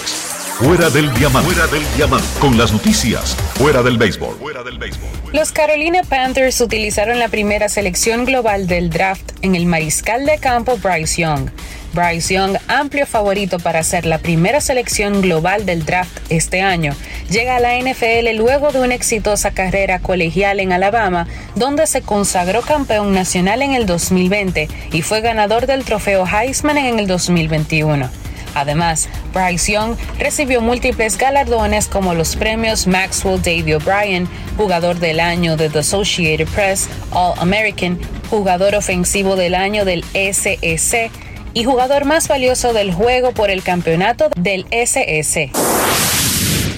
[0.60, 1.52] Fuera del diamante.
[1.52, 2.28] Fuera del diamante.
[2.40, 3.36] Con las noticias.
[3.56, 4.36] Fuera del béisbol.
[4.38, 5.10] Fuera del béisbol.
[5.34, 10.78] Los Carolina Panthers utilizaron la primera selección global del draft en el mariscal de campo
[10.78, 11.50] Bryce Young.
[11.94, 16.94] Bryce Young, amplio favorito para ser la primera selección global del draft este año,
[17.32, 22.62] llega a la NFL luego de una exitosa carrera colegial en Alabama, donde se consagró
[22.62, 28.27] campeón nacional en el 2020 y fue ganador del trofeo Heisman en el 2021.
[28.60, 34.28] Además, Bryce Young recibió múltiples galardones como los premios Maxwell Davy O'Brien,
[34.58, 41.12] jugador del año de The Associated Press, All American, jugador ofensivo del año del SEC
[41.54, 45.52] y jugador más valioso del juego por el campeonato del SS.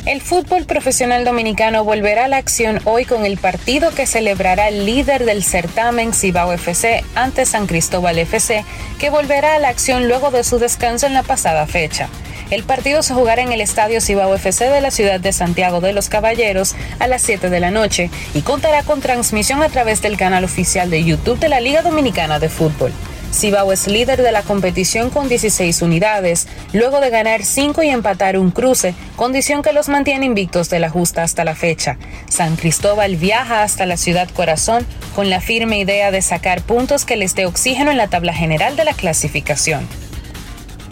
[0.09, 4.87] El fútbol profesional dominicano volverá a la acción hoy con el partido que celebrará el
[4.87, 8.65] líder del certamen Cibao FC ante San Cristóbal FC,
[8.97, 12.09] que volverá a la acción luego de su descanso en la pasada fecha.
[12.49, 15.93] El partido se jugará en el Estadio Cibao FC de la ciudad de Santiago de
[15.93, 20.17] los Caballeros a las 7 de la noche y contará con transmisión a través del
[20.17, 22.91] canal oficial de YouTube de la Liga Dominicana de Fútbol.
[23.31, 28.37] Cibao es líder de la competición con 16 unidades, luego de ganar 5 y empatar
[28.37, 31.97] un cruce, condición que los mantiene invictos de la justa hasta la fecha.
[32.27, 34.85] San Cristóbal viaja hasta la ciudad corazón
[35.15, 38.75] con la firme idea de sacar puntos que les dé oxígeno en la tabla general
[38.75, 39.87] de la clasificación.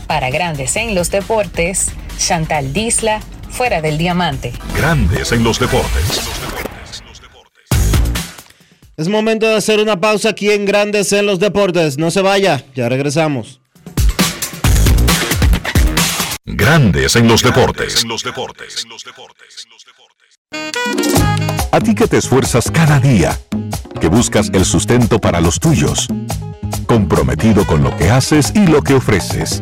[0.08, 1.88] Para Grandes en los Deportes,
[2.18, 3.20] Chantal Disla,
[3.50, 4.54] fuera del diamante.
[4.76, 6.22] Grandes en los deportes.
[9.00, 12.00] Es momento de hacer una pausa aquí en Grandes en los Deportes.
[12.00, 13.62] No se vaya, ya regresamos.
[16.46, 18.02] Grandes en los deportes.
[18.02, 18.88] En los deportes.
[21.72, 23.40] A ti que te esfuerzas cada día,
[24.02, 26.08] que buscas el sustento para los tuyos,
[26.88, 29.62] comprometido con lo que haces y lo que ofreces.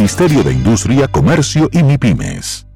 [0.00, 2.66] de Industria, Comercio y MIPIMES.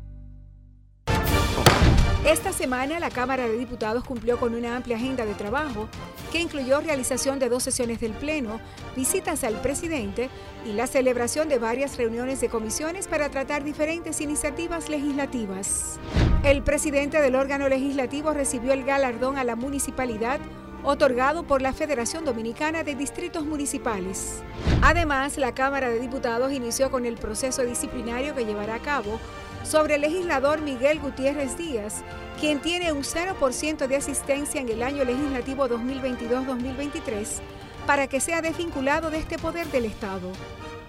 [2.27, 5.89] Esta semana la Cámara de Diputados cumplió con una amplia agenda de trabajo
[6.31, 8.61] que incluyó realización de dos sesiones del Pleno,
[8.95, 10.29] visitas al presidente
[10.67, 15.99] y la celebración de varias reuniones de comisiones para tratar diferentes iniciativas legislativas.
[16.43, 20.41] El presidente del órgano legislativo recibió el galardón a la municipalidad
[20.85, 24.43] otorgado por la Federación Dominicana de Distritos Municipales.
[24.83, 29.19] Además, la Cámara de Diputados inició con el proceso disciplinario que llevará a cabo
[29.65, 32.05] sobre el legislador Miguel Gutiérrez Díaz,
[32.39, 37.41] quien tiene un 0% de asistencia en el año legislativo 2022-2023,
[37.87, 40.31] para que sea desvinculado de este poder del Estado.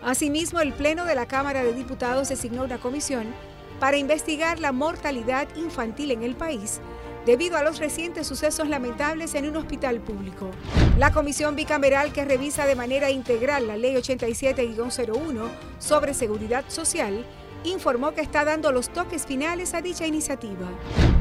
[0.03, 3.34] Asimismo, el Pleno de la Cámara de Diputados designó una comisión
[3.80, 6.81] para investigar la mortalidad infantil en el país
[7.26, 10.52] debido a los recientes sucesos lamentables en un hospital público.
[10.97, 15.49] La comisión bicameral que revisa de manera integral la Ley 87-01
[15.80, 17.26] sobre seguridad social
[17.64, 20.68] informó que está dando los toques finales a dicha iniciativa.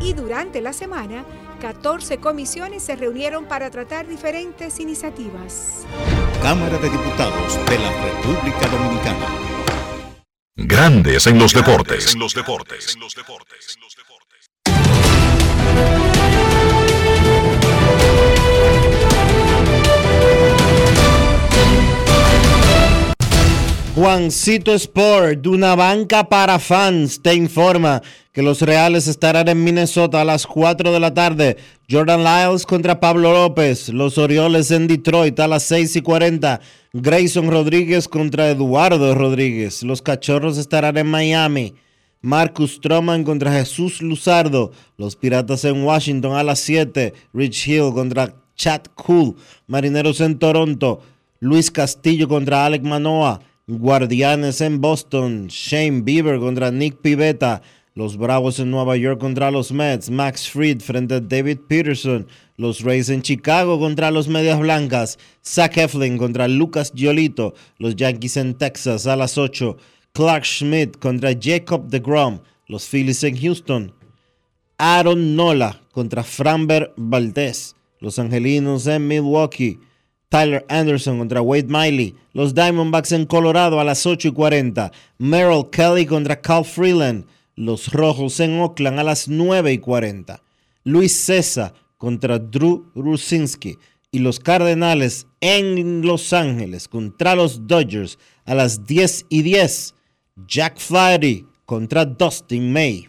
[0.00, 1.24] Y durante la semana,
[1.60, 5.86] 14 comisiones se reunieron para tratar diferentes iniciativas.
[6.42, 9.26] Cámara de Diputados de la República Dominicana.
[10.56, 12.14] Grandes en los deportes.
[12.14, 12.96] En los deportes.
[24.04, 28.02] Juancito Sport, de una banca para fans, te informa
[28.32, 31.56] que los Reales estarán en Minnesota a las 4 de la tarde.
[31.90, 33.88] Jordan Lyles contra Pablo López.
[33.88, 36.60] Los Orioles en Detroit a las 6 y 40.
[36.92, 39.82] Grayson Rodríguez contra Eduardo Rodríguez.
[39.82, 41.72] Los Cachorros estarán en Miami.
[42.20, 44.72] Marcus Stroman contra Jesús Luzardo.
[44.98, 47.14] Los Piratas en Washington a las 7.
[47.32, 49.34] Rich Hill contra Chad Cool.
[49.66, 51.00] Marineros en Toronto.
[51.40, 57.62] Luis Castillo contra Alec Manoa, Guardianes en Boston, Shane Bieber contra Nick Pivetta,
[57.94, 62.26] los Bravos en Nueva York contra los Mets, Max Fried frente a David Peterson,
[62.58, 68.36] los Rays en Chicago contra los Medias Blancas, Zach Eflin contra Lucas Giolito, los Yankees
[68.36, 69.78] en Texas a las 8,
[70.12, 73.94] Clark Schmidt contra Jacob DeGrom, los Phillies en Houston,
[74.76, 79.78] Aaron Nola contra Framber Valdez, los Angelinos en Milwaukee,
[80.34, 85.70] Tyler Anderson contra Wade Miley, los Diamondbacks en Colorado a las 8 y 40, Merrill
[85.70, 87.24] Kelly contra Cal Freeland,
[87.54, 90.42] los Rojos en Oakland a las 9 y 40,
[90.82, 93.78] Luis César contra Drew Rusinski.
[94.10, 99.94] Y los Cardenales en Los Ángeles contra los Dodgers a las 10 y 10,
[100.48, 103.08] Jack Flaherty contra Dustin May.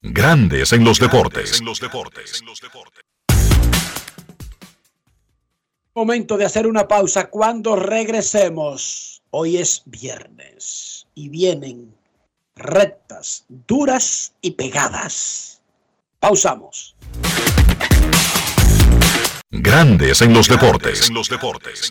[0.00, 1.60] Grandes en los deportes.
[5.92, 9.22] Momento de hacer una pausa cuando regresemos.
[9.30, 11.96] Hoy es viernes y vienen
[12.54, 15.62] rectas, duras y pegadas.
[16.20, 16.94] Pausamos.
[19.50, 21.08] Grandes en los deportes.
[21.08, 21.90] En los deportes.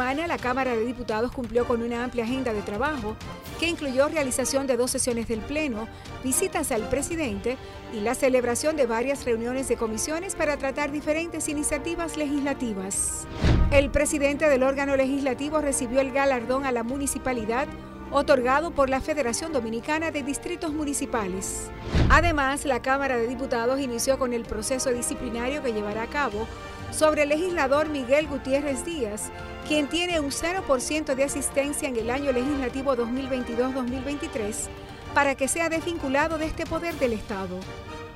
[0.00, 3.16] La Cámara de Diputados cumplió con una amplia agenda de trabajo
[3.58, 5.88] que incluyó realización de dos sesiones del Pleno,
[6.24, 7.58] visitas al presidente
[7.92, 13.26] y la celebración de varias reuniones de comisiones para tratar diferentes iniciativas legislativas.
[13.72, 17.68] El presidente del órgano legislativo recibió el galardón a la municipalidad
[18.10, 21.70] otorgado por la Federación Dominicana de Distritos Municipales.
[22.08, 26.48] Además, la Cámara de Diputados inició con el proceso disciplinario que llevará a cabo
[26.90, 29.30] sobre el legislador Miguel Gutiérrez Díaz,
[29.66, 34.68] quien tiene un 0% de asistencia en el año legislativo 2022-2023
[35.14, 37.58] para que sea desvinculado de este poder del Estado.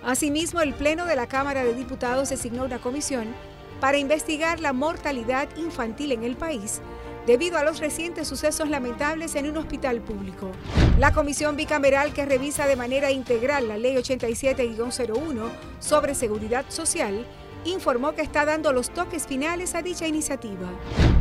[0.05, 3.35] Asimismo, el Pleno de la Cámara de Diputados designó una comisión
[3.81, 6.81] para investigar la mortalidad infantil en el país
[7.27, 10.51] debido a los recientes sucesos lamentables en un hospital público.
[10.99, 17.27] La comisión bicameral que revisa de manera integral la Ley 87-01 sobre seguridad social
[17.65, 20.69] informó que está dando los toques finales a dicha iniciativa.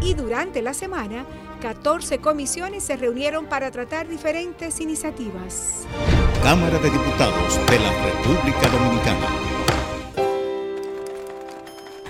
[0.01, 1.25] Y durante la semana,
[1.61, 5.85] 14 comisiones se reunieron para tratar diferentes iniciativas.
[6.43, 9.27] Cámara de Diputados de la República Dominicana.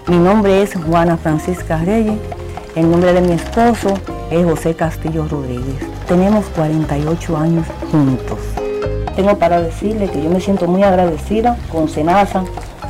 [0.08, 2.20] Mi nombre es Juana Francisca Reyes.
[2.76, 3.94] El nombre de mi esposo
[4.32, 5.78] es José Castillo Rodríguez.
[6.08, 8.40] Tenemos 48 años juntos.
[9.16, 12.44] Tengo para decirle que yo me siento muy agradecida con Senasa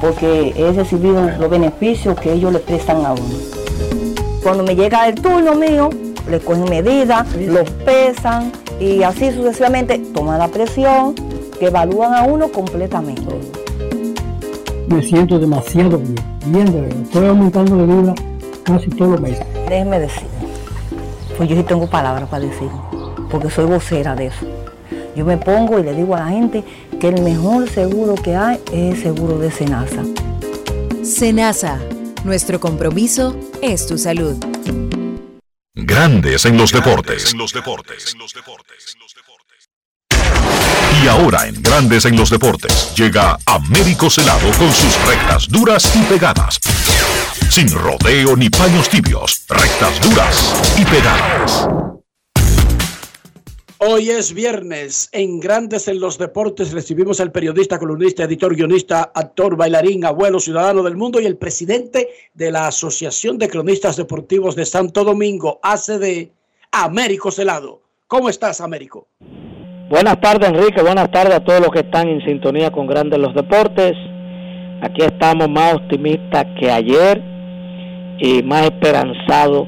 [0.03, 3.23] porque he recibido los beneficios que ellos le prestan a uno.
[4.43, 5.89] Cuando me llega el turno mío,
[6.29, 8.51] le cogen medidas, los pesan
[8.81, 11.15] y así sucesivamente toman la presión,
[11.57, 13.23] que evalúan a uno completamente.
[14.87, 16.15] me siento demasiado bien,
[16.47, 17.01] bien de verdad.
[17.03, 18.15] Estoy aumentando de vida
[18.63, 19.45] casi todos los meses.
[19.69, 20.27] Déjeme decir,
[21.37, 22.67] pues yo sí tengo palabras para decir,
[23.31, 24.62] porque soy vocera de eso.
[25.15, 26.63] Yo me pongo y le digo a la gente
[26.99, 30.03] que el mejor seguro que hay es el seguro de Senasa.
[31.03, 31.79] Senasa,
[32.23, 34.35] nuestro compromiso es tu salud.
[35.75, 37.35] Grandes en los deportes.
[41.03, 46.03] Y ahora en Grandes en los deportes llega Américo Celado con sus rectas duras y
[46.03, 46.59] pegadas.
[47.49, 51.92] Sin rodeo ni paños tibios, rectas duras y pegadas.
[53.85, 55.09] Hoy es viernes.
[55.11, 60.83] En Grandes en los Deportes recibimos al periodista, columnista, editor, guionista, actor, bailarín, abuelo, ciudadano
[60.83, 66.29] del mundo y el presidente de la Asociación de Cronistas Deportivos de Santo Domingo, ACD,
[66.71, 67.81] Américo Celado.
[68.07, 69.07] ¿Cómo estás, Américo?
[69.89, 70.81] Buenas tardes, Enrique.
[70.81, 73.97] Buenas tardes a todos los que están en sintonía con Grandes los Deportes.
[74.81, 77.21] Aquí estamos más optimistas que ayer
[78.19, 79.67] y más esperanzados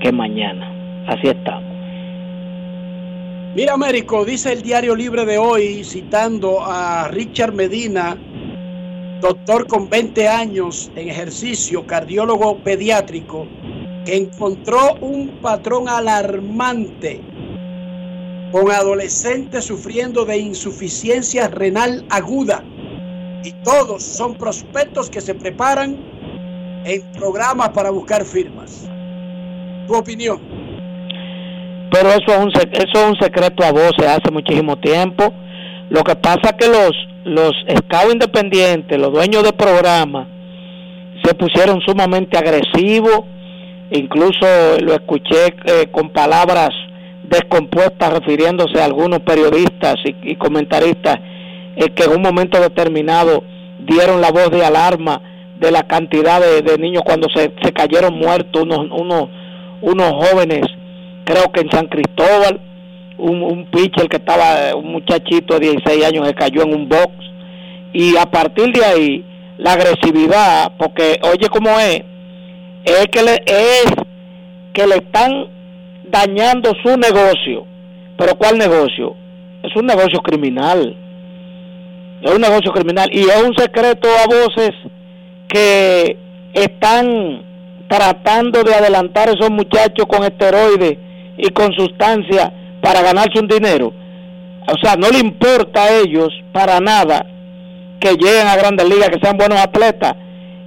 [0.00, 1.06] que mañana.
[1.08, 1.67] Así estamos.
[3.58, 8.16] Mira, Américo, dice el diario libre de hoy, citando a Richard Medina,
[9.20, 13.48] doctor con 20 años en ejercicio, cardiólogo pediátrico,
[14.04, 17.20] que encontró un patrón alarmante
[18.52, 22.62] con adolescentes sufriendo de insuficiencia renal aguda.
[23.42, 25.96] Y todos son prospectos que se preparan
[26.84, 28.88] en programas para buscar firmas.
[29.88, 30.67] Tu opinión.
[31.90, 35.32] Pero eso es un, eso es un secreto a voces hace muchísimo tiempo.
[35.90, 36.92] Lo que pasa que los,
[37.24, 40.26] los scouts independientes, los dueños de programas,
[41.24, 43.22] se pusieron sumamente agresivos.
[43.90, 44.46] Incluso
[44.82, 46.70] lo escuché eh, con palabras
[47.24, 51.16] descompuestas refiriéndose a algunos periodistas y, y comentaristas
[51.76, 53.44] eh, que en un momento determinado
[53.78, 55.22] dieron la voz de alarma
[55.60, 59.28] de la cantidad de, de niños cuando se, se, cayeron muertos unos, unos,
[59.80, 60.62] unos jóvenes,
[61.28, 62.58] creo que en San Cristóbal,
[63.18, 67.12] un, un pitcher que estaba, un muchachito de 16 años que cayó en un box
[67.92, 69.24] y a partir de ahí
[69.58, 72.02] la agresividad, porque oye cómo es,
[72.84, 73.86] es que le, es
[74.72, 75.48] que le están
[76.10, 77.66] dañando su negocio.
[78.16, 79.14] Pero ¿cuál negocio?
[79.62, 80.96] Es un negocio criminal.
[82.22, 84.70] Es un negocio criminal y es un secreto a voces
[85.48, 86.16] que
[86.54, 87.42] están
[87.88, 90.98] tratando de adelantar a esos muchachos con esteroides
[91.38, 92.50] y con sustancias
[92.82, 93.92] para ganarse un dinero.
[94.66, 97.24] O sea, no le importa a ellos para nada
[98.00, 100.14] que lleguen a grandes ligas, que sean buenos atletas.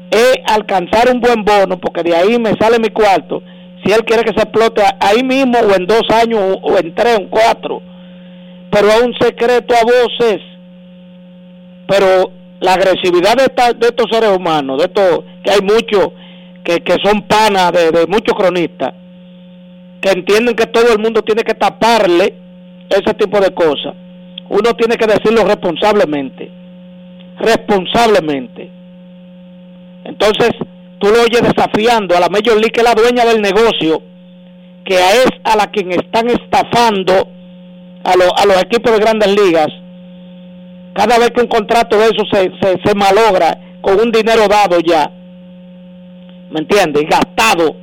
[0.09, 3.43] Es alcanzar un buen bono, porque de ahí me sale mi cuarto
[3.83, 7.17] si él quiere que se explote ahí mismo o en dos años o en tres
[7.17, 7.81] o en cuatro.
[8.69, 10.41] Pero es un secreto a voces.
[11.87, 16.11] Pero la agresividad de, esta, de estos seres humanos, de estos que hay muchos
[16.63, 18.93] que, que son panas de muchos cronistas,
[20.01, 22.33] que entienden que todo el mundo tiene que taparle
[22.89, 23.93] ese tipo de cosas.
[24.49, 26.51] Uno tiene que decirlo responsablemente.
[27.39, 28.69] Responsablemente.
[30.03, 30.49] Entonces,
[30.99, 34.01] tú lo oyes desafiando a la Major League, que es la dueña del negocio,
[34.83, 37.13] que es a la quien están estafando
[38.03, 39.67] a, lo, a los equipos de grandes ligas.
[40.93, 44.79] Cada vez que un contrato de eso se, se, se malogra con un dinero dado
[44.79, 45.09] ya,
[46.49, 47.05] ¿me entiendes?
[47.07, 47.80] Gastado.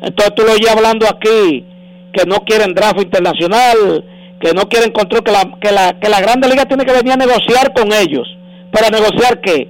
[0.00, 1.64] Entonces tú lo oyes hablando aquí,
[2.12, 4.04] que no quieren draft internacional,
[4.40, 7.12] que no quieren control, que la, que la, que la Grande Liga tiene que venir
[7.12, 8.26] a negociar con ellos.
[8.70, 9.68] ¿Para negociar qué?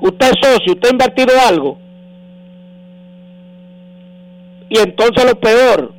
[0.00, 1.78] usted es socio, usted ha invertido algo.
[4.68, 5.92] Y entonces lo peor,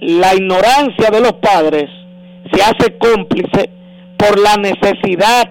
[0.00, 1.90] la ignorancia de los padres
[2.52, 3.70] se hace cómplice
[4.16, 5.50] por la necesidad,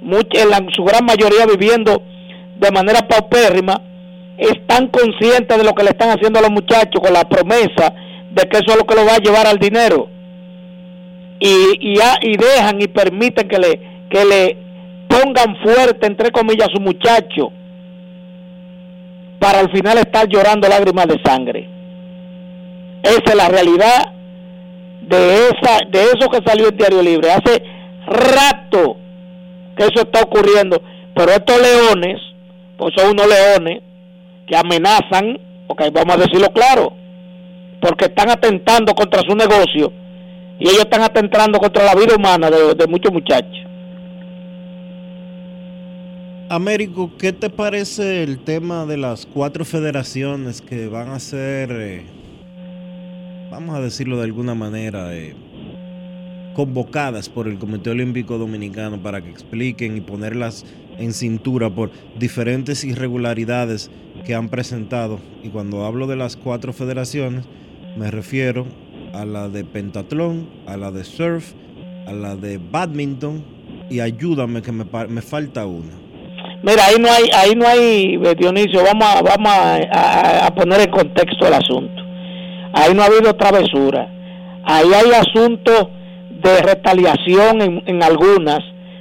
[0.00, 2.02] en su gran mayoría viviendo
[2.58, 3.82] de manera paupérrima,
[4.38, 7.92] están conscientes de lo que le están haciendo a los muchachos con la promesa
[8.30, 10.08] de que eso es lo que lo va a llevar al dinero.
[11.38, 13.80] Y, y, dejan y permiten que le,
[14.10, 14.56] que le
[15.08, 17.52] pongan fuerte, entre comillas, a su muchacho
[19.38, 21.68] para al final estar llorando lágrimas de sangre.
[23.02, 24.12] Esa es la realidad
[25.02, 27.30] de esa de eso que salió en Diario Libre.
[27.30, 27.62] Hace
[28.06, 28.96] rato
[29.76, 30.80] que eso está ocurriendo,
[31.14, 32.20] pero estos leones,
[32.78, 33.82] pues son unos leones
[34.46, 36.92] que amenazan, ok, vamos a decirlo claro,
[37.80, 39.92] porque están atentando contra su negocio
[40.58, 43.66] y ellos están atentando contra la vida humana de, de muchos muchachos.
[46.48, 52.04] Américo, ¿qué te parece el tema de las cuatro federaciones que van a ser, eh,
[53.50, 55.34] vamos a decirlo de alguna manera, eh,
[56.54, 60.64] convocadas por el Comité Olímpico Dominicano para que expliquen y ponerlas
[60.98, 63.90] en cintura por diferentes irregularidades
[64.26, 65.20] que han presentado.
[65.42, 67.44] Y cuando hablo de las cuatro federaciones,
[67.96, 68.66] me refiero
[69.14, 71.52] a la de pentatlón, a la de surf,
[72.06, 73.44] a la de badminton
[73.88, 75.92] y ayúdame que me, me falta una.
[76.62, 79.52] Mira, ahí no hay, ahí no hay, eh, Dionisio, vamos a, vamos
[79.92, 82.02] a poner en contexto el asunto.
[82.72, 84.08] Ahí no ha habido travesura.
[84.64, 85.88] Ahí hay asuntos
[86.42, 88.58] de retaliación en, en algunas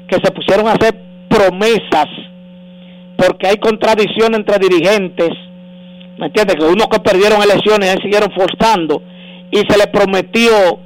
[0.07, 0.95] que se pusieron a hacer
[1.27, 2.05] promesas
[3.17, 5.29] porque hay contradicción entre dirigentes,
[6.17, 6.55] ¿me entiendes?
[6.57, 9.01] Que unos que perdieron elecciones ahí siguieron forzando
[9.51, 10.79] y se le prometió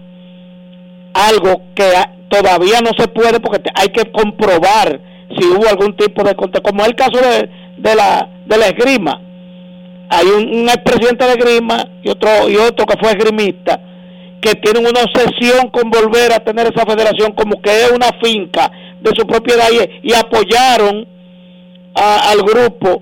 [1.14, 1.92] algo que
[2.30, 5.00] todavía no se puede porque hay que comprobar
[5.38, 8.68] si hubo algún tipo de contra como es el caso de, de la de la
[8.68, 9.22] esgrima
[10.10, 13.80] hay un, un expresidente de esgrima y otro y otro que fue esgrimista
[14.42, 18.72] que tienen una obsesión con volver a tener esa federación como que es una finca
[19.02, 21.08] de su propiedad y, y apoyaron
[21.96, 23.02] a- al grupo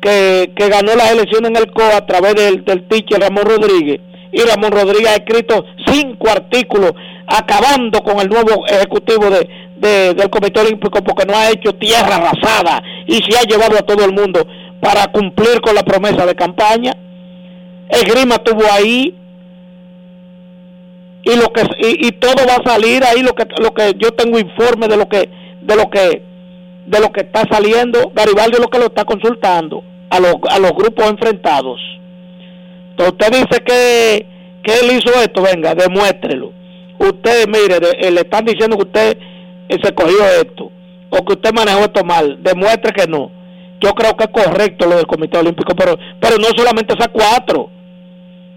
[0.00, 4.00] que, que ganó las elecciones en el COA a través del, del teacher Ramón Rodríguez.
[4.32, 6.92] Y Ramón Rodríguez ha escrito cinco artículos
[7.26, 12.16] acabando con el nuevo ejecutivo de, de- del Comité Olímpico porque no ha hecho tierra
[12.16, 14.46] arrasada y se ha llevado a todo el mundo
[14.80, 16.94] para cumplir con la promesa de campaña.
[17.88, 19.14] Esgrima estuvo ahí
[21.22, 24.10] y lo que y, y todo va a salir ahí lo que lo que yo
[24.12, 25.28] tengo informe de lo que
[25.62, 26.22] de lo que
[26.86, 30.58] de lo que está saliendo Garibaldi es lo que lo está consultando a los a
[30.58, 31.80] los grupos enfrentados.
[32.90, 34.26] Entonces usted dice que
[34.62, 36.52] que él hizo esto venga demuéstrelo.
[36.98, 39.18] Usted mire de- eh, le están diciendo que usted
[39.68, 40.70] eh, se cogió esto
[41.10, 43.30] o que usted manejó esto mal demuestre que no.
[43.80, 47.70] Yo creo que es correcto lo del Comité Olímpico pero pero no solamente esas cuatro.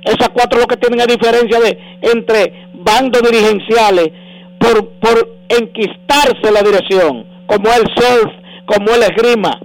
[0.03, 4.09] Esas cuatro lo que tienen es diferencia de entre bandos dirigenciales
[4.59, 8.31] por, por enquistarse la dirección, como el surf,
[8.65, 9.59] como el esgrima,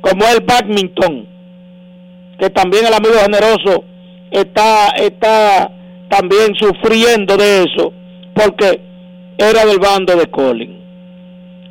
[0.00, 1.26] como el badminton,
[2.38, 3.84] que también el amigo generoso
[4.30, 5.70] está, está
[6.08, 7.92] también sufriendo de eso,
[8.34, 8.80] porque
[9.38, 10.78] era del bando de Colin.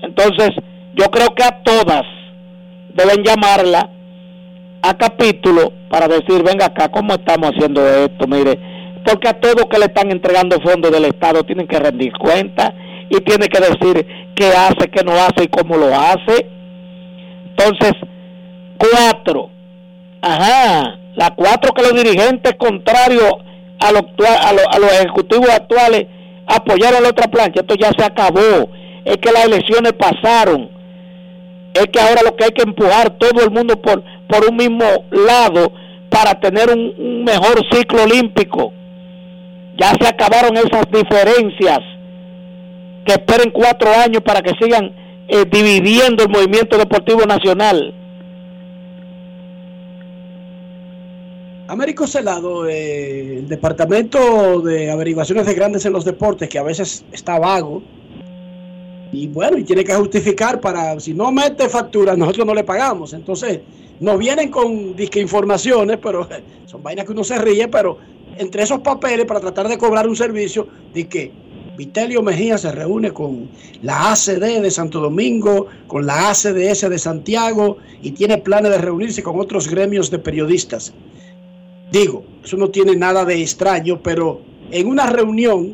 [0.01, 0.51] Entonces,
[0.95, 2.03] yo creo que a todas
[2.93, 3.89] deben llamarla
[4.81, 8.27] a capítulo para decir, venga acá, ¿cómo estamos haciendo esto?
[8.27, 8.59] Mire,
[9.05, 12.73] porque a todos que le están entregando fondos del Estado tienen que rendir cuenta
[13.09, 16.47] y tiene que decir qué hace, qué no hace y cómo lo hace.
[17.49, 17.93] Entonces,
[18.77, 19.49] cuatro,
[20.21, 23.33] ajá, las cuatro que los dirigentes contrarios
[23.81, 26.05] a, lo a, lo- a los ejecutivos actuales
[26.47, 28.69] apoyaron la otra plancha, esto ya se acabó,
[29.05, 30.69] es que las elecciones pasaron,
[31.73, 34.85] es que ahora lo que hay que empujar todo el mundo por, por un mismo
[35.11, 35.71] lado
[36.09, 38.73] para tener un mejor ciclo olímpico.
[39.77, 41.79] Ya se acabaron esas diferencias
[43.09, 44.93] que esperen cuatro años para que sigan
[45.27, 47.91] eh, dividiendo el movimiento deportivo nacional.
[51.67, 57.03] Américo Celado, eh, el Departamento de Averiguaciones de Grandes en los Deportes, que a veces
[57.11, 57.81] está vago,
[59.11, 63.13] y bueno, y tiene que justificar para, si no mete factura, nosotros no le pagamos.
[63.13, 63.61] Entonces,
[63.99, 65.25] nos vienen con disque
[65.99, 66.29] pero
[66.65, 67.97] son vainas que uno se ríe, pero
[68.37, 71.48] entre esos papeles para tratar de cobrar un servicio, de que
[71.83, 73.47] Vitelio Mejía se reúne con
[73.83, 79.23] la ACD de Santo Domingo, con la ACDS de Santiago y tiene planes de reunirse
[79.23, 80.93] con otros gremios de periodistas.
[81.89, 84.41] Digo, eso no tiene nada de extraño, pero
[84.71, 85.73] en una reunión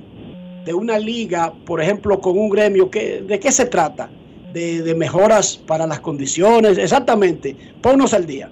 [0.63, 4.07] de una liga, por ejemplo, con un gremio, ¿qué- ¿de qué se trata?
[4.53, 7.55] De, de mejoras para las condiciones, exactamente.
[7.81, 8.47] Ponnos al día.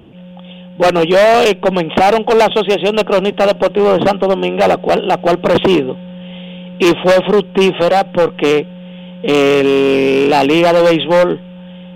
[0.79, 5.07] Bueno, yo eh, comenzaron con la Asociación de Cronistas Deportivos de Santo Domingo, la cual,
[5.07, 5.95] la cual presido,
[6.79, 8.65] y fue fructífera porque
[9.23, 11.39] el- la Liga de Béisbol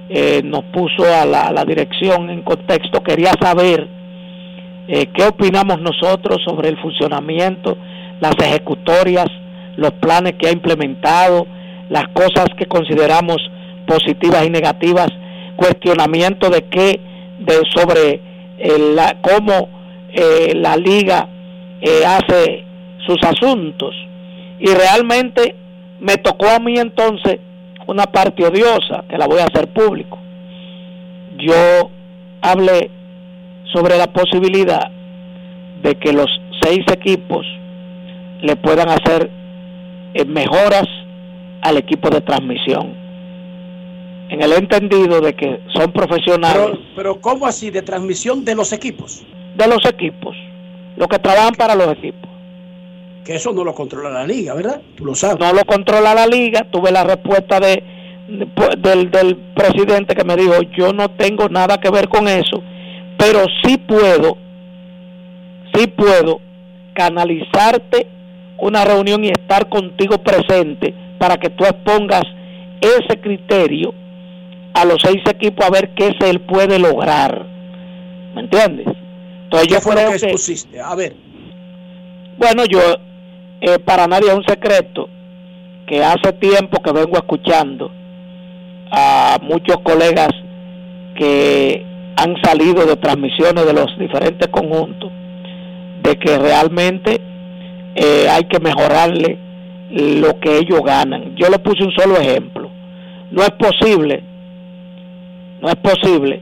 [0.10, 3.88] eh, nos puso a la, dirección en contexto, quería saber
[4.88, 7.78] eh, qué opinamos nosotros sobre el funcionamiento,
[8.22, 9.28] las ejecutorias,
[9.76, 11.45] los planes que ha implementado,
[11.90, 13.36] las cosas que consideramos
[13.86, 15.10] positivas y negativas,
[15.58, 17.02] cuestionamiento de qué,
[17.40, 18.22] de sobre
[18.60, 19.68] eh, la, cómo
[20.14, 21.28] eh, la liga
[21.82, 22.64] eh, hace
[23.06, 23.94] sus asuntos.
[24.59, 25.55] Y realmente
[25.99, 27.39] me tocó a mí entonces
[27.88, 30.17] una parte odiosa, que la voy a hacer público.
[31.38, 31.89] Yo
[32.41, 32.89] hablé
[33.73, 34.91] sobre la posibilidad
[35.81, 36.27] de que los
[36.61, 37.45] seis equipos
[38.41, 39.29] le puedan hacer
[40.13, 40.88] eh, mejoras
[41.61, 42.93] al equipo de transmisión.
[44.29, 47.69] En el entendido de que son profesionales Pero, pero ¿cómo así?
[47.69, 49.23] De transmisión de los equipos.
[49.55, 50.35] de los equipos,
[50.97, 52.29] los que trabajan para los equipos.
[53.28, 54.82] Que eso no lo controla la liga, ¿verdad?
[54.95, 55.38] Tú lo sabes.
[55.40, 56.66] No lo controla la liga.
[56.72, 57.84] Tuve la respuesta de,
[58.30, 62.64] de- del, del presidente que me dijo, yo no tengo nada que ver con eso,
[63.18, 64.38] pero sí puedo,
[65.74, 66.40] sí puedo
[66.94, 68.08] canalizarte
[68.60, 72.24] una reunión y estar contigo presente para que tú expongas
[72.82, 73.94] ese criterio
[74.74, 77.45] a los seis equipos a ver qué se él puede lograr.
[78.36, 78.88] ¿Me entiendes?
[79.44, 80.80] Entonces ¿Qué yo fue lo creo que que, expusiste?
[80.80, 81.14] A ver,
[82.38, 82.80] bueno, yo,
[83.61, 85.09] eh, para nadie es un secreto
[85.88, 87.91] que hace tiempo que vengo escuchando
[88.91, 90.29] a muchos colegas
[91.15, 91.85] que
[92.17, 95.11] han salido de transmisiones de los diferentes conjuntos,
[96.03, 97.21] de que realmente
[97.95, 99.38] eh, hay que mejorarle
[99.91, 101.35] lo que ellos ganan.
[101.35, 102.69] Yo le puse un solo ejemplo.
[103.31, 104.23] No es posible,
[105.61, 106.41] no es posible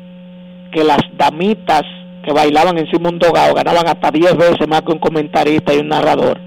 [0.72, 1.84] que las damitas
[2.24, 5.78] que bailaban encima de un dogado ganaban hasta 10 veces más que un comentarista y
[5.78, 6.40] un narrador,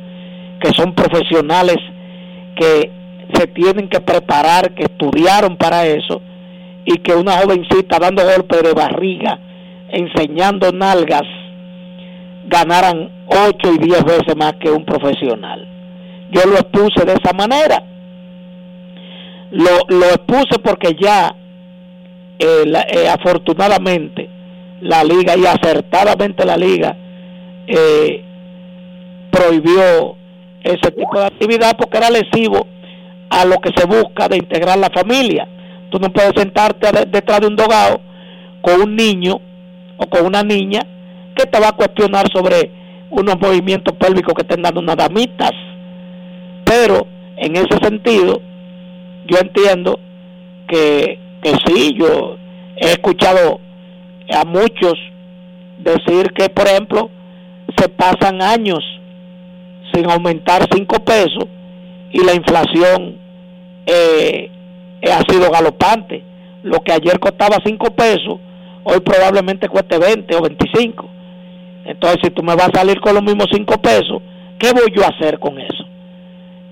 [0.60, 1.76] que son profesionales
[2.56, 2.90] que
[3.34, 6.20] se tienen que preparar, que estudiaron para eso,
[6.84, 9.38] y que una jovencita dando golpes de barriga,
[9.90, 11.22] enseñando nalgas,
[12.46, 15.66] ganaran 8 y 10 veces más que un profesional.
[16.30, 17.82] Yo lo expuse de esa manera.
[19.50, 21.34] Lo, lo expuse porque ya,
[22.38, 24.28] eh, la- eh, afortunadamente,
[24.80, 26.96] la liga y acertadamente la liga
[27.66, 28.22] eh,
[29.30, 30.16] prohibió
[30.62, 32.66] ese tipo de actividad porque era lesivo
[33.30, 35.46] a lo que se busca de integrar la familia.
[35.90, 38.00] Tú no puedes sentarte de- detrás de un dogado
[38.62, 39.40] con un niño
[39.96, 40.80] o con una niña
[41.34, 42.70] que te va a cuestionar sobre
[43.10, 45.52] unos movimientos pélvicos que estén dando unas damitas.
[46.64, 47.06] Pero
[47.36, 48.40] en ese sentido,
[49.26, 49.98] yo entiendo
[50.66, 52.36] que, que sí, yo
[52.76, 53.60] he escuchado
[54.34, 54.94] a muchos
[55.78, 57.10] decir que, por ejemplo,
[57.76, 58.80] se pasan años
[59.98, 61.44] sin aumentar cinco pesos
[62.12, 63.16] y la inflación
[63.86, 64.50] eh,
[65.02, 66.22] eh, ha sido galopante.
[66.62, 68.38] Lo que ayer costaba cinco pesos,
[68.84, 71.08] hoy probablemente cueste 20 o 25.
[71.84, 74.20] Entonces, si tú me vas a salir con los mismos cinco pesos,
[74.58, 75.84] ¿qué voy yo a hacer con eso?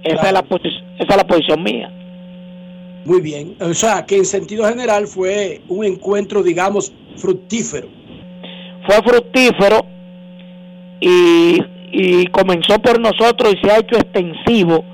[0.02, 1.90] Esa, es, la posi- esa es la posición mía.
[3.04, 3.56] muy bien.
[3.60, 7.88] O sea, que en sentido general fue un encuentro, digamos, fructífero.
[8.86, 9.86] fue fructífero
[11.00, 11.58] y,
[11.98, 14.84] y comenzó por nosotros y se ha hecho extensivo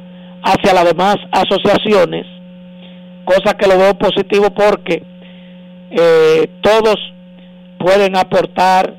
[0.40, 2.24] hacia las demás asociaciones,
[3.24, 5.02] cosa que lo veo positivo porque
[5.90, 6.94] eh, todos
[7.76, 8.94] pueden aportar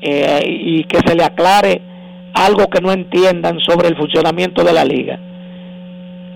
[0.00, 1.82] eh, y que se le aclare
[2.34, 5.18] algo que no entiendan sobre el funcionamiento de la liga.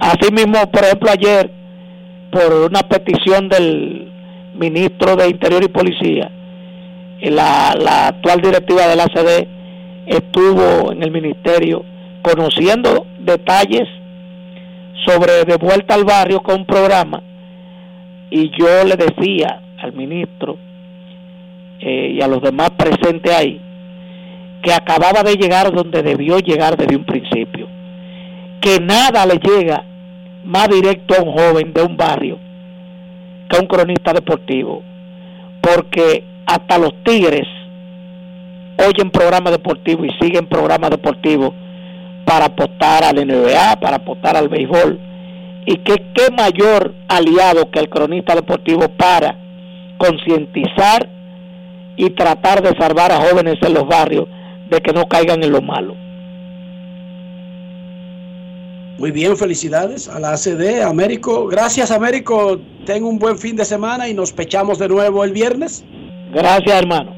[0.01, 1.49] Asimismo, por ejemplo, ayer,
[2.33, 4.11] por una petición del
[4.57, 6.29] ministro de Interior y Policía,
[7.21, 9.58] la, la actual directiva de la CD
[10.09, 11.85] estuvo en el ministerio
[12.23, 13.87] conociendo detalles
[15.07, 17.23] sobre de vuelta al barrio con un programa
[18.31, 20.57] y yo le decía al ministro
[21.81, 23.61] eh, y a los demás presentes ahí
[24.63, 27.69] que acababa de llegar donde debió llegar desde un principio
[28.61, 29.85] que nada le llega
[30.45, 32.39] más directo a un joven de un barrio
[33.49, 34.83] que a un cronista deportivo
[35.61, 37.47] porque hasta los tigres
[38.79, 41.53] oyen programas deportivos y siguen programas deportivos
[42.25, 45.01] para apostar al NBA, para apostar al béisbol.
[45.67, 49.37] Y que qué mayor aliado que el cronista deportivo para
[49.99, 51.09] concientizar
[51.97, 54.27] y tratar de salvar a jóvenes en los barrios
[54.71, 55.95] de que no caigan en lo malo.
[58.99, 61.47] Muy bien, felicidades a la ACD, Américo.
[61.47, 62.61] Gracias, Américo.
[62.85, 65.85] Ten un buen fin de semana y nos pechamos de nuevo el viernes.
[66.33, 67.18] Gracias, hermano.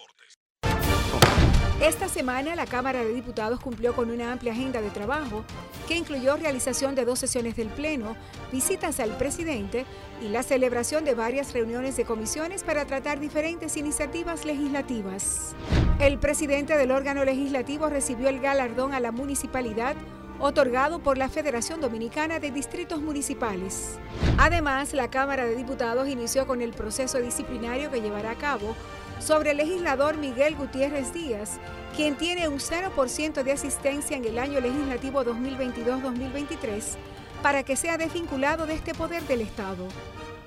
[1.81, 5.43] Esta semana la Cámara de Diputados cumplió con una amplia agenda de trabajo
[5.87, 8.15] que incluyó realización de dos sesiones del Pleno,
[8.51, 9.87] visitas al presidente
[10.21, 15.55] y la celebración de varias reuniones de comisiones para tratar diferentes iniciativas legislativas.
[15.99, 19.95] El presidente del órgano legislativo recibió el galardón a la municipalidad
[20.37, 23.97] otorgado por la Federación Dominicana de Distritos Municipales.
[24.37, 28.75] Además, la Cámara de Diputados inició con el proceso disciplinario que llevará a cabo
[29.21, 31.59] sobre el legislador Miguel Gutiérrez Díaz,
[31.95, 36.95] quien tiene un 0% de asistencia en el año legislativo 2022-2023,
[37.43, 39.87] para que sea desvinculado de este poder del Estado.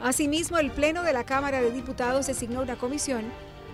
[0.00, 3.24] Asimismo, el Pleno de la Cámara de Diputados designó una comisión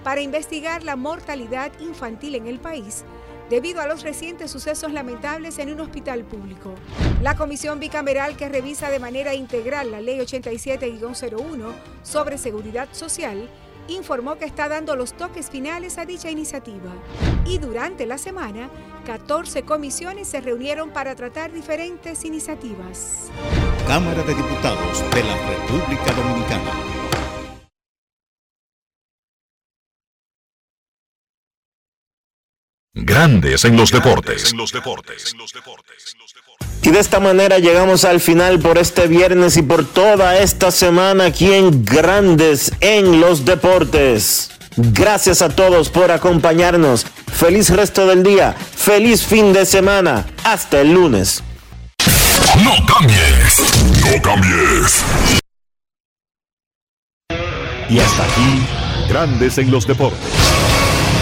[0.05, 3.05] para investigar la mortalidad infantil en el país,
[3.49, 6.75] debido a los recientes sucesos lamentables en un hospital público.
[7.21, 11.73] La comisión bicameral que revisa de manera integral la Ley 87-01
[12.03, 13.49] sobre seguridad social
[13.95, 16.91] informó que está dando los toques finales a dicha iniciativa.
[17.45, 18.71] Y durante la semana,
[19.07, 23.31] 14 comisiones se reunieron para tratar diferentes iniciativas.
[23.87, 27.10] Cámara de Diputados de la República Dominicana.
[32.93, 34.53] Grandes en los deportes.
[36.83, 41.27] Y de esta manera llegamos al final por este viernes y por toda esta semana
[41.27, 44.51] aquí en Grandes en los Deportes.
[44.77, 47.07] Gracias a todos por acompañarnos.
[47.33, 48.55] Feliz resto del día.
[48.55, 50.27] Feliz fin de semana.
[50.43, 51.45] Hasta el lunes.
[52.65, 53.85] No cambies.
[54.05, 55.05] No cambies.
[57.89, 58.67] Y hasta aquí,
[59.09, 60.80] Grandes en los Deportes.